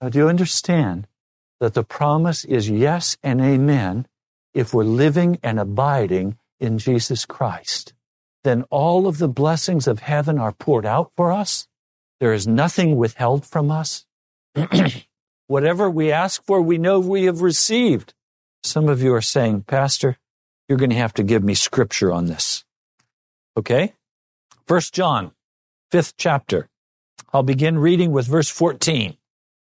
Now, 0.00 0.08
do 0.08 0.18
you 0.18 0.28
understand 0.28 1.07
that 1.60 1.74
the 1.74 1.84
promise 1.84 2.44
is 2.44 2.70
yes 2.70 3.16
and 3.22 3.40
amen 3.40 4.06
if 4.54 4.72
we're 4.72 4.84
living 4.84 5.38
and 5.42 5.58
abiding 5.58 6.38
in 6.60 6.78
Jesus 6.78 7.24
Christ? 7.24 7.94
Then 8.44 8.64
all 8.70 9.06
of 9.06 9.18
the 9.18 9.28
blessings 9.28 9.86
of 9.86 10.00
heaven 10.00 10.38
are 10.38 10.52
poured 10.52 10.86
out 10.86 11.10
for 11.16 11.32
us. 11.32 11.66
There 12.20 12.32
is 12.32 12.46
nothing 12.46 12.96
withheld 12.96 13.44
from 13.44 13.70
us. 13.70 14.06
Whatever 15.46 15.90
we 15.90 16.12
ask 16.12 16.44
for, 16.44 16.60
we 16.60 16.78
know 16.78 17.00
we 17.00 17.24
have 17.24 17.42
received. 17.42 18.14
Some 18.62 18.88
of 18.88 19.02
you 19.02 19.14
are 19.14 19.22
saying, 19.22 19.62
Pastor, 19.62 20.18
you're 20.68 20.78
going 20.78 20.90
to 20.90 20.96
have 20.96 21.14
to 21.14 21.22
give 21.22 21.42
me 21.42 21.54
scripture 21.54 22.12
on 22.12 22.26
this. 22.26 22.64
Okay? 23.56 23.94
First 24.66 24.92
John, 24.92 25.32
fifth 25.90 26.14
chapter. 26.16 26.68
I'll 27.32 27.42
begin 27.42 27.78
reading 27.78 28.12
with 28.12 28.26
verse 28.26 28.48
14. 28.48 29.16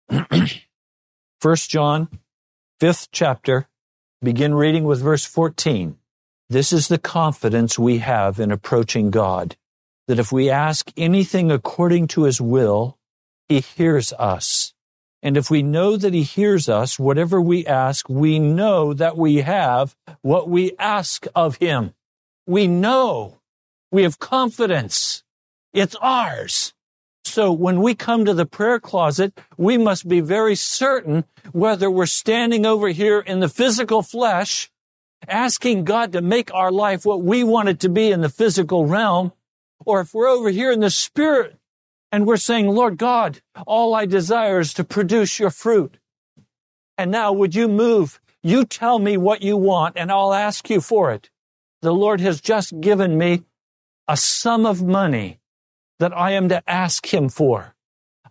First 1.39 1.69
John, 1.69 2.07
fifth 2.79 3.09
chapter, 3.11 3.67
begin 4.23 4.55
reading 4.55 4.85
with 4.85 5.03
verse 5.03 5.23
14. 5.23 5.95
This 6.49 6.73
is 6.73 6.87
the 6.87 6.97
confidence 6.97 7.77
we 7.77 7.99
have 7.99 8.39
in 8.39 8.51
approaching 8.51 9.11
God, 9.11 9.55
that 10.07 10.17
if 10.17 10.31
we 10.31 10.49
ask 10.49 10.91
anything 10.97 11.51
according 11.51 12.07
to 12.07 12.23
his 12.23 12.41
will, 12.41 12.97
he 13.47 13.59
hears 13.59 14.13
us. 14.13 14.73
And 15.21 15.37
if 15.37 15.51
we 15.51 15.61
know 15.61 15.95
that 15.95 16.15
he 16.15 16.23
hears 16.23 16.67
us, 16.67 16.97
whatever 16.97 17.39
we 17.39 17.67
ask, 17.67 18.09
we 18.09 18.39
know 18.39 18.95
that 18.95 19.15
we 19.15 19.37
have 19.37 19.95
what 20.23 20.49
we 20.49 20.71
ask 20.79 21.27
of 21.35 21.57
him. 21.57 21.93
We 22.47 22.65
know. 22.65 23.37
We 23.91 24.01
have 24.01 24.17
confidence. 24.17 25.23
It's 25.71 25.95
ours. 26.01 26.73
So 27.37 27.51
when 27.51 27.83
we 27.83 27.93
come 27.93 28.25
to 28.25 28.33
the 28.33 28.47
prayer 28.47 28.79
closet, 28.79 29.39
we 29.57 29.77
must 29.77 30.07
be 30.07 30.21
very 30.21 30.55
certain 30.55 31.23
whether 31.51 31.87
we're 31.87 32.07
standing 32.07 32.65
over 32.65 32.87
here 32.87 33.19
in 33.19 33.41
the 33.41 33.47
physical 33.47 34.01
flesh, 34.01 34.71
asking 35.27 35.83
God 35.83 36.13
to 36.13 36.21
make 36.23 36.51
our 36.51 36.71
life 36.71 37.05
what 37.05 37.21
we 37.21 37.43
want 37.43 37.69
it 37.69 37.79
to 37.81 37.89
be 37.89 38.09
in 38.09 38.21
the 38.21 38.29
physical 38.29 38.87
realm, 38.87 39.33
or 39.85 40.01
if 40.01 40.15
we're 40.15 40.27
over 40.27 40.49
here 40.49 40.71
in 40.71 40.79
the 40.79 40.89
spirit 40.89 41.59
and 42.11 42.25
we're 42.25 42.37
saying, 42.37 42.69
Lord 42.69 42.97
God, 42.97 43.39
all 43.67 43.93
I 43.93 44.07
desire 44.07 44.59
is 44.59 44.73
to 44.73 44.83
produce 44.83 45.37
your 45.37 45.51
fruit. 45.51 45.99
And 46.97 47.11
now 47.11 47.33
would 47.33 47.53
you 47.53 47.67
move? 47.67 48.19
You 48.41 48.65
tell 48.65 48.97
me 48.97 49.15
what 49.15 49.43
you 49.43 49.57
want 49.57 49.95
and 49.95 50.11
I'll 50.11 50.33
ask 50.33 50.71
you 50.71 50.81
for 50.81 51.11
it. 51.11 51.29
The 51.83 51.93
Lord 51.93 52.19
has 52.19 52.41
just 52.41 52.81
given 52.81 53.15
me 53.15 53.43
a 54.07 54.17
sum 54.17 54.65
of 54.65 54.81
money 54.81 55.37
that 55.99 56.15
I 56.15 56.31
am 56.31 56.49
to 56.49 56.61
ask 56.69 57.13
him 57.13 57.29
for. 57.29 57.75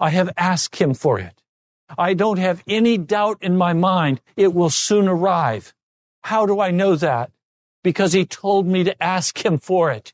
I 0.00 0.10
have 0.10 0.32
asked 0.36 0.76
him 0.76 0.94
for 0.94 1.18
it. 1.18 1.42
I 1.96 2.14
don't 2.14 2.38
have 2.38 2.62
any 2.66 2.98
doubt 2.98 3.38
in 3.40 3.56
my 3.56 3.72
mind 3.72 4.20
it 4.36 4.52
will 4.52 4.70
soon 4.70 5.08
arrive. 5.08 5.74
How 6.24 6.46
do 6.46 6.60
I 6.60 6.70
know 6.70 6.96
that? 6.96 7.30
Because 7.82 8.12
he 8.12 8.24
told 8.24 8.66
me 8.66 8.84
to 8.84 9.02
ask 9.02 9.44
him 9.44 9.58
for 9.58 9.90
it 9.90 10.12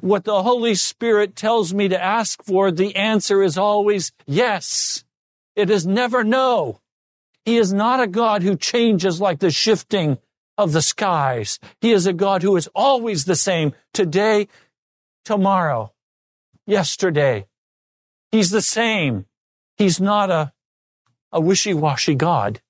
what 0.00 0.24
the 0.24 0.42
Holy 0.42 0.74
Spirit 0.74 1.34
tells 1.34 1.74
me 1.74 1.88
to 1.88 2.02
ask 2.02 2.42
for, 2.42 2.70
the 2.70 2.94
answer 2.96 3.42
is 3.42 3.58
always 3.58 4.12
yes. 4.26 5.04
It 5.56 5.70
is 5.70 5.86
never 5.86 6.22
no. 6.22 6.80
He 7.44 7.56
is 7.56 7.72
not 7.72 8.00
a 8.00 8.06
God 8.06 8.42
who 8.42 8.56
changes 8.56 9.20
like 9.20 9.40
the 9.40 9.50
shifting 9.50 10.18
of 10.56 10.72
the 10.72 10.82
skies. 10.82 11.58
He 11.80 11.92
is 11.92 12.06
a 12.06 12.12
God 12.12 12.42
who 12.42 12.56
is 12.56 12.68
always 12.74 13.24
the 13.24 13.36
same 13.36 13.72
today, 13.92 14.48
tomorrow, 15.24 15.92
yesterday. 16.68 17.46
He's 18.30 18.50
the 18.50 18.62
same. 18.62 19.24
He's 19.76 20.00
not 20.00 20.30
a, 20.30 20.52
a 21.32 21.40
wishy-washy 21.40 22.14
God. 22.14 22.60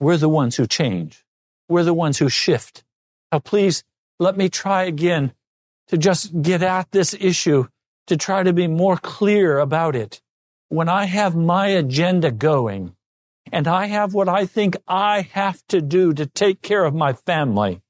We're 0.00 0.16
the 0.16 0.28
ones 0.28 0.56
who 0.56 0.66
change. 0.66 1.24
We're 1.68 1.84
the 1.84 1.94
ones 1.94 2.18
who 2.18 2.28
shift. 2.28 2.84
Now, 3.30 3.38
please 3.38 3.84
let 4.18 4.36
me 4.36 4.48
try 4.48 4.82
again 4.84 5.32
to 5.88 5.96
just 5.96 6.42
get 6.42 6.62
at 6.62 6.90
this 6.90 7.14
issue, 7.14 7.68
to 8.08 8.16
try 8.16 8.42
to 8.42 8.52
be 8.52 8.66
more 8.66 8.96
clear 8.96 9.58
about 9.58 9.94
it. 9.94 10.20
When 10.68 10.88
I 10.88 11.04
have 11.04 11.36
my 11.36 11.68
agenda 11.68 12.32
going 12.32 12.96
and 13.52 13.68
I 13.68 13.86
have 13.86 14.14
what 14.14 14.28
I 14.28 14.46
think 14.46 14.76
I 14.88 15.20
have 15.32 15.62
to 15.68 15.80
do 15.80 16.12
to 16.14 16.26
take 16.26 16.60
care 16.60 16.84
of 16.84 16.94
my 16.94 17.12
family, 17.12 17.82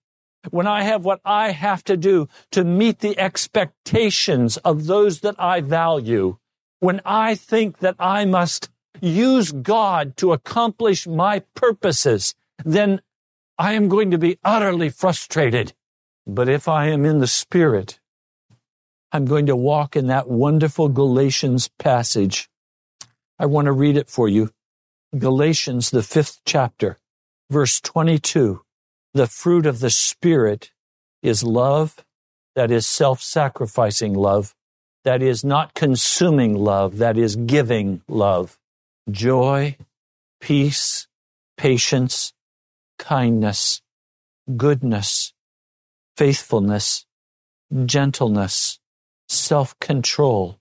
when 0.51 0.67
I 0.67 0.83
have 0.83 1.05
what 1.05 1.21
I 1.25 1.51
have 1.51 1.85
to 1.85 1.97
do 1.97 2.29
to 2.53 2.65
meet 2.65 3.01
the 3.01 3.19
expectations 3.19 4.57
of 4.59 4.87
those 4.87 5.21
that 5.21 5.37
I 5.39 5.61
value, 5.61 6.39
when 6.81 7.01
I 7.05 7.35
think 7.35 7.79
that 7.79 7.97
I 7.99 8.25
must 8.25 8.71
use 9.01 9.53
God 9.53 10.17
to 10.19 10.33
accomplish 10.33 11.07
my 11.07 11.41
purposes, 11.55 12.35
then 12.65 13.01
I 13.59 13.75
am 13.75 13.89
going 13.89 14.11
to 14.11 14.19
be 14.19 14.39
utterly 14.45 14.91
frustrated 14.91 15.73
but 16.27 16.49
if 16.49 16.69
I 16.69 16.89
am 16.89 17.05
in 17.05 17.19
the 17.19 17.27
Spirit, 17.27 18.01
I'm 19.13 19.27
going 19.27 19.47
to 19.47 19.57
walk 19.57 19.95
in 19.95 20.07
that 20.07 20.29
wonderful 20.29 20.89
Galatians 20.89 21.69
passage. 21.79 22.49
I 23.39 23.47
want 23.47 23.67
to 23.67 23.73
read 23.73 23.97
it 23.97 24.09
for 24.09 24.29
you. 24.29 24.51
Galatians, 25.17 25.91
the 25.91 26.03
fifth 26.03 26.41
chapter, 26.47 26.99
verse 27.51 27.81
22. 27.81 28.63
The 29.15 29.29
fruit 29.29 29.65
of 29.65 29.79
the 29.79 29.91
Spirit 29.91 30.73
is 31.23 31.45
love, 31.45 32.05
that 32.57 32.73
is 32.73 32.85
self 32.85 33.23
sacrificing 33.23 34.13
love, 34.13 34.57
that 35.05 35.23
is 35.23 35.45
not 35.45 35.73
consuming 35.73 36.57
love, 36.57 36.99
that 36.99 37.17
is 37.17 37.37
giving 37.37 38.03
love, 38.09 38.59
joy, 39.09 39.77
peace, 40.41 41.07
patience, 41.57 42.33
kindness, 42.99 43.83
goodness, 44.57 45.33
faithfulness, 46.17 47.07
gentleness, 47.87 48.81
self 49.29 49.79
control. 49.79 50.59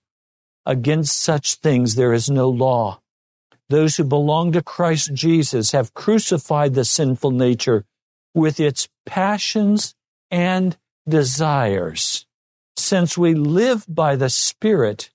Against 0.64 1.18
such 1.18 1.56
things 1.56 1.96
there 1.96 2.12
is 2.12 2.30
no 2.30 2.48
law. 2.48 3.00
Those 3.68 3.96
who 3.96 4.04
belong 4.04 4.52
to 4.52 4.62
Christ 4.62 5.12
Jesus 5.12 5.72
have 5.72 5.92
crucified 5.92 6.74
the 6.74 6.84
sinful 6.84 7.32
nature 7.32 7.84
with 8.34 8.60
its 8.60 8.88
passions 9.06 9.94
and 10.30 10.76
desires. 11.08 12.26
Since 12.76 13.16
we 13.16 13.34
live 13.34 13.84
by 13.88 14.16
the 14.16 14.28
Spirit, 14.28 15.10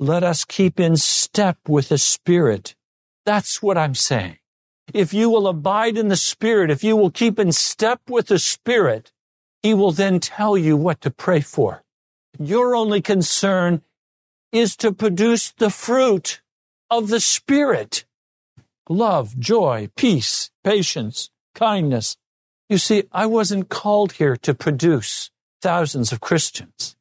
let 0.00 0.24
us 0.24 0.44
keep 0.44 0.80
in 0.80 0.96
step 0.96 1.58
with 1.68 1.88
the 1.88 1.98
Spirit. 1.98 2.74
That's 3.24 3.62
what 3.62 3.78
I'm 3.78 3.94
saying. 3.94 4.38
If 4.92 5.14
you 5.14 5.30
will 5.30 5.46
abide 5.46 5.96
in 5.96 6.08
the 6.08 6.16
Spirit, 6.16 6.70
if 6.70 6.82
you 6.82 6.96
will 6.96 7.10
keep 7.10 7.38
in 7.38 7.52
step 7.52 8.00
with 8.08 8.26
the 8.26 8.38
Spirit, 8.38 9.12
he 9.62 9.74
will 9.74 9.92
then 9.92 10.18
tell 10.18 10.58
you 10.58 10.76
what 10.76 11.00
to 11.02 11.10
pray 11.10 11.40
for. 11.40 11.84
Your 12.38 12.74
only 12.74 13.00
concern 13.00 13.82
is 14.50 14.76
to 14.78 14.92
produce 14.92 15.52
the 15.52 15.70
fruit 15.70 16.42
of 16.90 17.08
the 17.08 17.20
Spirit. 17.20 18.04
Love, 18.88 19.38
joy, 19.38 19.88
peace, 19.96 20.50
patience, 20.64 21.30
kindness. 21.54 22.16
You 22.72 22.78
see, 22.78 23.04
I 23.12 23.26
wasn't 23.26 23.68
called 23.68 24.12
here 24.12 24.34
to 24.38 24.54
produce 24.54 25.30
thousands 25.60 26.10
of 26.10 26.22
Christians, 26.22 26.96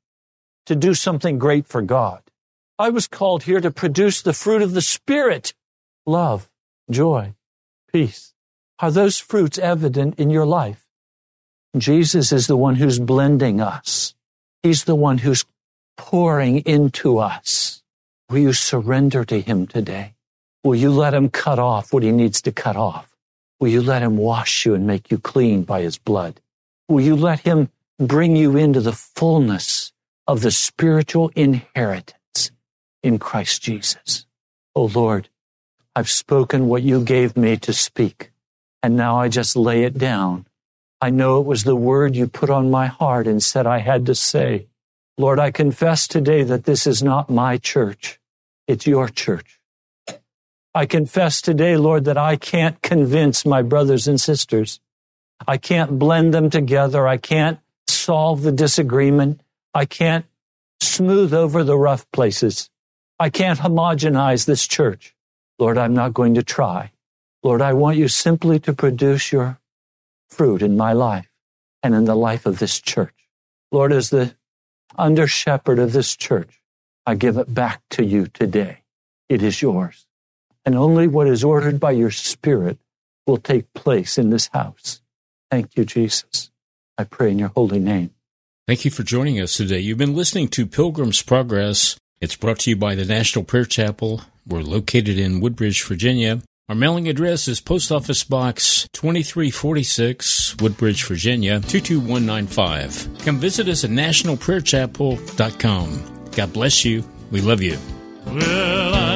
to 0.65 0.75
do 0.75 0.93
something 0.93 1.39
great 1.39 1.65
for 1.65 1.81
God. 1.81 2.21
I 2.77 2.89
was 2.89 3.07
called 3.07 3.43
here 3.43 3.61
to 3.61 3.71
produce 3.71 4.21
the 4.21 4.33
fruit 4.33 4.61
of 4.61 4.73
the 4.73 4.81
Spirit. 4.81 5.53
Love, 6.05 6.49
joy, 6.89 7.35
peace. 7.89 8.33
Are 8.79 8.91
those 8.91 9.17
fruits 9.17 9.57
evident 9.57 10.19
in 10.19 10.29
your 10.29 10.45
life? 10.45 10.85
Jesus 11.77 12.33
is 12.33 12.47
the 12.47 12.57
one 12.57 12.75
who's 12.75 12.99
blending 12.99 13.61
us. 13.61 14.13
He's 14.63 14.83
the 14.83 14.95
one 14.95 15.19
who's 15.19 15.45
pouring 15.95 16.63
into 16.65 17.17
us. 17.17 17.81
Will 18.29 18.39
you 18.39 18.51
surrender 18.51 19.23
to 19.23 19.39
him 19.39 19.67
today? 19.67 20.15
Will 20.65 20.75
you 20.75 20.91
let 20.91 21.13
him 21.13 21.29
cut 21.29 21.59
off 21.59 21.93
what 21.93 22.03
he 22.03 22.11
needs 22.11 22.41
to 22.41 22.51
cut 22.51 22.75
off? 22.75 23.10
Will 23.61 23.69
you 23.69 23.83
let 23.83 24.03
him 24.03 24.17
wash 24.17 24.65
you 24.65 24.75
and 24.75 24.87
make 24.87 25.11
you 25.11 25.19
clean 25.19 25.63
by 25.63 25.83
his 25.83 25.99
blood? 25.99 26.41
Will 26.89 27.01
you 27.01 27.15
let 27.15 27.41
him 27.41 27.69
bring 27.99 28.35
you 28.35 28.57
into 28.57 28.81
the 28.81 28.91
fullness 28.93 29.93
of 30.27 30.41
the 30.41 30.51
spiritual 30.51 31.31
inheritance 31.37 32.51
in 33.03 33.19
Christ 33.19 33.63
Jesus? 33.63 34.27
Oh 34.75 34.87
Lord, 34.87 35.29
I've 35.95 36.09
spoken 36.11 36.67
what 36.69 36.83
you 36.83 37.03
gave 37.03 37.37
me 37.37 37.57
to 37.59 37.73
speak, 37.73 38.33
and 38.83 38.97
now 38.97 39.17
I 39.19 39.29
just 39.29 39.55
lay 39.55 39.85
it 39.85 39.97
down 39.97 40.47
I 41.01 41.11
know 41.11 41.39
it 41.39 41.47
was 41.47 41.63
the 41.63 41.77
word 41.77 42.17
you 42.17 42.27
put 42.27 42.51
on 42.51 42.71
my 42.71 42.87
heart 42.87 43.27
and 43.27 43.41
said 43.41 43.67
I 43.67 43.79
had 43.79 44.07
to 44.07 44.15
say. 44.15 44.67
Lord, 45.17 45.39
I 45.39 45.51
confess 45.51 46.09
today 46.09 46.43
that 46.43 46.65
this 46.65 46.87
is 46.87 47.03
not 47.03 47.29
my 47.29 47.57
church. 47.57 48.19
It's 48.67 48.87
your 48.87 49.09
church. 49.09 49.60
I 50.73 50.85
confess 50.85 51.41
today, 51.41 51.75
Lord, 51.75 52.05
that 52.05 52.17
I 52.17 52.37
can't 52.37 52.81
convince 52.81 53.45
my 53.45 53.61
brothers 53.61 54.07
and 54.07 54.19
sisters. 54.19 54.79
I 55.45 55.57
can't 55.57 55.99
blend 55.99 56.33
them 56.33 56.49
together. 56.49 57.07
I 57.07 57.17
can't 57.17 57.59
solve 57.89 58.41
the 58.43 58.53
disagreement. 58.53 59.41
I 59.73 59.85
can't 59.85 60.25
smooth 60.81 61.33
over 61.33 61.63
the 61.63 61.77
rough 61.77 62.09
places. 62.11 62.69
I 63.19 63.29
can't 63.29 63.59
homogenize 63.59 64.45
this 64.45 64.65
church. 64.65 65.13
Lord, 65.59 65.77
I'm 65.77 65.93
not 65.93 66.13
going 66.13 66.35
to 66.35 66.43
try. 66.43 66.91
Lord, 67.43 67.61
I 67.61 67.73
want 67.73 67.97
you 67.97 68.07
simply 68.07 68.59
to 68.61 68.73
produce 68.73 69.31
your 69.31 69.59
fruit 70.29 70.61
in 70.61 70.77
my 70.77 70.93
life 70.93 71.29
and 71.83 71.93
in 71.93 72.05
the 72.05 72.15
life 72.15 72.45
of 72.45 72.59
this 72.59 72.79
church. 72.79 73.15
Lord, 73.71 73.91
as 73.91 74.09
the 74.09 74.35
under 74.97 75.27
shepherd 75.27 75.79
of 75.79 75.91
this 75.91 76.15
church, 76.15 76.61
I 77.05 77.15
give 77.15 77.37
it 77.37 77.53
back 77.53 77.81
to 77.91 78.05
you 78.05 78.27
today. 78.27 78.83
It 79.27 79.43
is 79.43 79.61
yours. 79.61 80.05
And 80.65 80.75
only 80.75 81.07
what 81.07 81.27
is 81.27 81.43
ordered 81.43 81.79
by 81.79 81.91
your 81.91 82.11
spirit 82.11 82.77
will 83.25 83.37
take 83.37 83.73
place 83.73 84.17
in 84.17 84.29
this 84.29 84.47
house. 84.47 85.01
Thank 85.49 85.75
you, 85.75 85.85
Jesus. 85.85 86.51
I 86.97 87.03
pray 87.03 87.31
in 87.31 87.39
your 87.39 87.49
holy 87.49 87.79
name. 87.79 88.11
Thank 88.67 88.85
you 88.85 88.91
for 88.91 89.01
joining 89.03 89.41
us 89.41 89.57
today. 89.57 89.79
You've 89.79 89.97
been 89.97 90.15
listening 90.15 90.47
to 90.49 90.67
Pilgrim's 90.67 91.21
Progress. 91.21 91.97
It's 92.21 92.35
brought 92.35 92.59
to 92.59 92.69
you 92.69 92.75
by 92.75 92.93
the 92.95 93.05
National 93.05 93.43
Prayer 93.43 93.65
Chapel. 93.65 94.21
We're 94.47 94.61
located 94.61 95.17
in 95.17 95.41
Woodbridge, 95.41 95.83
Virginia. 95.83 96.41
Our 96.69 96.75
mailing 96.75 97.09
address 97.09 97.49
is 97.49 97.59
Post 97.59 97.91
Office 97.91 98.23
Box 98.23 98.87
2346, 98.93 100.55
Woodbridge, 100.61 101.03
Virginia 101.03 101.59
22195. 101.59 103.25
Come 103.25 103.39
visit 103.39 103.67
us 103.67 103.83
at 103.83 103.89
nationalprayerchapel.com. 103.89 106.29
God 106.31 106.53
bless 106.53 106.85
you. 106.85 107.03
We 107.29 107.41
love 107.41 107.61
you. 107.61 107.77
Well, 108.25 108.95
I'm 108.95 109.10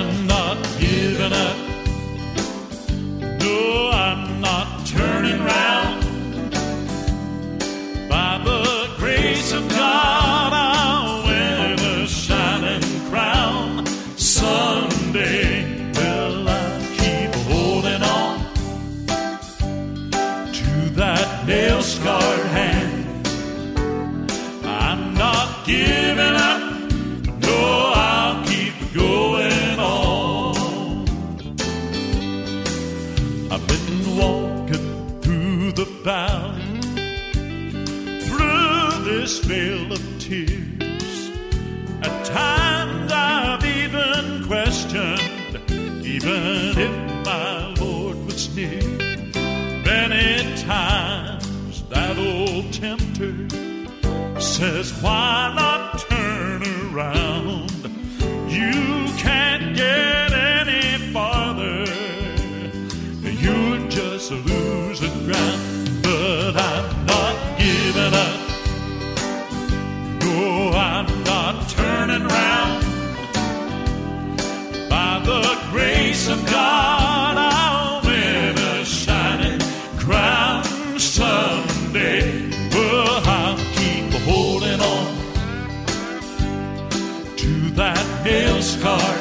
this 39.25 39.39
vale 39.39 39.91
of 39.91 40.19
tears. 40.19 41.31
At 42.03 42.25
times 42.25 43.11
I've 43.11 43.65
even 43.65 44.45
questioned, 44.45 45.55
even 46.05 46.77
if 46.87 47.25
my 47.25 47.73
Lord 47.81 48.23
was 48.27 48.55
near. 48.55 48.83
Many 49.83 50.55
times 50.61 51.81
that 51.89 52.15
old 52.19 52.71
tempter 52.71 53.33
says, 54.39 54.93
Why 55.01 55.51
not 55.55 56.01
turn 56.07 56.61
around? 56.93 57.71
You 58.47 59.07
can't 59.17 59.75
get 59.75 60.33
any 60.33 61.11
farther. 61.11 61.85
You're 63.43 63.89
just 63.89 64.29
losing 64.29 65.17
ground. 65.25 66.03
But 66.03 66.57
I'm 66.57 67.05
not 67.07 67.57
giving 67.57 68.13
up. 68.13 68.44
Not 71.45 71.69
turning 71.69 72.27
round. 72.27 72.83
By 74.89 75.21
the 75.23 75.43
grace 75.69 76.27
of 76.27 76.43
God, 76.47 77.35
I'll 77.37 78.01
win 78.03 78.57
a 78.57 78.83
shining 78.83 79.59
crown 79.99 80.63
someday. 80.97 82.49
Well, 82.71 83.21
I'll 83.37 83.57
keep 83.77 84.11
holding 84.29 84.81
on 84.95 85.07
to 87.37 87.51
that 87.81 88.05
nail 88.23 88.59
scarred 88.63 89.14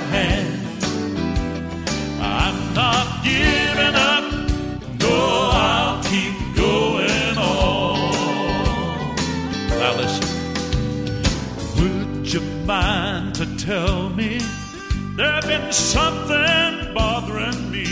mind 12.67 13.35
to 13.35 13.57
tell 13.57 14.09
me 14.11 14.39
there's 15.17 15.45
been 15.45 15.73
something 15.73 16.95
bothering 16.95 17.71
me? 17.71 17.87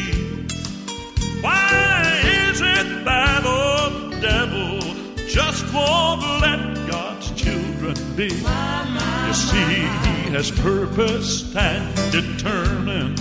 Why 1.42 2.20
is 2.48 2.60
it 2.60 3.04
that 3.04 3.44
old 3.44 4.20
devil 4.22 4.80
just 5.26 5.64
won't 5.74 6.22
let 6.40 6.90
God's 6.90 7.30
children 7.32 7.94
be? 8.16 8.28
You 8.28 9.34
see, 9.34 9.74
he 10.06 10.30
has 10.30 10.50
purposed 10.50 11.54
and 11.54 12.12
determined 12.12 13.18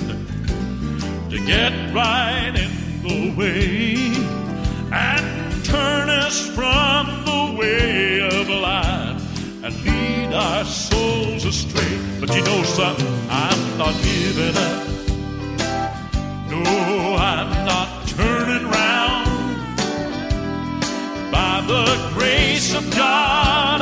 to 1.30 1.38
get 1.46 1.74
right 1.94 2.54
in 2.56 3.04
the 3.04 3.36
way 3.38 3.96
and 4.94 5.66
turn 5.66 6.10
us 6.10 6.48
from 6.56 7.08
the 7.26 7.58
way 7.60 8.22
of 8.22 8.50
life 8.50 9.11
and 9.72 9.86
lead 9.86 10.34
our 10.34 10.66
souls 10.66 11.46
astray. 11.46 12.00
But 12.20 12.36
you 12.36 12.44
know 12.44 12.64
something, 12.64 13.08
I'm 13.30 13.78
not 13.78 13.94
giving 14.04 14.56
up. 14.56 14.88
No, 16.50 17.16
I'm 17.16 17.66
not 17.66 18.08
turning 18.08 18.68
round. 18.68 19.62
By 21.32 21.64
the 21.68 22.12
grace 22.14 22.76
of 22.76 22.90
God, 22.96 23.82